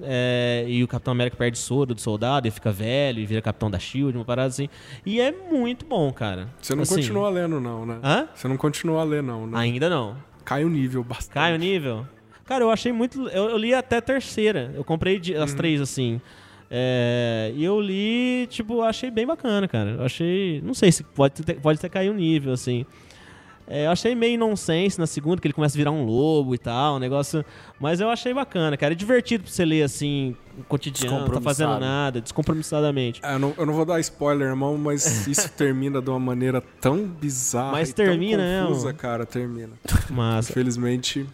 é, 0.03 0.65
e 0.69 0.83
o 0.85 0.89
Capitão 0.89 1.13
América 1.13 1.37
perde 1.37 1.59
soro 1.59 1.95
do 1.95 2.01
soldado 2.01 2.47
e 2.47 2.51
fica 2.51 2.71
velho 2.71 3.19
e 3.19 3.27
vira 3.27 3.43
Capitão 3.43 3.71
da 3.71 3.79
Shield, 3.79 4.17
uma 4.17 4.25
parada 4.25 4.49
assim. 4.49 4.69
E 5.05 5.21
é 5.21 5.33
muito 5.33 5.85
bom, 5.85 6.11
cara. 6.13 6.49
Você 6.63 6.75
não 6.75 6.83
Assim, 6.83 6.95
continua 6.97 7.29
lendo, 7.29 7.61
não, 7.61 7.85
né? 7.85 7.99
Hã? 8.03 8.29
Você 8.35 8.47
não 8.49 8.57
continua 8.57 9.01
a 9.01 9.05
ler, 9.05 9.23
não, 9.23 9.47
né? 9.47 9.59
Ainda 9.59 9.91
não. 9.91 10.17
Cai 10.45 10.65
o 10.65 10.69
nível 10.71 11.03
bastante. 11.05 11.35
Cai 11.35 11.55
o 11.55 11.59
nível? 11.59 12.07
Cara, 12.49 12.65
eu 12.65 12.71
achei 12.71 12.91
muito. 12.93 13.29
Eu, 13.29 13.51
eu 13.51 13.57
li 13.59 13.75
até 13.75 13.99
a 13.99 14.03
terceira. 14.03 14.73
Eu 14.75 14.83
comprei 14.83 15.21
de- 15.21 15.35
Uhum. 15.35 15.43
as 15.43 15.53
três, 15.55 15.81
assim. 15.81 16.21
É, 16.71 17.53
e 17.55 17.65
eu 17.65 17.81
li, 17.81 18.47
tipo, 18.49 18.83
achei 18.83 19.11
bem 19.11 19.27
bacana, 19.27 19.69
cara. 19.69 19.91
Eu 19.91 20.03
achei. 20.05 20.61
Não 20.65 20.75
sei 20.75 20.91
se 20.91 21.03
pode 21.03 21.43
ter, 21.43 21.55
pode 21.61 21.79
ter 21.79 21.89
caído 21.89 22.13
o 22.15 22.17
nível, 22.17 22.53
assim. 22.53 22.85
É, 23.71 23.85
eu 23.85 23.91
achei 23.91 24.15
meio 24.15 24.39
nonsense 24.39 24.99
na 24.99 25.07
segunda, 25.07 25.43
que 25.43 25.47
ele 25.47 25.53
começa 25.53 25.77
a 25.77 25.79
virar 25.79 25.91
um 25.91 26.03
lobo 26.03 26.55
e 26.55 26.59
tal, 26.59 26.97
um 26.97 26.99
negócio. 26.99 27.45
Mas 27.79 28.01
eu 28.01 28.09
achei 28.09 28.33
bacana, 28.33 28.79
cara. 28.79 28.95
É 28.95 28.97
divertido 28.97 29.45
pra 29.45 29.53
você 29.53 29.63
ler 29.63 29.83
assim, 29.83 30.35
no 30.57 30.65
cotidiano, 30.65 31.19
não 31.21 31.29
tá 31.29 31.41
fazendo 31.43 31.79
nada, 31.79 32.19
descompromissadamente. 32.19 33.21
É, 33.23 33.35
eu, 33.35 33.39
não, 33.39 33.53
eu 33.59 33.67
não 33.67 33.75
vou 33.75 33.85
dar 33.85 34.01
spoiler, 34.01 34.49
irmão, 34.49 34.79
mas 34.79 35.05
isso 35.29 35.51
termina 35.53 36.01
de 36.01 36.09
uma 36.09 36.19
maneira 36.19 36.63
tão 36.81 37.05
bizarra 37.07 37.73
Mas 37.73 37.91
e 37.91 37.95
termina, 37.95 38.39
tão 38.39 38.47
né, 38.47 38.63
confusa, 38.63 38.87
mano? 38.87 38.99
cara, 38.99 39.27
termina. 39.27 39.73
Mas. 40.09 40.49
Infelizmente, 40.49 41.27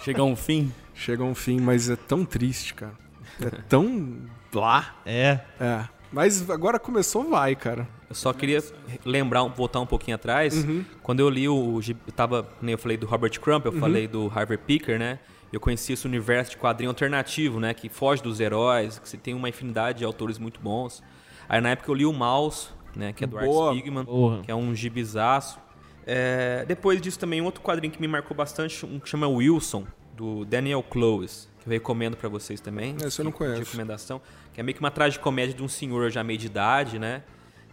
Chega 0.00 0.22
a 0.22 0.24
um 0.24 0.36
fim. 0.36 0.72
chega 0.94 1.22
a 1.22 1.26
um 1.26 1.34
fim, 1.34 1.60
mas 1.60 1.88
é 1.90 1.96
tão 1.96 2.24
triste, 2.24 2.74
cara. 2.74 2.94
É 3.40 3.50
tão 3.68 4.18
blá. 4.52 4.94
É. 5.04 5.40
É. 5.60 5.84
Mas 6.12 6.48
agora 6.48 6.78
começou, 6.78 7.28
vai, 7.28 7.56
cara. 7.56 7.88
Eu 8.08 8.14
só 8.14 8.32
queria 8.32 8.62
lembrar, 9.04 9.42
voltar 9.44 9.80
um 9.80 9.86
pouquinho 9.86 10.14
atrás. 10.14 10.64
Quando 11.02 11.20
eu 11.20 11.28
li 11.28 11.48
o. 11.48 11.80
Eu 12.06 12.12
tava, 12.12 12.48
nem 12.62 12.72
eu 12.72 12.78
falei 12.78 12.96
do 12.96 13.06
Robert 13.06 13.40
Crump, 13.40 13.66
eu 13.66 13.72
falei 13.72 14.06
do 14.06 14.30
Harvey 14.32 14.56
Picker, 14.56 14.98
né? 14.98 15.18
Eu 15.52 15.58
conheci 15.58 15.92
esse 15.92 16.06
universo 16.06 16.52
de 16.52 16.56
quadrinho 16.56 16.90
alternativo, 16.90 17.58
né? 17.58 17.74
Que 17.74 17.88
foge 17.88 18.22
dos 18.22 18.38
heróis, 18.40 18.98
que 18.98 19.08
você 19.08 19.16
tem 19.16 19.34
uma 19.34 19.48
infinidade 19.48 19.98
de 19.98 20.04
autores 20.04 20.38
muito 20.38 20.60
bons. 20.60 21.02
Aí 21.48 21.60
na 21.60 21.70
época 21.70 21.90
eu 21.90 21.94
li 21.94 22.06
o 22.06 22.12
Mouse, 22.12 22.68
né? 22.94 23.12
Que 23.12 23.24
é 23.24 23.26
do 23.26 23.38
Boa. 23.38 23.72
Art 23.72 24.44
que 24.44 24.50
é 24.50 24.54
um 24.54 24.74
gibizaço. 24.74 25.58
É, 26.06 26.64
depois 26.66 27.00
disso 27.00 27.18
também 27.18 27.40
um 27.40 27.44
outro 27.44 27.62
quadrinho 27.62 27.92
que 27.92 28.00
me 28.00 28.08
marcou 28.08 28.36
bastante, 28.36 28.84
um 28.84 28.98
que 29.00 29.08
chama 29.08 29.26
Wilson, 29.28 29.86
do 30.14 30.44
Daniel 30.44 30.82
Clowes, 30.82 31.48
que 31.60 31.68
eu 31.68 31.72
recomendo 31.72 32.16
pra 32.16 32.28
vocês 32.28 32.60
também. 32.60 32.94
Esse 33.04 33.20
eu 33.20 33.24
não 33.24 33.32
conheço. 33.32 33.56
De 33.60 33.64
recomendação, 33.64 34.20
que 34.52 34.60
é 34.60 34.62
meio 34.62 34.74
que 34.74 34.80
uma 34.80 34.90
tragicomédia 34.90 35.54
de 35.54 35.62
um 35.62 35.68
senhor 35.68 36.10
já 36.10 36.22
meio 36.22 36.38
de 36.38 36.46
idade, 36.46 36.98
né? 36.98 37.22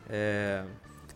É, 0.10 0.64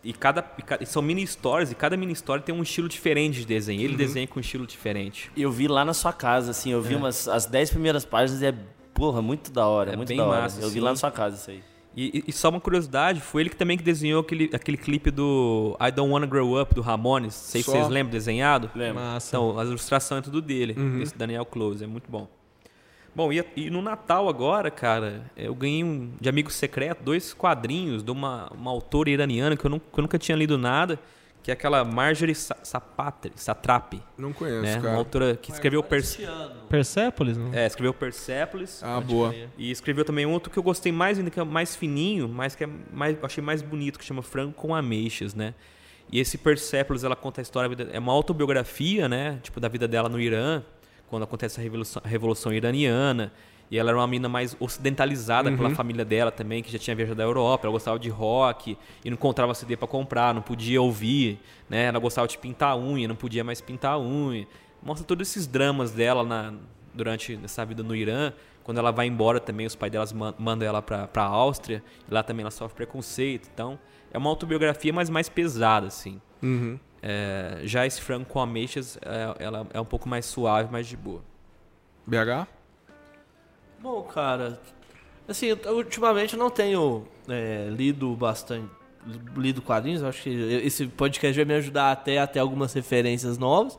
e 0.04 0.14
cada, 0.14 0.46
e 0.58 0.62
ca- 0.62 0.78
e 0.80 0.86
são 0.86 1.02
mini 1.02 1.24
histórias 1.24 1.72
e 1.72 1.76
cada 1.76 1.98
mini 1.98 2.14
história 2.14 2.44
tem 2.44 2.54
um 2.54 2.62
estilo 2.62 2.88
diferente 2.88 3.40
de 3.40 3.46
desenho. 3.46 3.80
Uhum. 3.80 3.86
Ele 3.86 3.96
desenha 3.98 4.28
com 4.28 4.38
um 4.38 4.42
estilo 4.42 4.68
diferente. 4.68 5.32
Eu 5.36 5.52
vi 5.52 5.68
lá 5.68 5.84
na 5.84 5.94
sua 5.94 6.14
casa, 6.14 6.52
assim, 6.52 6.72
eu 6.72 6.82
vi 6.82 6.96
umas 6.96 7.28
as 7.28 7.46
10 7.48 7.72
primeiras 7.72 8.06
páginas 8.06 8.42
e 8.42 8.46
é, 8.46 8.54
porra, 8.94 9.22
muito 9.22 9.52
da 9.52 9.66
hora, 9.66 9.94
É 9.94 9.96
muito 9.96 10.10
bem 10.10 10.18
da 10.18 10.26
hora. 10.26 10.42
massa, 10.42 10.58
eu 10.62 10.70
vi 10.70 10.76
assim. 10.78 10.80
lá 10.82 10.92
na 10.92 10.96
sua 10.96 11.12
casa 11.12 11.38
isso 11.38 11.50
aí. 11.50 11.64
E, 11.96 12.24
e- 12.28 12.32
só 12.34 12.50
uma 12.50 12.60
curiosidade, 12.60 13.22
foi 13.22 13.42
ele 13.44 13.50
que 13.50 13.56
também 13.56 13.78
que 13.78 13.84
desenhou 13.84 14.20
aquele, 14.22 14.50
aquele 14.54 14.76
clipe 14.78 15.10
do 15.10 15.78
I 15.80 15.92
Don't 15.92 16.12
Wanna 16.12 16.26
Grow 16.26 16.62
Up 16.62 16.76
do 16.76 16.82
Ramones. 16.82 17.34
Não 17.34 17.52
sei 17.52 17.64
se 17.64 17.70
vocês 17.72 17.88
lembram, 17.88 18.12
desenhado. 18.12 18.70
Lembra? 18.76 19.02
Massa. 19.02 19.30
Então, 19.30 19.58
a 19.58 19.64
ilustração 19.64 20.18
é 20.18 20.22
tudo 20.22 20.42
dele, 20.42 20.76
esse 21.02 21.18
Daniel 21.18 21.46
Close, 21.46 21.84
é 21.84 21.88
muito 21.88 22.12
bom. 22.12 22.28
Bom, 23.16 23.32
e, 23.32 23.42
e 23.56 23.70
no 23.70 23.82
Natal 23.82 24.28
agora, 24.28 24.70
cara, 24.70 25.32
eu 25.38 25.56
ganhei 25.56 25.86
um, 25.86 26.12
de 26.20 26.28
amigo 26.28 26.52
secreto 26.52 27.02
dois 27.02 27.34
quadrinhos 27.34 28.04
de 28.04 28.12
uma, 28.12 28.50
uma 28.54 28.70
autora 28.72 29.10
iraniana 29.10 29.56
que 29.56 29.66
eu, 29.66 29.70
nunca, 29.70 29.86
que 29.94 29.98
eu 29.98 30.02
nunca 30.02 30.20
tinha 30.20 30.36
lido 30.38 30.58
nada, 30.58 31.00
que 31.46 31.52
é 31.52 31.54
aquela 31.54 31.86
Marjorie 31.86 32.34
Sa- 32.34 32.58
Sapatri, 32.64 33.32
Satrapi, 33.36 34.02
Não 34.18 34.34
conheço, 34.34 34.64
né? 34.64 34.74
Uma 34.78 34.82
cara. 34.82 34.96
autora 34.98 35.36
que 35.38 35.52
escreveu, 35.52 35.84
Perse 35.84 36.28
Persepolis, 36.68 37.38
não? 37.38 37.54
é, 37.54 37.68
escreveu 37.68 37.94
Persepolis 37.94 38.82
Ah, 38.84 39.00
boa. 39.00 39.32
e 39.56 39.70
escreveu 39.70 40.04
também 40.04 40.26
um 40.26 40.32
outro 40.32 40.50
que 40.52 40.58
eu 40.58 40.64
gostei 40.64 40.92
mais 40.92 41.20
ainda, 41.20 41.30
que 41.30 41.40
é 41.40 41.44
mais 41.44 41.76
fininho, 41.76 42.28
mas 42.28 42.56
que 42.56 42.64
é 42.64 42.70
mais, 42.92 43.16
achei 43.24 43.44
mais 43.44 43.62
bonito, 43.62 44.00
que 44.00 44.06
chama 44.06 44.24
Frango 44.24 44.54
com 44.54 44.74
Ameixas, 44.74 45.36
né? 45.36 45.54
E 46.12 46.20
esse 46.20 46.36
Persepolis, 46.40 47.04
ela 47.04 47.16
conta 47.16 47.42
a 47.42 47.44
história, 47.44 47.70
é 47.92 48.00
uma 48.00 48.12
autobiografia, 48.12 49.08
né? 49.08 49.40
Tipo, 49.44 49.60
da 49.60 49.68
vida 49.68 49.88
dela 49.88 50.10
no 50.10 50.20
Irã, 50.20 50.64
quando 51.08 51.22
acontece 51.24 51.60
a 51.60 51.64
Revolução, 51.64 52.02
a 52.04 52.08
Revolução 52.08 52.52
Iraniana. 52.54 53.32
E 53.72 53.78
ela 53.80 53.90
era 53.90 53.98
uma 53.98 54.06
menina 54.08 54.30
mais 54.30 54.56
ocidentalizada 54.60 55.52
pela 55.58 55.70
família 55.72 56.06
dela 56.06 56.32
também, 56.32 56.62
que 56.62 56.72
já 56.72 56.78
tinha 56.78 56.96
viajado 56.96 57.18
da 57.18 57.24
Europa. 57.24 57.66
Ela 57.66 57.72
gostava 57.72 57.98
de 57.98 58.10
rock 58.10 58.78
e 59.04 59.10
não 59.10 59.16
encontrava 59.16 59.54
CD 59.56 59.76
para 59.76 59.88
comprar, 59.88 60.34
não 60.34 60.42
podia 60.42 60.82
ouvir, 60.82 61.40
né? 61.70 61.86
Ela 61.86 61.98
gostava 62.00 62.28
de 62.28 62.38
pintar 62.38 62.78
unha, 62.78 63.08
não 63.08 63.16
podia 63.16 63.44
mais 63.44 63.62
pintar 63.62 64.00
unha. 64.00 64.46
Mostra 64.84 65.06
todos 65.06 65.28
esses 65.28 65.48
dramas 65.48 65.92
dela 65.92 66.24
na, 66.24 66.54
durante 66.94 67.40
essa 67.44 67.66
vida 67.66 67.82
no 67.82 67.96
Irã. 67.96 68.32
Quando 68.64 68.78
ela 68.78 68.92
vai 68.92 69.08
embora 69.08 69.40
também, 69.40 69.66
os 69.66 69.76
pais 69.76 69.92
delas 69.92 70.14
man- 70.14 70.34
mandam 70.38 70.68
ela 70.68 70.82
para 70.82 71.10
a 71.16 71.22
Áustria. 71.24 71.84
E 72.10 72.14
lá 72.14 72.22
também 72.22 72.44
ela 72.44 72.52
sofre 72.52 72.76
preconceito. 72.76 73.50
Então, 73.54 73.80
é 74.12 74.18
uma 74.18 74.30
autobiografia, 74.30 74.94
mas 74.94 75.10
mais 75.10 75.28
pesada, 75.28 75.88
assim. 75.88 76.22
Uhum. 76.42 76.80
É, 77.02 77.62
já 77.64 77.86
esse 77.86 78.02
Franco 78.02 78.26
com 78.32 78.40
Ameixas, 78.40 78.98
é, 79.02 79.44
ela 79.44 79.68
é 79.74 79.80
um 79.82 79.86
pouco 79.86 80.08
mais 80.08 80.26
suave, 80.26 80.72
mais 80.72 80.88
de 80.88 80.96
boa. 80.98 81.22
BH? 82.08 82.48
Bom, 83.86 84.02
cara, 84.02 84.60
Assim, 85.28 85.46
eu, 85.48 85.58
ultimamente 85.76 86.34
eu 86.34 86.40
não 86.40 86.50
tenho 86.50 87.06
é, 87.28 87.68
lido 87.70 88.16
bastante. 88.16 88.68
Lido 89.36 89.62
quadrinhos, 89.62 90.02
acho 90.02 90.24
que 90.24 90.30
esse 90.30 90.88
podcast 90.88 91.36
vai 91.36 91.46
me 91.46 91.54
ajudar 91.54 91.92
até 91.92 92.18
a 92.20 92.26
ter 92.26 92.40
algumas 92.40 92.74
referências 92.74 93.38
novas. 93.38 93.78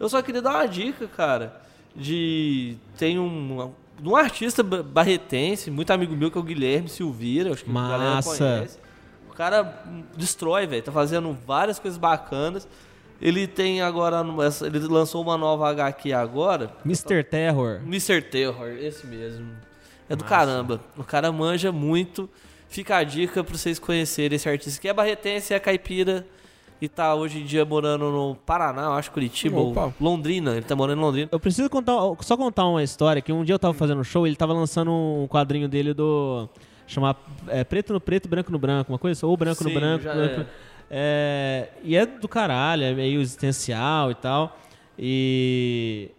Eu 0.00 0.08
só 0.08 0.22
queria 0.22 0.40
dar 0.40 0.54
uma 0.54 0.66
dica, 0.66 1.06
cara, 1.06 1.60
de. 1.94 2.76
Tem 2.96 3.18
um. 3.18 3.70
Um 4.02 4.16
artista 4.16 4.62
ba- 4.62 4.82
barretense, 4.82 5.70
muito 5.70 5.90
amigo 5.92 6.16
meu, 6.16 6.30
que 6.30 6.38
é 6.38 6.40
o 6.40 6.44
Guilherme 6.44 6.88
Silveira, 6.88 7.52
acho 7.52 7.64
que 7.64 7.70
a 7.70 7.74
galera 7.74 8.14
Massa. 8.14 8.36
conhece. 8.38 8.78
O 9.30 9.34
cara 9.34 9.84
destrói, 10.16 10.66
velho. 10.66 10.82
Tá 10.82 10.90
fazendo 10.90 11.36
várias 11.46 11.78
coisas 11.78 11.98
bacanas. 11.98 12.66
Ele 13.22 13.46
tem 13.46 13.80
agora. 13.80 14.22
no- 14.24 14.42
Ele 14.42 14.78
lançou 14.88 15.22
uma 15.22 15.38
nova 15.38 15.68
HQ 15.70 16.12
agora. 16.12 16.70
Mr. 16.84 17.22
Terror. 17.22 17.80
Mr. 17.86 18.20
Terror, 18.20 18.68
esse 18.80 19.06
mesmo. 19.06 19.46
É 20.08 20.16
do 20.16 20.24
caramba. 20.24 20.80
O 20.98 21.04
cara 21.04 21.30
manja 21.30 21.70
muito. 21.70 22.28
Fica 22.68 22.96
a 22.96 23.04
dica 23.04 23.44
pra 23.44 23.56
vocês 23.56 23.78
conhecerem 23.78 24.36
esse 24.36 24.48
artista 24.48 24.80
que 24.80 24.88
é 24.88 24.92
barretense, 24.94 25.52
é 25.54 25.58
caipira 25.60 26.26
e 26.80 26.88
tá 26.88 27.14
hoje 27.14 27.38
em 27.40 27.44
dia 27.44 27.64
morando 27.64 28.10
no 28.10 28.34
Paraná, 28.34 28.84
eu 28.84 28.92
acho 28.94 29.10
Curitiba, 29.12 29.56
ou 29.58 29.70
Opa. 29.70 29.92
Londrina. 30.00 30.52
Ele 30.52 30.62
tá 30.62 30.74
morando 30.74 30.98
em 30.98 31.02
Londrina. 31.02 31.28
Eu 31.30 31.38
preciso 31.38 31.68
contar, 31.70 31.92
só 32.22 32.36
contar 32.36 32.66
uma 32.66 32.82
história 32.82 33.20
que 33.22 33.30
um 33.32 33.44
dia 33.44 33.54
eu 33.54 33.58
tava 33.58 33.74
fazendo 33.74 34.00
um 34.00 34.04
show, 34.04 34.26
ele 34.26 34.34
tava 34.36 34.52
lançando 34.54 34.90
um 34.90 35.28
quadrinho 35.28 35.68
dele 35.68 35.92
do 35.94 36.48
chamar 36.86 37.14
é, 37.48 37.62
preto 37.62 37.92
no 37.92 38.00
preto, 38.00 38.28
branco 38.28 38.50
no 38.50 38.58
branco, 38.58 38.90
uma 38.92 38.98
coisa, 38.98 39.18
assim, 39.18 39.26
ou 39.26 39.36
branco 39.36 39.62
Sim, 39.62 39.72
no 39.72 39.78
branco, 39.80 40.02
já 40.04 40.14
branco- 40.14 40.40
é, 40.40 40.46
e 41.82 41.96
é 41.96 42.04
do 42.04 42.28
caralho, 42.28 42.84
é 42.84 42.92
meio 42.92 43.20
existencial 43.20 44.10
e 44.10 44.14
tal. 44.14 44.58
E 44.98 46.10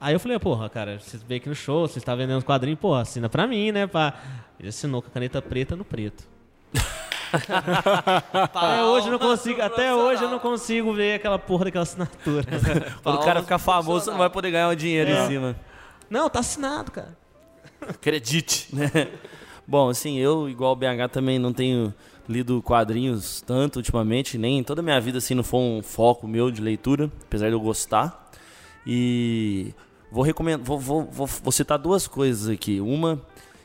aí 0.00 0.14
eu 0.14 0.20
falei, 0.20 0.38
porra, 0.38 0.68
cara, 0.70 1.00
você 1.00 1.18
veio 1.18 1.40
aqui 1.40 1.48
no 1.48 1.54
show, 1.54 1.88
você 1.88 1.98
está 1.98 2.14
vendendo 2.14 2.38
os 2.38 2.44
quadrinhos, 2.44 2.78
porra, 2.78 3.02
assina 3.02 3.28
pra 3.28 3.46
mim, 3.46 3.72
né, 3.72 3.86
pá. 3.86 4.14
Ele 4.58 4.68
assinou 4.68 5.02
com 5.02 5.08
a 5.08 5.10
caneta 5.10 5.42
preta 5.42 5.74
no 5.74 5.84
preto. 5.84 6.24
até 8.32 8.84
hoje 8.84 9.08
eu 9.08 9.12
não 9.12 9.18
consigo, 9.18 9.60
até 9.60 9.92
hoje 9.92 10.22
eu 10.22 10.30
não 10.30 10.38
consigo 10.38 10.92
ver 10.92 11.14
aquela 11.14 11.38
porra 11.38 11.64
daquela 11.64 11.82
assinatura. 11.82 12.46
Quando 13.02 13.16
o 13.16 13.24
cara 13.24 13.42
ficar 13.42 13.58
famoso, 13.58 14.04
você 14.04 14.10
não 14.10 14.18
vai 14.18 14.30
poder 14.30 14.52
ganhar 14.52 14.68
um 14.68 14.76
dinheiro 14.76 15.10
em 15.10 15.26
cima. 15.26 15.56
não, 16.08 16.30
tá 16.30 16.38
assinado, 16.38 16.92
cara. 16.92 17.16
Acredite, 17.80 18.74
né? 18.74 19.08
Bom, 19.66 19.88
assim, 19.88 20.18
eu, 20.18 20.48
igual 20.48 20.72
o 20.72 20.76
BH, 20.76 21.10
também 21.10 21.38
não 21.38 21.52
tenho 21.52 21.92
lido 22.28 22.62
quadrinhos 22.62 23.42
tanto 23.42 23.76
ultimamente, 23.76 24.38
nem 24.38 24.62
toda 24.62 24.80
a 24.80 24.84
minha 24.84 25.00
vida, 25.00 25.18
assim, 25.18 25.34
não 25.34 25.42
foi 25.42 25.60
um 25.60 25.82
foco 25.82 26.26
meu 26.26 26.50
de 26.50 26.60
leitura, 26.60 27.10
apesar 27.22 27.48
de 27.48 27.54
eu 27.54 27.60
gostar. 27.60 28.30
E 28.86 29.74
vou 30.10 30.22
recomendar, 30.22 30.64
vou, 30.64 30.78
vou, 30.78 31.04
vou, 31.04 31.26
vou 31.26 31.52
citar 31.52 31.78
duas 31.78 32.06
coisas 32.06 32.48
aqui. 32.48 32.80
Uma 32.80 33.20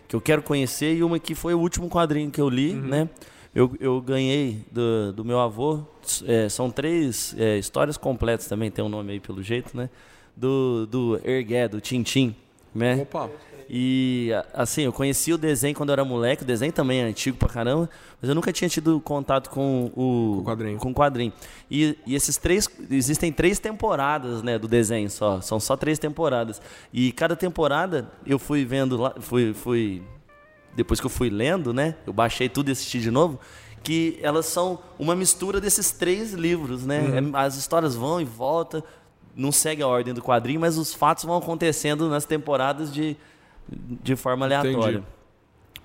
que 0.07 0.15
eu 0.15 0.21
quero 0.21 0.41
conhecer 0.41 0.95
e 0.95 1.03
uma 1.03 1.19
que 1.19 1.35
foi 1.35 1.53
o 1.53 1.59
último 1.59 1.89
quadrinho 1.89 2.31
que 2.31 2.41
eu 2.41 2.49
li, 2.49 2.73
né? 2.73 3.07
Eu, 3.53 3.75
eu 3.79 3.99
ganhei 3.99 4.63
do, 4.71 5.11
do 5.13 5.25
meu 5.25 5.39
avô, 5.39 5.83
é, 6.25 6.47
são 6.49 6.69
três 6.69 7.35
é, 7.37 7.57
histórias 7.57 7.97
completas 7.97 8.47
também, 8.47 8.69
tem 8.69 8.83
um 8.83 8.89
nome 8.89 9.13
aí 9.13 9.19
pelo 9.19 9.41
jeito, 9.41 9.75
né? 9.75 9.89
Do, 10.35 10.85
do 10.85 11.21
Ergué, 11.23 11.67
do 11.67 11.81
Tintim, 11.81 12.35
né? 12.73 13.01
Opa. 13.01 13.29
E 13.71 14.31
assim, 14.51 14.81
eu 14.81 14.91
conheci 14.91 15.31
o 15.31 15.37
desenho 15.37 15.75
quando 15.75 15.89
eu 15.89 15.93
era 15.93 16.03
moleque, 16.03 16.41
o 16.41 16.45
desenho 16.45 16.73
também 16.73 17.01
é 17.01 17.03
antigo 17.03 17.37
pra 17.37 17.47
caramba, 17.47 17.87
mas 18.19 18.27
eu 18.27 18.33
nunca 18.33 18.51
tinha 18.51 18.67
tido 18.67 18.99
contato 18.99 19.51
com 19.51 19.85
o, 19.95 20.37
Com 20.37 20.39
o 20.39 20.43
quadrinho. 20.43 20.77
Com 20.79 20.89
o 20.89 20.93
quadrinho. 20.93 21.31
E, 21.69 21.95
e 22.05 22.15
esses 22.15 22.35
três. 22.37 22.67
Existem 22.89 23.31
três 23.31 23.59
temporadas 23.59 24.41
né, 24.41 24.57
do 24.57 24.67
desenho 24.67 25.07
só. 25.09 25.39
São 25.39 25.59
só 25.59 25.77
três 25.77 25.99
temporadas. 25.99 26.59
E 26.91 27.11
cada 27.11 27.35
temporada 27.35 28.09
eu 28.25 28.39
fui 28.39 28.65
vendo 28.65 28.97
lá. 28.97 29.13
Fui, 29.19 29.53
fui. 29.53 30.01
Depois 30.75 30.99
que 30.99 31.05
eu 31.05 31.09
fui 31.11 31.29
lendo, 31.29 31.71
né? 31.71 31.95
Eu 32.07 32.13
baixei 32.13 32.49
tudo 32.49 32.69
e 32.69 32.71
assisti 32.71 32.99
de 32.99 33.11
novo. 33.11 33.39
Que 33.83 34.17
elas 34.23 34.47
são 34.47 34.79
uma 34.97 35.15
mistura 35.15 35.61
desses 35.61 35.91
três 35.91 36.33
livros, 36.33 36.85
né? 36.87 37.01
Uhum. 37.01 37.31
É- 37.35 37.39
As 37.45 37.55
histórias 37.55 37.95
vão 37.95 38.19
e 38.19 38.25
voltam, 38.25 38.83
não 39.35 39.51
segue 39.51 39.83
a 39.83 39.87
ordem 39.87 40.13
do 40.13 40.21
quadrinho, 40.23 40.59
mas 40.59 40.75
os 40.77 40.91
fatos 40.93 41.23
vão 41.23 41.37
acontecendo 41.37 42.09
nas 42.09 42.25
temporadas 42.25 42.91
de, 42.93 43.15
de 44.03 44.15
forma 44.15 44.45
aleatória. 44.45 44.97
Entendi. 44.99 45.03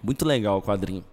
Muito 0.02 0.24
legal 0.24 0.58
o 0.58 0.62
quadrinho. 0.62 1.04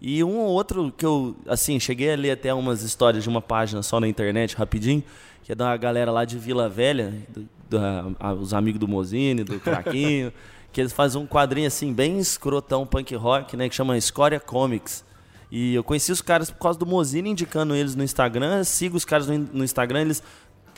E 0.00 0.22
um 0.22 0.38
ou 0.38 0.48
outro 0.48 0.92
que 0.96 1.04
eu, 1.04 1.34
assim, 1.46 1.80
cheguei 1.80 2.12
a 2.12 2.16
ler 2.16 2.30
até 2.32 2.52
umas 2.54 2.82
histórias 2.82 3.22
de 3.22 3.28
uma 3.28 3.40
página 3.42 3.82
só 3.82 3.98
na 3.98 4.06
internet, 4.06 4.54
rapidinho, 4.56 5.02
que 5.42 5.50
é 5.52 5.54
da 5.54 5.76
galera 5.76 6.10
lá 6.12 6.24
de 6.24 6.38
Vila 6.38 6.68
Velha, 6.68 7.12
do- 7.28 7.48
da- 7.68 8.04
a- 8.20 8.32
os 8.32 8.54
amigos 8.54 8.78
do 8.78 8.86
Mozine, 8.86 9.42
do 9.42 9.58
Craquinho, 9.58 10.32
que 10.72 10.80
eles 10.80 10.92
fazem 10.92 11.20
um 11.20 11.26
quadrinho, 11.26 11.66
assim, 11.66 11.92
bem 11.92 12.18
escrotão 12.18 12.86
punk 12.86 13.12
rock, 13.16 13.56
né, 13.56 13.68
que 13.68 13.74
chama 13.74 13.96
Escória 13.96 14.38
Comics. 14.38 15.04
E 15.50 15.74
eu 15.74 15.82
conheci 15.82 16.12
os 16.12 16.20
caras 16.20 16.50
por 16.50 16.58
causa 16.60 16.78
do 16.78 16.84
Mozine 16.86 17.30
indicando 17.30 17.74
eles 17.74 17.94
no 17.96 18.04
Instagram, 18.04 18.62
sigo 18.64 18.96
os 18.96 19.04
caras 19.04 19.26
no, 19.26 19.38
no 19.38 19.64
Instagram, 19.64 20.02
eles 20.02 20.22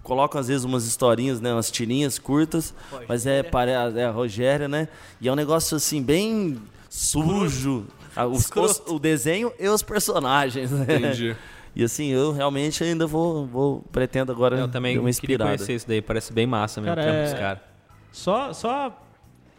colocam 0.02 0.40
às 0.40 0.48
vezes 0.48 0.64
umas 0.64 0.84
historinhas, 0.86 1.40
né, 1.40 1.52
umas 1.52 1.70
tirinhas 1.70 2.18
curtas, 2.18 2.74
mas 3.08 3.26
é, 3.26 3.42
pare- 3.42 3.70
é 3.72 4.04
a 4.04 4.10
Rogéria, 4.10 4.66
né, 4.68 4.88
e 5.20 5.28
é 5.28 5.32
um 5.32 5.36
negócio, 5.36 5.76
assim, 5.76 6.02
bem 6.02 6.58
sujo, 6.88 7.86
Ah, 8.16 8.26
os- 8.26 8.50
os- 8.54 8.82
o 8.88 8.98
desenho 8.98 9.52
e 9.58 9.68
os 9.68 9.82
personagens, 9.82 10.70
né? 10.72 10.82
Entendi. 10.96 11.36
E 11.72 11.84
assim, 11.84 12.08
eu 12.08 12.32
realmente 12.32 12.82
ainda 12.82 13.06
vou, 13.06 13.46
vou 13.46 13.84
pretendo 13.92 14.32
agora 14.32 14.56
Eu 14.58 14.66
também 14.66 14.96
dar 14.96 15.02
uma 15.02 15.04
queria 15.04 15.10
inspirada. 15.10 15.50
conhecer 15.50 15.72
isso 15.74 15.86
daí, 15.86 16.02
parece 16.02 16.32
bem 16.32 16.44
massa 16.44 16.80
mesmo, 16.80 16.96
Cara, 16.96 17.08
é- 17.08 17.24
dos 17.30 17.34
caras. 17.38 17.62
Só, 18.10 18.52
só. 18.52 19.04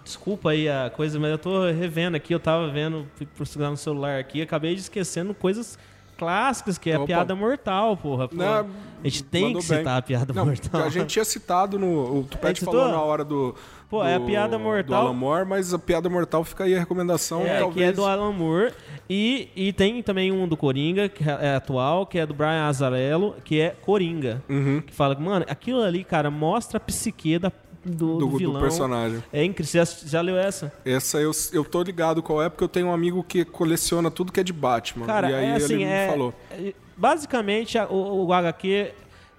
Desculpa 0.04 0.50
aí 0.50 0.68
a 0.68 0.92
coisa, 0.94 1.18
mas 1.18 1.32
eu 1.32 1.38
tô 1.38 1.72
revendo 1.72 2.18
aqui. 2.18 2.34
Eu 2.34 2.40
tava 2.40 2.68
vendo, 2.70 3.08
fui 3.16 3.26
procurar 3.26 3.70
no 3.70 3.78
celular 3.78 4.20
aqui. 4.20 4.42
Acabei 4.42 4.76
de 4.76 4.82
esquecendo 4.82 5.34
coisas 5.34 5.80
clássicas, 6.22 6.78
que 6.78 6.92
é 6.92 6.94
a 6.94 6.98
Opa. 6.98 7.08
piada 7.08 7.36
mortal, 7.36 7.98
porra. 7.98 8.28
pô. 8.28 8.36
Não, 8.36 8.68
a 9.04 9.08
gente 9.08 9.24
tem 9.24 9.48
que 9.48 9.54
bem. 9.54 9.62
citar 9.62 9.98
a 9.98 10.02
piada 10.04 10.32
Não, 10.32 10.46
mortal. 10.46 10.84
A 10.84 10.90
gente 10.90 11.08
tinha 11.08 11.26
citado 11.26 11.80
no. 11.80 12.20
O 12.20 12.24
Tupete 12.24 12.64
falou 12.64 12.90
na 12.90 13.02
hora 13.02 13.26
do. 13.26 13.56
Pô, 13.90 14.02
do, 14.02 14.08
é 14.08 14.16
a 14.16 14.20
piada 14.20 14.56
Do 14.56 14.64
mortal. 14.64 15.02
Alan 15.02 15.14
Moore, 15.14 15.48
mas 15.48 15.74
a 15.74 15.80
piada 15.80 16.08
mortal 16.10 16.44
fica 16.44 16.66
aí 16.66 16.76
a 16.76 16.80
recomendação. 16.80 17.42
É, 17.42 17.58
talvez. 17.58 17.74
que 17.74 17.84
é 17.84 17.92
do 17.92 18.06
Alan 18.06 18.32
Moore. 18.32 18.72
E, 19.10 19.50
e 19.56 19.74
tem 19.74 20.04
também 20.04 20.32
um 20.32 20.48
do 20.48 20.56
Coringa, 20.56 21.10
que 21.10 21.28
é 21.28 21.56
atual, 21.56 22.06
que 22.06 22.20
é 22.20 22.26
do 22.26 22.36
Brian 22.36 22.68
Azarello, 22.68 23.36
que 23.44 23.60
é 23.60 23.72
Coringa. 23.72 24.44
Uhum. 24.48 24.82
Que 24.86 24.94
fala, 24.94 25.16
mano, 25.16 25.44
aquilo 25.50 25.82
ali, 25.82 26.04
cara, 26.04 26.30
mostra 26.30 26.78
a 26.78 26.80
psique 26.80 27.40
da, 27.40 27.52
do, 27.84 27.92
do, 27.92 28.18
do 28.18 28.28
do 28.30 28.38
vilão. 28.38 28.62
personagem. 28.62 29.24
É 29.34 29.44
incrível. 29.44 29.86
Você 29.86 30.06
já, 30.06 30.08
já 30.10 30.22
leu 30.22 30.38
essa? 30.38 30.72
Essa 30.86 31.20
eu, 31.20 31.32
eu 31.54 31.64
tô 31.66 31.82
ligado 31.84 32.22
qual 32.22 32.42
é, 32.42 32.50
porque 32.50 32.64
eu 32.64 32.68
tenho 32.70 32.88
um 32.88 32.94
amigo 32.94 33.24
que 33.24 33.44
coleciona 33.46 34.10
tudo 34.12 34.32
que 34.32 34.40
é 34.40 34.44
de 34.44 34.54
Batman. 34.54 35.06
Cara, 35.06 35.32
e 35.32 35.34
aí 35.36 35.46
é 35.46 35.54
assim, 35.56 35.74
ele 35.76 35.84
é, 35.84 36.06
me 36.06 36.12
falou. 36.12 36.34
é- 36.52 36.74
basicamente 36.96 37.78
o, 37.90 38.26
o 38.28 38.34
HQ 38.34 38.92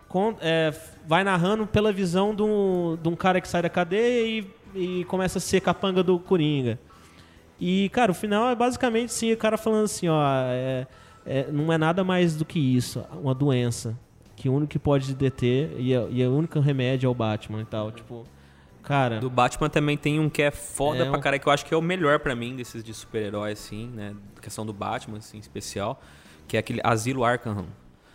con- 0.08 0.36
é, 0.40 0.74
vai 1.06 1.22
narrando 1.24 1.66
pela 1.66 1.92
visão 1.92 2.34
de 2.34 2.42
um, 2.42 2.98
de 3.00 3.08
um 3.08 3.14
cara 3.16 3.40
que 3.40 3.46
sai 3.48 3.62
da 3.62 3.68
cadeia 3.70 4.26
e, 4.74 5.00
e 5.00 5.04
começa 5.04 5.38
a 5.38 5.40
ser 5.40 5.60
capanga 5.60 6.02
do 6.02 6.18
Coringa. 6.18 6.78
E, 7.60 7.88
cara, 7.90 8.10
o 8.10 8.14
final 8.14 8.50
é 8.50 8.54
basicamente 8.56 9.12
sim, 9.12 9.32
o 9.32 9.36
cara 9.36 9.56
falando 9.56 9.84
assim, 9.84 10.08
ó, 10.08 10.20
é- 10.48 10.86
é, 11.24 11.46
não 11.52 11.72
é 11.72 11.78
nada 11.78 12.02
mais 12.02 12.34
do 12.34 12.44
que 12.44 12.58
isso, 12.58 13.04
uma 13.22 13.32
doença. 13.32 13.96
Que 14.42 14.48
o 14.48 14.52
único 14.54 14.70
que 14.72 14.78
pode 14.78 15.14
deter 15.14 15.72
e, 15.78 15.94
a- 15.94 16.06
e 16.10 16.26
o 16.26 16.36
único 16.36 16.58
remédio 16.58 17.06
é 17.06 17.10
o 17.10 17.14
Batman 17.14 17.60
e 17.62 17.64
tal. 17.64 17.92
Tipo, 17.92 18.24
cara. 18.82 19.20
Do 19.20 19.30
Batman 19.30 19.68
também 19.70 19.96
tem 19.96 20.18
um 20.18 20.28
que 20.28 20.42
é 20.42 20.50
foda 20.50 21.04
É 21.04 21.08
pra 21.08 21.16
um- 21.16 21.20
caralho, 21.20 21.40
que 21.40 21.46
eu 21.48 21.52
acho 21.52 21.64
que 21.64 21.72
é 21.72 21.76
o 21.76 21.80
melhor 21.80 22.18
pra 22.18 22.34
mim 22.34 22.56
desses 22.56 22.82
de 22.82 22.92
super-heróis, 22.92 23.60
assim, 23.60 23.86
né? 23.86 24.16
Questão 24.40 24.66
do 24.66 24.72
Batman, 24.72 25.18
assim, 25.18 25.38
especial. 25.38 26.02
Que 26.48 26.56
é 26.56 26.60
aquele 26.60 26.80
Asilo 26.82 27.22
Arkham. 27.24 27.66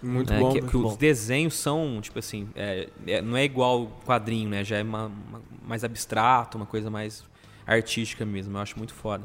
Muito 0.04 0.34
né? 0.34 0.40
bom. 0.42 0.52
que, 0.52 0.60
muito 0.60 0.72
que 0.72 0.78
bom. 0.78 0.90
os 0.90 0.98
desenhos 0.98 1.54
são, 1.54 2.02
tipo 2.02 2.20
assim, 2.20 2.50
é- 2.56 2.90
é- 3.08 3.22
não 3.22 3.38
é 3.38 3.46
igual 3.46 3.84
o 3.84 3.88
quadrinho, 4.06 4.50
né? 4.50 4.66
Já 4.66 4.80
é 4.80 4.84
uma- 4.84 5.06
uma- 5.06 5.42
mais 5.66 5.86
abstrato, 5.86 6.58
uma 6.58 6.66
coisa 6.68 6.90
mais 6.90 7.24
artística 7.66 8.26
mesmo. 8.26 8.58
Eu 8.58 8.62
acho 8.62 8.78
muito 8.78 8.94
foda. 8.94 9.24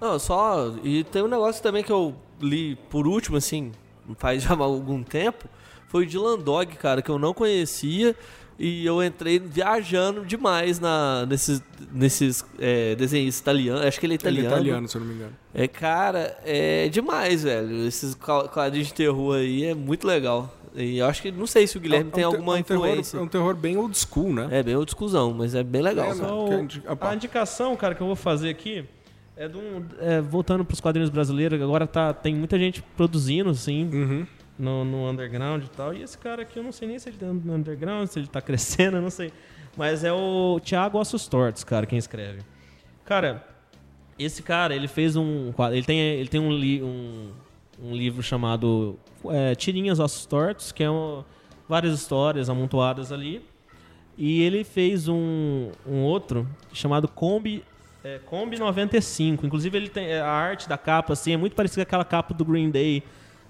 Não, 0.00 0.20
só. 0.20 0.72
E 0.84 1.02
tem 1.02 1.22
um 1.22 1.28
negócio 1.28 1.60
também 1.62 1.82
que 1.82 1.90
eu 1.90 2.14
li 2.40 2.76
por 2.88 3.08
último, 3.08 3.36
assim, 3.36 3.72
faz 4.18 4.44
já 4.44 4.50
algum 4.54 5.02
tempo. 5.02 5.48
Foi 5.90 6.04
o 6.04 6.06
Dylan 6.06 6.38
Dog, 6.38 6.74
cara, 6.76 7.02
que 7.02 7.10
eu 7.10 7.18
não 7.18 7.34
conhecia. 7.34 8.14
E 8.62 8.84
eu 8.84 9.02
entrei 9.02 9.38
viajando 9.38 10.22
demais 10.24 10.78
na, 10.78 11.24
nesses, 11.26 11.62
nesses 11.90 12.44
é, 12.58 12.94
desenhos 12.94 13.38
italianos. 13.38 13.86
Acho 13.86 13.98
que 13.98 14.04
ele 14.04 14.14
é 14.14 14.16
Ele 14.16 14.28
é 14.28 14.30
italiano. 14.42 14.56
italiano, 14.56 14.88
se 14.88 14.96
eu 14.96 15.00
não 15.00 15.08
me 15.08 15.14
engano. 15.14 15.32
É, 15.54 15.66
ca- 15.66 16.12
é 16.44 16.88
demais, 16.90 17.42
velho. 17.42 17.86
Esses 17.86 18.14
quadrinhos 18.14 18.88
de 18.88 18.94
terror 18.94 19.36
aí 19.36 19.64
é 19.64 19.74
muito 19.74 20.06
legal. 20.06 20.54
E 20.76 20.98
eu 20.98 21.06
acho 21.06 21.22
que, 21.22 21.32
não 21.32 21.46
sei 21.46 21.66
se 21.66 21.78
o 21.78 21.80
Guilherme 21.80 22.04
É 22.04 22.08
um 22.08 22.10
tem 22.12 22.20
te- 22.22 22.26
alguma 22.26 22.58
é 22.58 22.60
um 22.60 22.62
terror- 22.62 22.86
influência. 22.86 23.16
é 23.16 23.20
um 23.22 23.26
terror 23.28 23.54
bem 23.56 23.78
old 23.78 23.96
school, 23.98 24.30
né? 24.32 24.46
É 24.50 24.62
bem 24.62 24.74
outra 24.76 24.86
discussão, 24.92 25.32
mas 25.32 25.54
é 25.54 25.62
bem 25.64 25.80
legal. 25.80 26.12
É, 26.12 26.14
cara. 26.14 26.34
o- 26.34 26.68
a 26.86 26.92
opa. 26.92 27.08
a 27.10 27.14
indicação, 27.14 27.74
cara, 27.76 27.94
que 27.94 28.02
eu 28.02 28.06
vou 28.06 28.14
fazer 28.14 28.50
aqui 28.50 28.84
é, 29.38 29.48
de 29.48 29.56
um, 29.56 29.82
é 30.00 30.20
voltando 30.20 30.66
para 30.66 30.74
os 30.74 30.80
quadrinhos 30.82 31.08
brasileiros. 31.08 31.60
Agora 31.62 31.86
tá, 31.86 32.12
tem 32.12 32.34
muita 32.34 32.58
gente 32.58 32.82
produzindo, 32.94 33.48
assim, 33.48 33.88
Uhum. 33.90 34.26
No, 34.60 34.84
no 34.84 35.08
underground 35.08 35.64
e 35.64 35.68
tal. 35.70 35.94
E 35.94 36.02
esse 36.02 36.16
cara 36.18 36.42
aqui, 36.42 36.58
eu 36.58 36.62
não 36.62 36.72
sei 36.72 36.86
nem 36.88 36.98
se 36.98 37.08
ele 37.08 37.16
tá 37.18 37.26
no 37.26 37.54
underground, 37.54 38.06
se 38.08 38.18
ele 38.18 38.28
tá 38.28 38.40
crescendo, 38.40 38.96
eu 38.98 39.02
não 39.02 39.10
sei. 39.10 39.32
Mas 39.76 40.04
é 40.04 40.12
o 40.12 40.60
Thiago 40.62 40.98
Ossos 40.98 41.26
Tortos, 41.26 41.64
cara, 41.64 41.86
quem 41.86 41.98
escreve. 41.98 42.40
Cara, 43.04 43.46
esse 44.18 44.42
cara, 44.42 44.74
ele 44.74 44.88
fez 44.88 45.16
um. 45.16 45.52
Ele 45.72 45.82
tem, 45.84 45.98
ele 45.98 46.28
tem 46.28 46.40
um, 46.40 46.52
li- 46.52 46.82
um, 46.82 47.30
um 47.82 47.94
livro 47.94 48.22
chamado 48.22 48.98
é, 49.26 49.54
Tirinhas 49.54 49.98
Ossos 49.98 50.26
Tortos, 50.26 50.72
que 50.72 50.82
é 50.84 50.90
um- 50.90 51.24
várias 51.68 51.94
histórias 51.98 52.50
amontoadas 52.50 53.10
ali. 53.12 53.42
E 54.18 54.42
ele 54.42 54.64
fez 54.64 55.08
um, 55.08 55.70
um 55.86 56.02
outro 56.02 56.46
chamado 56.72 57.08
Kombi, 57.08 57.64
é, 58.04 58.18
Kombi 58.26 58.58
95. 58.58 59.46
Inclusive, 59.46 59.78
ele 59.78 59.88
tem 59.88 60.12
a 60.14 60.26
arte 60.28 60.68
da 60.68 60.76
capa 60.76 61.14
assim, 61.14 61.32
é 61.32 61.36
muito 61.36 61.54
parecida 61.56 61.84
com 61.84 61.88
aquela 61.88 62.04
capa 62.04 62.34
do 62.34 62.44
Green 62.44 62.70
Day, 62.70 63.02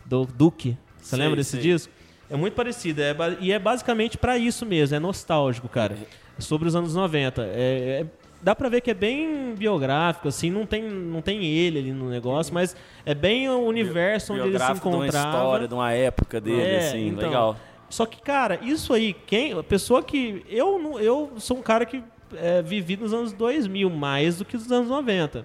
do 0.06 0.24
Duke. 0.26 0.76
Você 1.00 1.16
Sei, 1.16 1.18
lembra 1.18 1.36
desse 1.36 1.50
sei. 1.52 1.60
disco? 1.60 1.92
É 2.30 2.36
muito 2.36 2.54
parecida. 2.54 3.02
É, 3.02 3.14
e 3.40 3.52
é 3.52 3.58
basicamente 3.58 4.16
pra 4.16 4.38
isso 4.38 4.64
mesmo, 4.64 4.96
é 4.96 5.00
nostálgico, 5.00 5.68
cara. 5.68 5.96
É 6.38 6.40
sobre 6.40 6.68
os 6.68 6.76
anos 6.76 6.94
90. 6.94 7.42
É, 7.42 8.02
é- 8.02 8.06
dá 8.42 8.54
pra 8.54 8.68
ver 8.68 8.80
que 8.80 8.90
é 8.90 8.94
bem 8.94 9.54
biográfico, 9.54 10.28
assim, 10.28 10.50
não 10.50 10.64
tem, 10.64 10.82
não 10.82 11.20
tem 11.20 11.44
ele 11.44 11.78
ali 11.78 11.92
no 11.92 12.08
negócio, 12.08 12.54
mas 12.54 12.74
é 13.04 13.14
bem 13.14 13.48
o 13.50 13.60
universo 13.66 14.32
onde 14.32 14.42
ele 14.42 14.50
se 14.52 14.56
Biográfico 14.58 14.88
de 14.88 14.94
uma 14.96 15.04
encontrava. 15.04 15.28
história, 15.36 15.68
de 15.68 15.74
uma 15.74 15.92
época 15.92 16.40
dele, 16.40 16.62
É, 16.62 16.78
assim, 16.88 17.08
então. 17.08 17.24
legal. 17.28 17.56
Só 17.90 18.06
que, 18.06 18.22
cara, 18.22 18.58
isso 18.62 18.94
aí, 18.94 19.12
quem, 19.12 19.52
a 19.58 19.62
pessoa 19.64 20.00
que. 20.02 20.42
Eu, 20.48 20.98
eu 21.00 21.32
sou 21.38 21.58
um 21.58 21.62
cara 21.62 21.84
que 21.84 22.02
é, 22.36 22.62
vivi 22.62 22.96
nos 22.96 23.12
anos 23.12 23.32
2000 23.32 23.90
mais 23.90 24.38
do 24.38 24.44
que 24.44 24.56
nos 24.56 24.70
anos 24.70 24.88
90. 24.88 25.44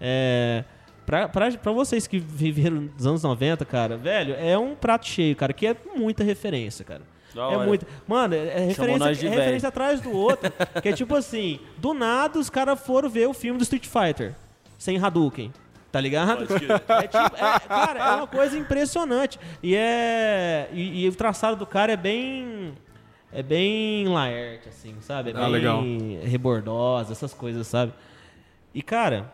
É, 0.00 0.62
pra, 1.08 1.26
pra, 1.26 1.50
pra 1.52 1.72
vocês 1.72 2.06
que 2.06 2.18
viveram 2.18 2.82
nos 2.82 3.06
anos 3.06 3.22
90, 3.22 3.64
cara, 3.64 3.96
velho, 3.96 4.34
é 4.34 4.58
um 4.58 4.74
prato 4.74 5.06
cheio, 5.06 5.34
cara, 5.34 5.54
que 5.54 5.66
é 5.66 5.74
muita 5.96 6.22
referência, 6.22 6.84
cara. 6.84 7.00
É 7.34 7.40
hora. 7.40 7.66
muito. 7.66 7.86
Mano, 8.06 8.34
é, 8.34 8.38
é 8.38 8.58
referência, 8.66 9.26
é 9.26 9.30
referência 9.30 9.68
atrás 9.70 10.02
do 10.02 10.10
outro. 10.12 10.52
que 10.82 10.90
é 10.90 10.92
tipo 10.92 11.16
assim, 11.16 11.60
do 11.78 11.94
nada 11.94 12.38
os 12.38 12.50
caras 12.50 12.78
foram 12.78 13.08
ver 13.08 13.26
o 13.26 13.32
filme 13.32 13.58
do 13.58 13.62
Street 13.62 13.86
Fighter 13.86 14.34
sem 14.76 15.02
Hadouken. 15.02 15.50
Tá 15.90 15.98
ligado? 15.98 16.44
É 16.88 17.06
tipo, 17.06 17.36
é, 17.36 17.58
cara, 17.60 17.98
é 17.98 18.16
uma 18.16 18.26
coisa 18.26 18.58
impressionante. 18.58 19.40
E 19.62 19.74
é. 19.74 20.68
E, 20.72 21.04
e 21.04 21.08
o 21.08 21.14
traçado 21.14 21.56
do 21.56 21.64
cara 21.66 21.92
é 21.92 21.96
bem. 21.96 22.74
É 23.32 23.42
bem 23.42 24.06
Laerte, 24.08 24.68
assim, 24.68 24.94
sabe? 25.00 25.30
É 25.30 25.34
Ah, 25.34 25.44
bem 25.44 25.50
legal. 25.52 25.82
rebordosa, 26.22 27.12
essas 27.12 27.32
coisas, 27.32 27.66
sabe? 27.66 27.92
E, 28.74 28.82
cara, 28.82 29.32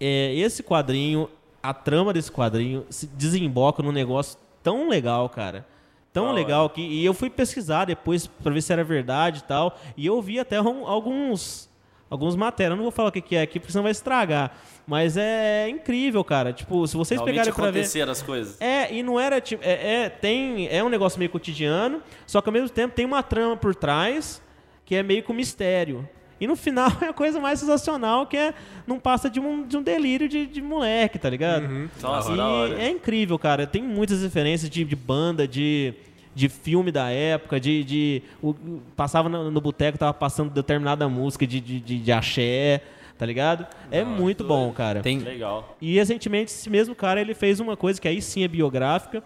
é, 0.00 0.34
esse 0.34 0.62
quadrinho, 0.62 1.28
a 1.62 1.72
trama 1.74 2.12
desse 2.12 2.30
quadrinho 2.30 2.84
se 2.90 3.06
desemboca 3.06 3.82
num 3.82 3.92
negócio 3.92 4.38
tão 4.62 4.88
legal, 4.88 5.28
cara. 5.28 5.66
Tão 6.12 6.32
legal 6.32 6.70
que. 6.70 6.80
E 6.80 7.04
eu 7.04 7.12
fui 7.12 7.28
pesquisar 7.28 7.84
depois 7.84 8.26
pra 8.26 8.50
ver 8.50 8.62
se 8.62 8.72
era 8.72 8.82
verdade 8.82 9.40
e 9.40 9.42
tal. 9.42 9.78
E 9.96 10.06
eu 10.06 10.20
vi 10.22 10.38
até 10.40 10.60
um- 10.60 10.86
alguns. 10.86 11.68
Alguns 12.08 12.36
matérias. 12.36 12.70
Eu 12.70 12.76
não 12.76 12.84
vou 12.84 12.92
falar 12.92 13.08
o 13.08 13.12
que, 13.12 13.20
que 13.20 13.34
é 13.36 13.42
aqui, 13.42 13.58
porque 13.58 13.72
senão 13.72 13.82
vai 13.82 13.90
estragar. 13.92 14.56
Mas 14.86 15.16
é 15.16 15.68
incrível, 15.68 16.22
cara. 16.24 16.52
Tipo, 16.52 16.86
se 16.86 16.96
vocês 16.96 17.18
Realmente 17.18 17.34
pegarem 17.34 17.52
pra 17.52 17.70
ver. 17.72 18.08
as 18.10 18.22
coisas. 18.22 18.60
É, 18.60 18.94
e 18.94 19.02
não 19.02 19.18
era 19.20 19.40
tipo. 19.40 19.62
É, 19.64 20.04
é, 20.04 20.08
tem, 20.08 20.68
é 20.68 20.82
um 20.84 20.88
negócio 20.88 21.18
meio 21.18 21.30
cotidiano, 21.30 22.00
só 22.26 22.40
que 22.40 22.48
ao 22.48 22.52
mesmo 22.52 22.68
tempo 22.70 22.94
tem 22.94 23.04
uma 23.04 23.22
trama 23.24 23.56
por 23.56 23.74
trás 23.74 24.40
que 24.84 24.94
é 24.94 25.02
meio 25.02 25.22
com 25.24 25.32
mistério. 25.32 26.08
E 26.40 26.46
no 26.46 26.54
final 26.56 26.90
é 27.00 27.06
a 27.06 27.12
coisa 27.12 27.40
mais 27.40 27.58
sensacional, 27.60 28.26
que 28.26 28.36
é. 28.36 28.52
Não 28.86 28.98
passa 29.00 29.28
de 29.30 29.40
um, 29.40 29.66
de 29.66 29.76
um 29.76 29.82
delírio 29.82 30.28
de, 30.28 30.46
de 30.46 30.60
moleque, 30.60 31.18
tá 31.18 31.30
ligado? 31.30 31.66
Nossa, 32.02 32.32
E 32.32 32.36
da 32.36 32.46
hora. 32.48 32.82
é 32.82 32.90
incrível, 32.90 33.38
cara. 33.38 33.66
Tem 33.66 33.82
muitas 33.82 34.22
referências 34.22 34.68
de, 34.70 34.84
de 34.84 34.94
banda, 34.96 35.48
de, 35.48 35.94
de 36.34 36.48
filme 36.48 36.92
da 36.92 37.10
época, 37.10 37.58
de. 37.58 37.82
de 37.84 38.22
o- 38.42 38.54
passava 38.94 39.28
no, 39.28 39.50
no 39.50 39.60
boteco, 39.60 39.96
tava 39.98 40.12
passando 40.14 40.50
determinada 40.50 41.08
música 41.08 41.46
de, 41.46 41.60
de, 41.60 41.80
de, 41.80 41.98
de 41.98 42.12
axé, 42.12 42.82
tá 43.18 43.24
ligado? 43.24 43.66
É 43.90 44.04
muito 44.04 44.44
bom, 44.44 44.70
cara. 44.72 45.00
Tem, 45.00 45.18
Legal. 45.18 45.76
E 45.80 45.94
recentemente 45.94 46.50
esse 46.52 46.68
mesmo 46.68 46.94
cara 46.94 47.20
ele 47.20 47.32
fez 47.34 47.58
uma 47.60 47.76
coisa 47.76 47.98
que 48.00 48.06
aí 48.06 48.20
sim 48.20 48.44
é 48.44 48.48
biográfica, 48.48 49.22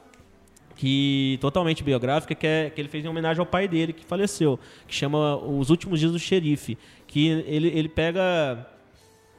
que 0.76 1.36
totalmente 1.42 1.82
biográfica, 1.84 2.34
que 2.34 2.46
é 2.46 2.70
que 2.70 2.80
ele 2.80 2.88
fez 2.88 3.04
em 3.04 3.08
homenagem 3.08 3.40
ao 3.40 3.44
pai 3.46 3.68
dele 3.68 3.92
que 3.92 4.04
faleceu, 4.04 4.58
que 4.86 4.94
chama 4.94 5.36
Os 5.36 5.68
Últimos 5.68 6.00
Dias 6.00 6.12
do 6.12 6.18
Xerife, 6.18 6.78
que 7.10 7.26
ele, 7.28 7.66
ele 7.68 7.88
pega 7.88 8.64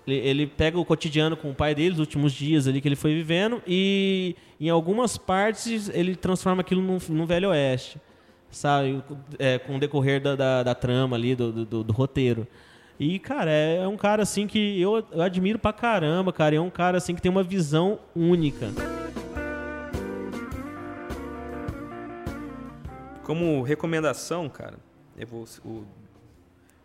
ele, 0.05 0.17
ele 0.17 0.45
pega 0.47 0.77
o 0.77 0.83
cotidiano 0.83 1.37
com 1.37 1.51
o 1.51 1.55
pai 1.55 1.73
dele, 1.73 1.93
os 1.93 1.99
últimos 1.99 2.33
dias 2.33 2.67
ali 2.67 2.81
que 2.81 2.87
ele 2.87 2.97
foi 2.97 3.13
vivendo 3.15 3.61
e 3.65 4.35
em 4.59 4.69
algumas 4.69 5.17
partes 5.17 5.87
ele 5.93 6.15
transforma 6.15 6.59
aquilo 6.61 6.81
num, 6.81 6.97
num 7.09 7.25
velho 7.25 7.47
oeste, 7.49 7.97
sabe, 8.49 9.01
É, 9.39 9.57
com 9.57 9.77
o 9.77 9.79
decorrer 9.79 10.19
da, 10.21 10.35
da, 10.35 10.63
da 10.63 10.75
trama 10.75 11.15
ali 11.15 11.33
do, 11.33 11.65
do, 11.65 11.83
do- 11.85 11.93
roteiro. 11.93 12.45
E, 12.99 13.17
cara, 13.19 13.49
é, 13.49 13.77
é 13.77 13.87
um 13.87 13.95
cara 13.97 14.21
assim 14.23 14.45
que 14.45 14.79
eu, 14.79 15.03
eu 15.11 15.21
admiro 15.21 15.57
pra 15.57 15.71
caramba, 15.73 16.31
cara. 16.33 16.55
É 16.55 16.59
um 16.61 16.69
cara 16.69 16.97
assim 16.99 17.15
que 17.15 17.21
tem 17.21 17.31
uma 17.31 17.41
visão 17.41 17.97
única. 18.15 18.67
Como 23.23 23.61
recomendação, 23.63 24.49
cara, 24.49 24.77
eu 25.17 25.25
vou, 25.27 25.45
o 25.65 25.83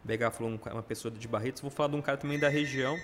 BH 0.07 0.33
falou 0.33 0.53
um 0.53 0.73
uma 0.73 0.83
pessoa 0.83 1.13
de 1.13 1.27
Barretos, 1.27 1.61
vou 1.61 1.71
falar 1.71 1.91
de 1.91 1.97
um 1.97 2.03
cara 2.03 2.17
também 2.17 2.39
da 2.39 2.49
região. 2.49 2.97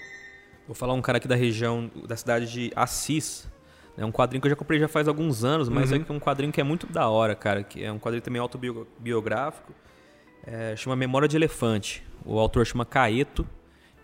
Vou 0.67 0.75
falar 0.75 0.95
um 0.95 1.03
cara 1.03 1.19
aqui 1.19 1.27
da 1.27 1.35
região, 1.35 1.91
da 2.07 2.17
cidade 2.17 2.51
de 2.51 2.73
Assis. 2.77 3.51
É 3.97 4.05
um 4.05 4.13
quadrinho 4.13 4.41
que 4.41 4.47
eu 4.47 4.51
já 4.51 4.57
comprei 4.57 4.79
já 4.79 4.89
faz 4.89 5.09
alguns 5.09 5.45
anos, 5.45 5.69
mas 5.69 5.93
é 5.93 5.99
que 5.99 6.11
é 6.11 6.15
um 6.15 6.21
quadrinho 6.21 6.53
que 6.53 6.61
é 6.61 6.65
muito 6.65 6.87
da 6.87 7.09
hora, 7.09 7.35
cara. 7.35 7.63
Que 7.63 7.85
é 7.85 7.93
um 7.93 7.99
quadrinho 7.99 8.23
também 8.23 8.41
autobiográfico. 8.41 9.73
É, 10.47 10.75
chama 10.77 10.97
Memória 10.97 11.29
de 11.29 11.37
Elefante. 11.37 12.03
O 12.25 12.39
autor 12.39 12.65
chama 12.65 12.87
Caeto. 12.87 13.47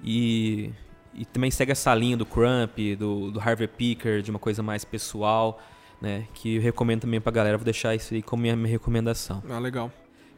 E, 0.02 0.72
e 1.14 1.24
também 1.24 1.50
segue 1.50 1.72
essa 1.72 1.94
linha 1.94 2.16
do 2.16 2.26
Crump, 2.26 2.76
do, 2.98 3.30
do 3.30 3.40
Harvey 3.40 3.66
Picker, 3.66 4.20
de 4.20 4.30
uma 4.30 4.38
coisa 4.38 4.62
mais 4.62 4.84
pessoal, 4.84 5.60
né? 6.00 6.26
Que 6.34 6.56
eu 6.56 6.62
recomendo 6.62 7.02
também 7.02 7.20
pra 7.20 7.32
galera. 7.32 7.56
Vou 7.56 7.64
deixar 7.64 7.94
isso 7.94 8.12
aí 8.12 8.22
como 8.22 8.42
minha, 8.42 8.54
minha 8.56 8.68
recomendação. 8.68 9.42
Ah, 9.48 9.58
legal. 9.58 9.90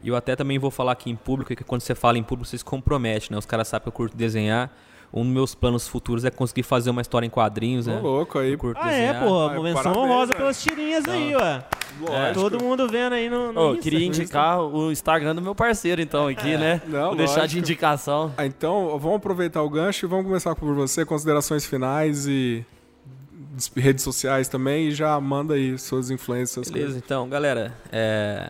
E 0.03 0.09
eu 0.09 0.15
até 0.15 0.35
também 0.35 0.57
vou 0.57 0.71
falar 0.71 0.93
aqui 0.93 1.09
em 1.09 1.15
público, 1.15 1.55
que 1.55 1.63
quando 1.63 1.81
você 1.81 1.93
fala 1.95 2.17
em 2.17 2.23
público, 2.23 2.47
você 2.49 2.57
se 2.57 2.65
compromete, 2.65 3.31
né? 3.31 3.37
Os 3.37 3.45
caras 3.45 3.67
sabem 3.67 3.83
que 3.83 3.89
eu 3.89 3.93
curto 3.93 4.15
desenhar. 4.17 4.71
Um 5.13 5.23
dos 5.25 5.33
meus 5.33 5.53
planos 5.53 5.87
futuros 5.89 6.23
é 6.23 6.31
conseguir 6.31 6.63
fazer 6.63 6.89
uma 6.89 7.01
história 7.01 7.25
em 7.25 7.29
quadrinhos, 7.29 7.85
Ô, 7.85 7.91
né? 7.91 7.99
louco 7.99 8.39
aí. 8.39 8.53
Eu 8.53 8.57
curto 8.57 8.79
Ah, 8.81 8.89
é, 8.93 9.07
desenhar. 9.07 9.23
porra. 9.27 9.55
Ah, 9.57 9.61
Menção 9.61 9.93
honrosa 9.93 10.33
pelas 10.33 10.63
tirinhas 10.63 11.05
aí, 11.05 11.35
ué. 11.35 11.63
Lógico. 11.99 12.33
Todo 12.49 12.63
mundo 12.63 12.87
vendo 12.87 13.13
aí 13.13 13.29
no. 13.29 13.51
no 13.51 13.71
Insta. 13.71 13.81
queria 13.83 14.05
indicar 14.05 14.61
o 14.61 14.89
Instagram 14.89 15.35
do 15.35 15.41
meu 15.41 15.53
parceiro, 15.53 16.01
então, 16.01 16.27
aqui, 16.27 16.55
né? 16.57 16.81
Não, 16.87 17.07
Vou 17.07 17.15
deixar 17.17 17.45
de 17.45 17.59
indicação. 17.59 18.33
Ah, 18.37 18.45
então, 18.45 18.97
vamos 18.97 19.17
aproveitar 19.17 19.61
o 19.61 19.69
gancho 19.69 20.05
e 20.05 20.07
vamos 20.09 20.25
começar 20.25 20.55
por 20.55 20.73
você. 20.73 21.05
Considerações 21.05 21.65
finais 21.65 22.25
e 22.25 22.65
des- 23.51 23.69
redes 23.75 24.03
sociais 24.05 24.47
também. 24.47 24.87
E 24.87 24.91
já 24.91 25.19
manda 25.19 25.55
aí 25.55 25.77
suas 25.77 26.09
influências. 26.09 26.71
Beleza, 26.71 26.97
então, 26.97 27.27
galera, 27.27 27.73
é... 27.91 28.47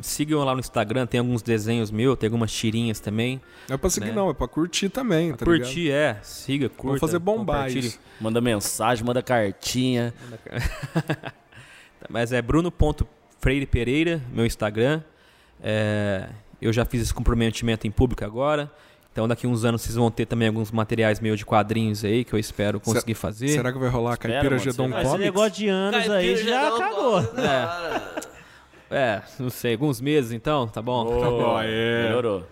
sigam 0.00 0.44
lá 0.44 0.54
no 0.54 0.60
Instagram, 0.60 1.06
tem 1.06 1.20
alguns 1.20 1.42
desenhos 1.42 1.90
meus, 1.90 2.16
tem 2.18 2.28
algumas 2.28 2.52
tirinhas 2.52 3.00
também. 3.00 3.40
Não 3.68 3.74
é 3.74 3.78
pra 3.78 3.90
seguir, 3.90 4.06
né? 4.06 4.12
não, 4.12 4.30
é 4.30 4.34
pra 4.34 4.48
curtir 4.48 4.88
também, 4.88 5.32
tá 5.34 5.44
ligado? 5.44 5.64
Curtir, 5.64 5.90
é, 5.90 6.18
siga, 6.22 6.68
curta. 6.68 6.86
Vamos 6.86 7.00
fazer 7.00 7.18
bombar 7.18 7.70
isso. 7.70 7.98
Manda 8.20 8.40
mensagem, 8.40 9.04
manda 9.04 9.22
cartinha. 9.22 10.14
Mas 12.08 12.32
é 12.32 12.40
bruno.freire 12.40 13.66
Pereira, 13.66 14.22
meu 14.32 14.46
Instagram. 14.46 15.02
É, 15.60 16.28
eu 16.60 16.72
já 16.72 16.84
fiz 16.84 17.02
esse 17.02 17.14
comprometimento 17.14 17.86
em 17.86 17.90
público 17.90 18.24
agora. 18.24 18.70
Então 19.12 19.26
daqui 19.26 19.48
uns 19.48 19.64
anos 19.64 19.82
vocês 19.82 19.96
vão 19.96 20.10
ter 20.12 20.26
também 20.26 20.46
alguns 20.46 20.70
materiais 20.70 21.18
meus 21.18 21.38
de 21.38 21.44
quadrinhos 21.44 22.04
aí 22.04 22.24
que 22.24 22.32
eu 22.32 22.38
espero 22.38 22.78
conseguir 22.78 23.14
fazer. 23.14 23.48
Será 23.48 23.72
que 23.72 23.78
vai 23.78 23.88
rolar 23.88 24.14
a 24.14 24.16
Caipira 24.16 24.58
Gedon 24.58 24.88
vai. 24.88 25.02
Esse 25.02 25.10
Comics? 25.10 25.26
negócio 25.26 25.52
de 25.52 25.68
anos 25.68 26.08
aí 26.08 26.34
Caipira 26.34 26.50
já 26.50 26.70
não 26.70 26.78
cagou. 26.78 27.12
pode, 27.24 27.32
cara. 27.42 28.37
É, 28.90 29.20
não 29.38 29.50
sei, 29.50 29.72
alguns 29.74 30.00
meses 30.00 30.32
então, 30.32 30.66
tá 30.66 30.80
bom? 30.80 31.04
Ô, 31.06 31.60
é. 31.60 32.04
Melhorou. 32.04 32.44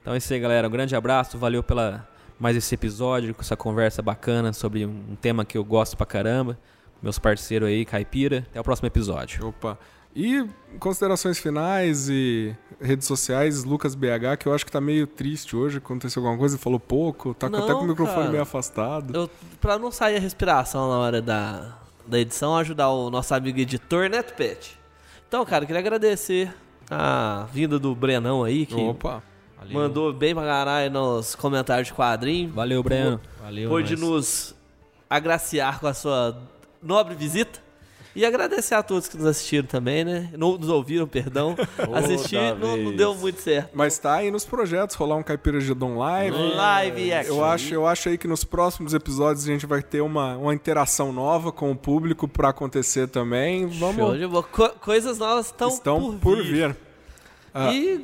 Então 0.00 0.14
é 0.14 0.16
isso 0.16 0.32
aí, 0.32 0.40
galera. 0.40 0.66
Um 0.66 0.70
grande 0.70 0.96
abraço, 0.96 1.36
valeu 1.38 1.62
pela 1.62 2.08
mais 2.38 2.56
esse 2.56 2.74
episódio, 2.74 3.34
com 3.34 3.40
essa 3.40 3.56
conversa 3.56 4.02
bacana 4.02 4.52
sobre 4.52 4.84
um 4.84 5.14
tema 5.20 5.44
que 5.44 5.56
eu 5.56 5.64
gosto 5.64 5.96
pra 5.96 6.04
caramba. 6.06 6.58
Meus 7.00 7.18
parceiros 7.18 7.68
aí, 7.68 7.84
Caipira. 7.84 8.38
Até 8.50 8.60
o 8.60 8.64
próximo 8.64 8.86
episódio. 8.88 9.46
Opa. 9.48 9.78
E 10.14 10.44
considerações 10.78 11.38
finais 11.38 12.08
e 12.10 12.54
redes 12.80 13.06
sociais, 13.06 13.64
Lucas 13.64 13.94
BH, 13.94 14.36
que 14.38 14.46
eu 14.46 14.54
acho 14.54 14.64
que 14.66 14.70
tá 14.72 14.80
meio 14.80 15.06
triste 15.06 15.56
hoje. 15.56 15.78
Aconteceu 15.78 16.20
alguma 16.20 16.38
coisa, 16.38 16.58
falou 16.58 16.78
pouco, 16.80 17.32
tá 17.32 17.48
com- 17.48 17.56
até 17.56 17.72
com 17.72 17.78
o 17.78 17.80
Não, 17.82 17.88
microfone 17.88 18.18
cara. 18.18 18.30
meio 18.30 18.42
afastado. 18.42 19.14
Eu, 19.16 19.30
pra 19.60 19.78
não 19.78 19.90
sair 19.90 20.16
a 20.16 20.20
respiração 20.20 20.88
na 20.90 20.98
hora 20.98 21.22
da, 21.22 21.78
da 22.06 22.18
edição, 22.18 22.56
ajudar 22.56 22.90
o 22.90 23.08
nosso 23.10 23.34
amigo 23.34 23.58
editor, 23.58 24.10
né, 24.10 24.22
Pet? 24.22 24.78
Então, 25.32 25.46
cara, 25.46 25.64
queria 25.64 25.80
agradecer 25.80 26.54
a 26.90 27.46
vinda 27.50 27.78
do 27.78 27.94
Brenão 27.94 28.44
aí, 28.44 28.66
que 28.66 28.74
Opa. 28.74 29.22
mandou 29.70 30.12
bem 30.12 30.34
pra 30.34 30.44
caralho 30.44 30.90
nos 30.90 31.34
comentários 31.34 31.88
de 31.88 31.94
quadrinho. 31.94 32.52
Valeu, 32.52 32.82
Breno. 32.82 33.18
Valeu, 33.40 33.70
Pôde 33.70 33.96
nós. 33.96 34.00
nos 34.02 34.54
agraciar 35.08 35.80
com 35.80 35.86
a 35.86 35.94
sua 35.94 36.36
nobre 36.82 37.14
visita. 37.14 37.60
E 38.14 38.26
agradecer 38.26 38.74
a 38.74 38.82
todos 38.82 39.08
que 39.08 39.16
nos 39.16 39.24
assistiram 39.26 39.66
também, 39.66 40.04
né? 40.04 40.28
Não 40.36 40.58
nos 40.58 40.68
ouviram, 40.68 41.06
perdão. 41.06 41.56
Assistir 41.94 42.36
não, 42.58 42.76
não 42.76 42.94
deu 42.94 43.14
muito 43.14 43.40
certo. 43.40 43.70
Mas 43.72 43.98
tá 43.98 44.16
aí 44.16 44.30
nos 44.30 44.44
projetos, 44.44 44.94
rolar 44.96 45.16
um 45.16 45.22
Caipira 45.22 45.58
Gedon 45.60 45.96
Live. 45.96 46.36
Live 46.36 47.12
action. 47.12 47.34
Eu 47.34 47.44
acho, 47.44 47.74
eu 47.74 47.86
acho 47.86 48.08
aí 48.10 48.18
que 48.18 48.28
nos 48.28 48.44
próximos 48.44 48.92
episódios 48.92 49.44
a 49.44 49.46
gente 49.52 49.64
vai 49.64 49.82
ter 49.82 50.02
uma, 50.02 50.36
uma 50.36 50.52
interação 50.54 51.10
nova 51.10 51.50
com 51.50 51.70
o 51.70 51.76
público 51.76 52.28
pra 52.28 52.50
acontecer 52.50 53.08
também. 53.08 53.66
Vamos. 53.66 53.96
Show 53.96 54.16
de 54.18 54.26
bola. 54.26 54.42
Co- 54.44 54.70
coisas 54.80 55.16
novas 55.18 55.46
estão, 55.46 55.68
estão 55.68 56.18
por, 56.18 56.42
vir. 56.42 56.76
Ah. 57.54 57.72
E 57.72 57.98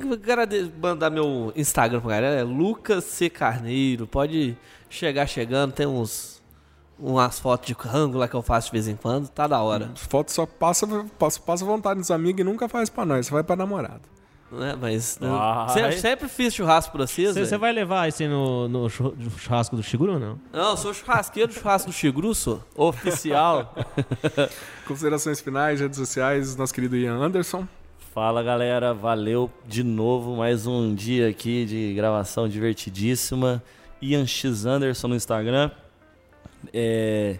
mandar 0.81 1.09
meu 1.11 1.53
Instagram 1.55 2.01
pra 2.01 2.09
galera, 2.11 2.39
é 2.39 2.43
Lucas 2.43 3.03
C. 3.03 3.29
Carneiro. 3.29 4.07
Pode 4.07 4.57
chegar 4.89 5.27
chegando, 5.27 5.71
tem 5.71 5.85
uns 5.85 6.38
umas 6.99 7.39
fotos 7.39 7.67
de 7.67 7.73
rango 7.73 8.17
lá 8.17 8.27
que 8.27 8.35
eu 8.35 8.41
faço 8.41 8.67
de 8.67 8.73
vez 8.73 8.87
em 8.87 8.95
quando, 8.95 9.27
tá 9.29 9.47
da 9.47 9.61
hora. 9.61 9.89
Foto 9.95 10.31
só 10.31 10.45
passa, 10.45 10.85
passa, 11.17 11.39
passa 11.39 11.65
vontade 11.65 11.99
dos 11.99 12.11
amigos 12.11 12.41
e 12.41 12.43
nunca 12.43 12.67
faz 12.67 12.89
pra 12.89 13.05
nós, 13.05 13.25
você 13.27 13.31
vai 13.33 13.43
pra 13.43 13.55
namorada. 13.55 14.01
Né? 14.51 14.75
Mas 14.81 15.19
né, 15.19 15.29
Vai. 15.29 15.69
sempre, 15.69 15.97
sempre 15.99 16.27
fiz 16.27 16.55
churrasco 16.55 16.91
pra 16.91 17.05
vocês. 17.05 17.35
Você 17.35 17.55
vai 17.55 17.71
levar 17.71 18.07
esse 18.07 18.27
no, 18.27 18.67
no 18.67 18.89
churra- 18.89 19.13
churrasco 19.37 19.75
do 19.75 19.83
Shiguro 19.83 20.13
ou 20.13 20.19
não? 20.19 20.39
Não, 20.51 20.71
eu 20.71 20.77
sou 20.77 20.91
churrasqueiro 20.91 21.49
do 21.49 21.53
churrasco 21.53 21.91
do 21.91 21.93
Chigru, 21.93 22.33
sou 22.33 22.59
oficial. 22.75 23.75
Considerações 24.87 25.39
finais, 25.39 25.79
redes 25.79 25.97
sociais, 25.99 26.55
nosso 26.55 26.73
querido 26.73 26.95
Ian 26.97 27.17
Anderson. 27.17 27.67
Fala 28.11 28.41
galera, 28.41 28.91
valeu 28.91 29.51
de 29.67 29.83
novo. 29.83 30.35
Mais 30.35 30.65
um 30.65 30.95
dia 30.95 31.29
aqui 31.29 31.63
de 31.65 31.93
gravação 31.93 32.49
divertidíssima. 32.49 33.61
Ian 34.01 34.25
X 34.25 34.65
Anderson 34.65 35.09
no 35.09 35.15
Instagram. 35.15 35.69
É, 36.73 37.37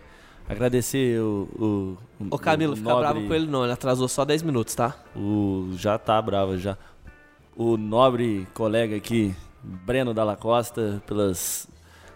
agradecer 0.48 1.20
o. 1.22 1.98
O, 2.20 2.28
Ô 2.32 2.38
Camilo, 2.40 2.74
o 2.74 2.76
fica 2.76 2.90
nobre- 2.90 3.08
bravo 3.08 3.28
com 3.28 3.34
ele 3.34 3.48
não, 3.48 3.64
ele 3.64 3.74
atrasou 3.74 4.08
só 4.08 4.26
10 4.26 4.42
minutos, 4.44 4.76
tá? 4.76 4.96
O, 5.16 5.70
já 5.74 5.98
tá 5.98 6.22
bravo 6.22 6.58
já. 6.58 6.78
O 7.56 7.78
nobre 7.78 8.48
colega 8.54 8.96
aqui, 8.96 9.34
Breno 9.64 10.14
Dalla 10.14 10.36
Costa, 10.36 11.02
pelos 11.06 11.68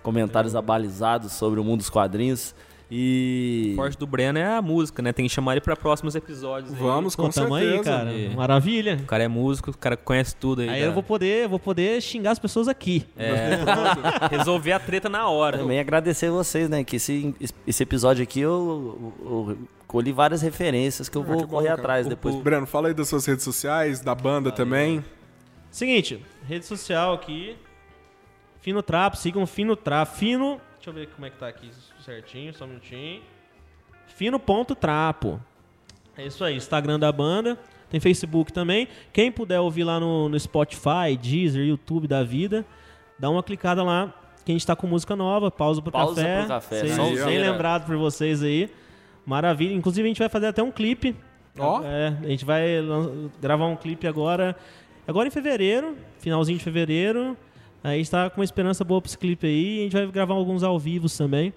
comentários 0.02 0.56
abalizados 0.56 1.32
sobre 1.34 1.60
o 1.60 1.64
mundo 1.64 1.80
dos 1.80 1.90
quadrinhos. 1.90 2.54
E. 2.96 3.72
O 3.74 3.76
forte 3.76 3.98
do 3.98 4.06
Breno 4.06 4.38
é 4.38 4.46
a 4.56 4.62
música, 4.62 5.02
né? 5.02 5.12
Tem 5.12 5.26
que 5.28 5.34
chamar 5.34 5.54
ele 5.54 5.62
pra 5.62 5.76
próximos 5.76 6.14
episódios. 6.14 6.72
aí. 6.74 6.80
Vamos, 6.80 7.16
com 7.16 7.24
Pô, 7.24 7.30
tamo 7.30 7.58
certeza. 7.58 7.76
aí, 7.78 7.84
cara. 7.84 8.14
E- 8.14 8.36
Maravilha. 8.36 9.00
O 9.02 9.06
cara 9.08 9.24
é 9.24 9.28
músico, 9.28 9.72
o 9.72 9.78
cara 9.78 9.98
conhece 9.98 10.36
tudo 10.36 10.62
aí. 10.62 10.70
Aí 10.70 10.82
da- 10.82 10.86
eu 10.88 10.94
vou 10.94 11.02
poder, 11.02 11.48
vou 11.48 11.58
poder 11.58 12.00
xingar 12.02 12.32
as 12.32 12.40
pessoas 12.40 12.68
aqui. 12.68 13.06
É, 13.18 13.58
resolver 14.30 14.74
a 14.74 14.80
treta 14.80 15.10
na 15.10 15.28
hora. 15.28 15.58
Também 15.58 15.80
agradecer 15.80 16.30
vocês, 16.30 16.70
né? 16.70 16.84
Que 16.84 16.98
esse, 16.98 17.34
esse 17.66 17.82
episódio 17.82 18.22
aqui 18.22 18.40
eu, 18.42 19.14
eu- 19.26 19.50
eu 19.50 19.58
colhi 19.88 20.12
várias 20.12 20.42
referências 20.44 21.10
que 21.10 21.18
eu 21.18 21.24
vou 21.24 21.38
que 21.38 21.44
bom, 21.46 21.50
correr 21.50 21.70
cara. 21.70 21.82
atrás 21.82 22.06
O- 22.06 22.10
depois. 22.10 22.36
o- 22.36 22.42
Breno, 22.42 22.68
fala 22.68 22.90
aí 22.90 22.94
das 22.94 23.08
suas 23.10 23.26
redes 23.26 23.44
sociais, 23.44 24.02
da 24.02 24.14
banda 24.14 24.52
também. 24.52 25.04
Seguinte, 25.72 26.24
rede 26.48 26.66
social 26.66 27.14
aqui. 27.14 27.56
Fino 28.62 28.84
Trapo, 28.84 29.18
sigam 29.18 29.46
Fino 29.48 29.76
Trapo. 29.76 30.16
Fino. 30.16 30.62
Deixa 30.76 30.90
eu 30.90 30.94
ver 30.94 31.08
como 31.16 31.26
é 31.26 31.30
que 31.30 31.38
tá 31.38 31.48
aqui 31.48 31.70
certinho, 32.04 32.54
só 32.54 32.66
um 32.66 32.68
minutinho. 32.68 33.22
Fino.trapo. 34.16 35.40
É 36.18 36.26
isso 36.26 36.44
aí, 36.44 36.56
Instagram 36.56 37.00
da 37.00 37.12
banda. 37.12 37.58
Tem 37.90 38.00
Facebook 38.00 38.52
também. 38.52 38.88
Quem 39.12 39.32
puder 39.32 39.60
ouvir 39.60 39.84
lá 39.84 40.00
no, 40.00 40.30
no 40.30 40.40
Spotify, 40.40 41.18
Deezer, 41.20 41.66
YouTube 41.66 42.08
da 42.08 42.24
vida, 42.24 42.66
dá 43.20 43.30
uma 43.30 43.44
clicada 43.44 43.84
lá. 43.84 44.14
Que 44.46 44.52
a 44.52 44.56
gente 44.56 44.66
tá 44.68 44.76
com 44.76 44.86
música 44.88 45.16
nova, 45.16 45.50
pausa 45.50 45.82
pro 45.82 45.92
Pausa 45.92 46.22
café. 46.22 46.40
pro 46.40 46.48
café, 46.48 46.80
Vocês- 46.80 46.96
sonzeira. 46.96 47.26
bem 47.26 47.40
lembrado 47.40 47.86
por 47.86 47.96
vocês 47.96 48.44
aí. 48.44 48.70
Maravilha. 49.26 49.74
Inclusive 49.74 50.06
a 50.06 50.10
gente 50.10 50.20
vai 50.20 50.28
fazer 50.30 50.48
até 50.48 50.62
um 50.62 50.72
clipe. 50.72 51.16
Ó. 51.58 51.82
É, 51.84 52.08
a 52.24 52.28
gente 52.28 52.44
vai 52.44 52.68
gravar 53.40 53.68
um 53.68 53.76
clipe 53.76 54.06
agora. 54.06 54.56
Agora 55.08 55.28
em 55.28 55.32
fevereiro, 55.32 55.96
finalzinho 56.20 56.58
de 56.58 56.64
fevereiro. 56.64 57.38
Aí 57.84 57.96
a 57.96 57.98
gente 57.98 58.12
tá 58.12 58.30
com 58.30 58.40
uma 58.42 58.44
esperança 58.44 58.84
boa 58.84 59.02
pra 59.02 59.08
esse 59.08 59.18
clipe 59.18 59.48
aí. 59.48 59.80
A 59.80 59.84
gente 59.84 59.94
vai 59.94 60.08
gravar 60.08 60.34
alguns 60.34 60.62
ao 60.64 60.78
vivo 60.78 61.08
também. 61.10 61.54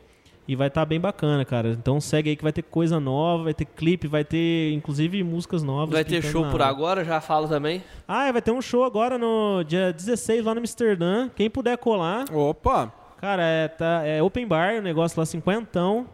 E 0.49 0.55
vai 0.55 0.69
estar 0.69 0.85
bem 0.85 1.01
bacana, 1.01 1.45
cara. 1.45 1.71
Então 1.71 2.01
segue 2.01 2.31
aí 2.31 2.37
que 2.37 2.43
vai 2.43 2.53
ter 2.53 2.63
coisa 2.63 3.01
nova, 3.01 3.45
vai 3.45 3.55
ter 3.55 3.65
clipe, 3.65 4.07
vai 4.07 4.25
ter 4.25 4.73
inclusive 4.73 5.23
músicas 5.25 5.63
novas. 5.63 5.93
Vai 5.93 6.05
ter 6.05 6.23
show 6.23 6.49
por 6.51 6.63
agora, 6.63 7.05
já 7.05 7.21
falo 7.21 7.49
também. 7.49 7.83
Ah, 8.07 8.31
vai 8.31 8.41
ter 8.41 8.53
um 8.53 8.63
show 8.63 8.85
agora 8.85 9.19
no 9.19 9.65
dia 9.65 9.93
16 9.93 10.45
lá 10.45 10.55
no 10.55 10.61
Amsterdã. 10.61 11.29
Quem 11.35 11.51
puder 11.51 11.77
colar. 11.79 12.25
Opa! 12.33 12.93
Cara, 13.21 13.43
é, 13.43 13.67
tá, 13.67 14.03
é 14.05 14.23
open 14.23 14.47
bar, 14.47 14.75
o 14.75 14.83
negócio 14.83 15.19
lá, 15.19 15.27
cinquentão. 15.27 16.07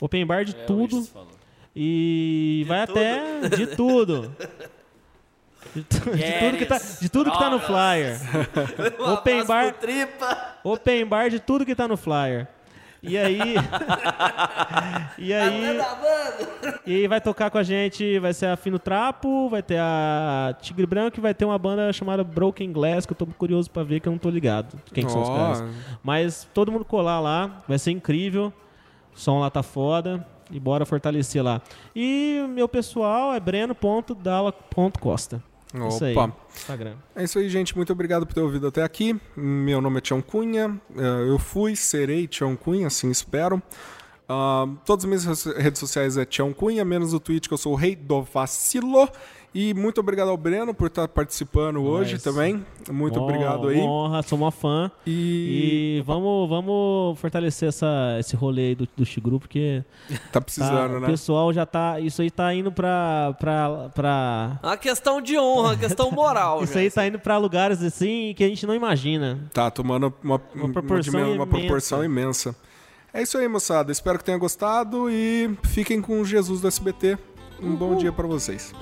Open 0.00 0.24
bar 0.24 0.44
de 0.44 0.54
tudo. 0.54 1.04
E 1.74 2.64
vai 2.68 2.82
até 2.82 3.48
de 3.56 3.66
tudo. 3.68 4.32
De, 5.74 5.82
tu- 5.84 6.10
de 6.10 6.32
tudo 6.38 6.56
que 6.58 6.66
tá, 6.66 6.78
de 7.00 7.08
tudo 7.08 7.30
que 7.30 7.38
tá 7.38 7.50
no 7.50 7.60
flyer. 7.60 8.18
Open 9.12 9.44
bar, 9.46 9.72
Tripa. 9.74 10.56
open 10.64 11.06
bar 11.06 11.28
de 11.30 11.38
tudo 11.38 11.64
que 11.64 11.74
tá 11.74 11.86
no 11.86 11.96
flyer. 11.96 12.48
E 13.02 13.16
aí. 13.16 13.54
e 15.18 15.32
aí. 15.32 15.78
E 16.86 16.96
aí 16.96 17.08
vai 17.08 17.20
tocar 17.20 17.50
com 17.50 17.58
a 17.58 17.62
gente, 17.62 18.18
vai 18.18 18.32
ser 18.32 18.46
a 18.46 18.56
Fino 18.56 18.78
Trapo, 18.78 19.48
vai 19.48 19.62
ter 19.62 19.78
a 19.78 20.54
Tigre 20.60 20.86
Branco 20.86 21.18
e 21.18 21.20
vai 21.20 21.34
ter 21.34 21.44
uma 21.44 21.58
banda 21.58 21.92
chamada 21.92 22.24
Broken 22.24 22.72
Glass, 22.72 23.06
que 23.06 23.12
eu 23.12 23.16
tô 23.16 23.26
curioso 23.26 23.70
pra 23.70 23.82
ver, 23.82 24.00
que 24.00 24.08
eu 24.08 24.12
não 24.12 24.18
tô 24.18 24.30
ligado 24.30 24.78
quem 24.92 25.04
que 25.04 25.10
são 25.10 25.22
os 25.22 25.28
caras. 25.28 25.64
Mas 26.02 26.48
todo 26.52 26.72
mundo 26.72 26.84
colar 26.84 27.20
lá, 27.20 27.62
vai 27.66 27.78
ser 27.78 27.92
incrível. 27.92 28.52
O 29.14 29.18
som 29.18 29.40
lá 29.40 29.50
tá 29.50 29.62
foda. 29.62 30.26
E 30.52 30.58
bora 30.58 30.84
fortalecer 30.84 31.44
lá. 31.44 31.62
E 31.94 32.44
meu 32.48 32.68
pessoal 32.68 33.32
é 33.32 33.38
breno.dala.costa. 33.38 35.40
Isso 35.88 36.04
aí. 36.04 36.16
Opa! 36.16 36.34
Instagram. 36.54 36.94
É 37.14 37.24
isso 37.24 37.38
aí, 37.38 37.48
gente. 37.48 37.76
Muito 37.76 37.92
obrigado 37.92 38.26
por 38.26 38.34
ter 38.34 38.40
ouvido 38.40 38.66
até 38.66 38.82
aqui. 38.82 39.18
Meu 39.36 39.80
nome 39.80 39.98
é 39.98 40.00
Tião 40.00 40.20
Cunha. 40.20 40.80
Eh, 40.96 41.28
Eu 41.28 41.38
fui, 41.38 41.76
serei 41.76 42.26
Tião 42.26 42.56
Cunha, 42.56 42.88
assim 42.88 43.10
espero. 43.10 43.62
Ah, 44.28 44.66
todas 44.84 45.04
as 45.04 45.08
minhas 45.08 45.44
redes 45.56 45.80
sociais 45.80 46.16
é 46.16 46.24
Tião 46.24 46.52
Cunha, 46.52 46.84
menos 46.84 47.12
o 47.12 47.18
Twitch, 47.20 47.48
que 47.48 47.54
eu 47.54 47.58
sou 47.58 47.72
o 47.72 47.76
rei 47.76 47.96
do 47.96 48.22
vacilo. 48.22 49.08
E 49.52 49.74
muito 49.74 49.98
obrigado 49.98 50.28
ao 50.28 50.36
Breno 50.36 50.72
por 50.72 50.86
estar 50.86 51.08
participando 51.08 51.82
hoje 51.82 52.12
Nice. 52.12 52.24
também. 52.24 52.64
Muito 52.88 53.16
Uma- 53.18 53.24
obrigado 53.24 53.66
aí. 53.66 53.80
Uma 53.80 53.90
honra, 53.90 54.22
sou 54.22 54.38
uma 54.38 54.52
fã. 54.52 54.88
E, 55.04 55.96
E 55.98 56.02
vamos, 56.06 56.48
vamos 56.48 57.18
fortalecer 57.18 57.68
essa, 57.68 58.16
esse 58.20 58.36
rolê 58.36 58.68
aí 58.68 58.74
do, 58.76 58.88
do 58.96 59.04
Xigru, 59.04 59.40
porque 59.40 59.82
tá 60.08 60.18
tá- 60.34 60.40
precisando, 60.40 60.98
o 60.98 61.00
né? 61.00 61.06
pessoal 61.08 61.52
já 61.52 61.66
tá. 61.66 61.98
Isso 61.98 62.22
aí 62.22 62.30
tá 62.30 62.54
indo 62.54 62.70
pra. 62.70 63.34
pra, 63.40 63.90
pra 63.92 64.60
Uma 64.62 64.76
questão 64.76 65.20
de 65.20 65.36
honra, 65.36 65.70
uma 65.70 65.76
questão 65.76 66.10
moral. 66.14 66.62
isso 66.62 66.74
já. 66.74 66.80
aí 66.80 66.88
tá 66.90 67.04
indo 67.08 67.18
pra 67.18 67.36
lugares 67.36 67.82
assim 67.82 68.32
que 68.36 68.44
a 68.44 68.48
gente 68.48 68.64
não 68.64 68.74
imagina. 68.74 69.40
Tá 69.52 69.68
tomando 69.68 70.14
uma, 70.22 70.40
Uma 70.54 70.68
proporção 70.72 71.20
uma 71.20 71.28
imensa. 71.34 71.46
proporção 71.46 72.04
imensa. 72.04 72.54
É 73.12 73.20
isso 73.20 73.36
aí, 73.36 73.48
moçada. 73.48 73.90
Espero 73.90 74.16
que 74.16 74.24
tenham 74.24 74.38
gostado 74.38 75.10
e 75.10 75.58
fiquem 75.64 76.00
com 76.00 76.24
Jesus 76.24 76.60
do 76.60 76.68
SBT. 76.68 77.18
Um 77.60 77.74
bom 77.74 77.96
dia 77.96 78.12
pra 78.12 78.28
vocês. 78.28 78.72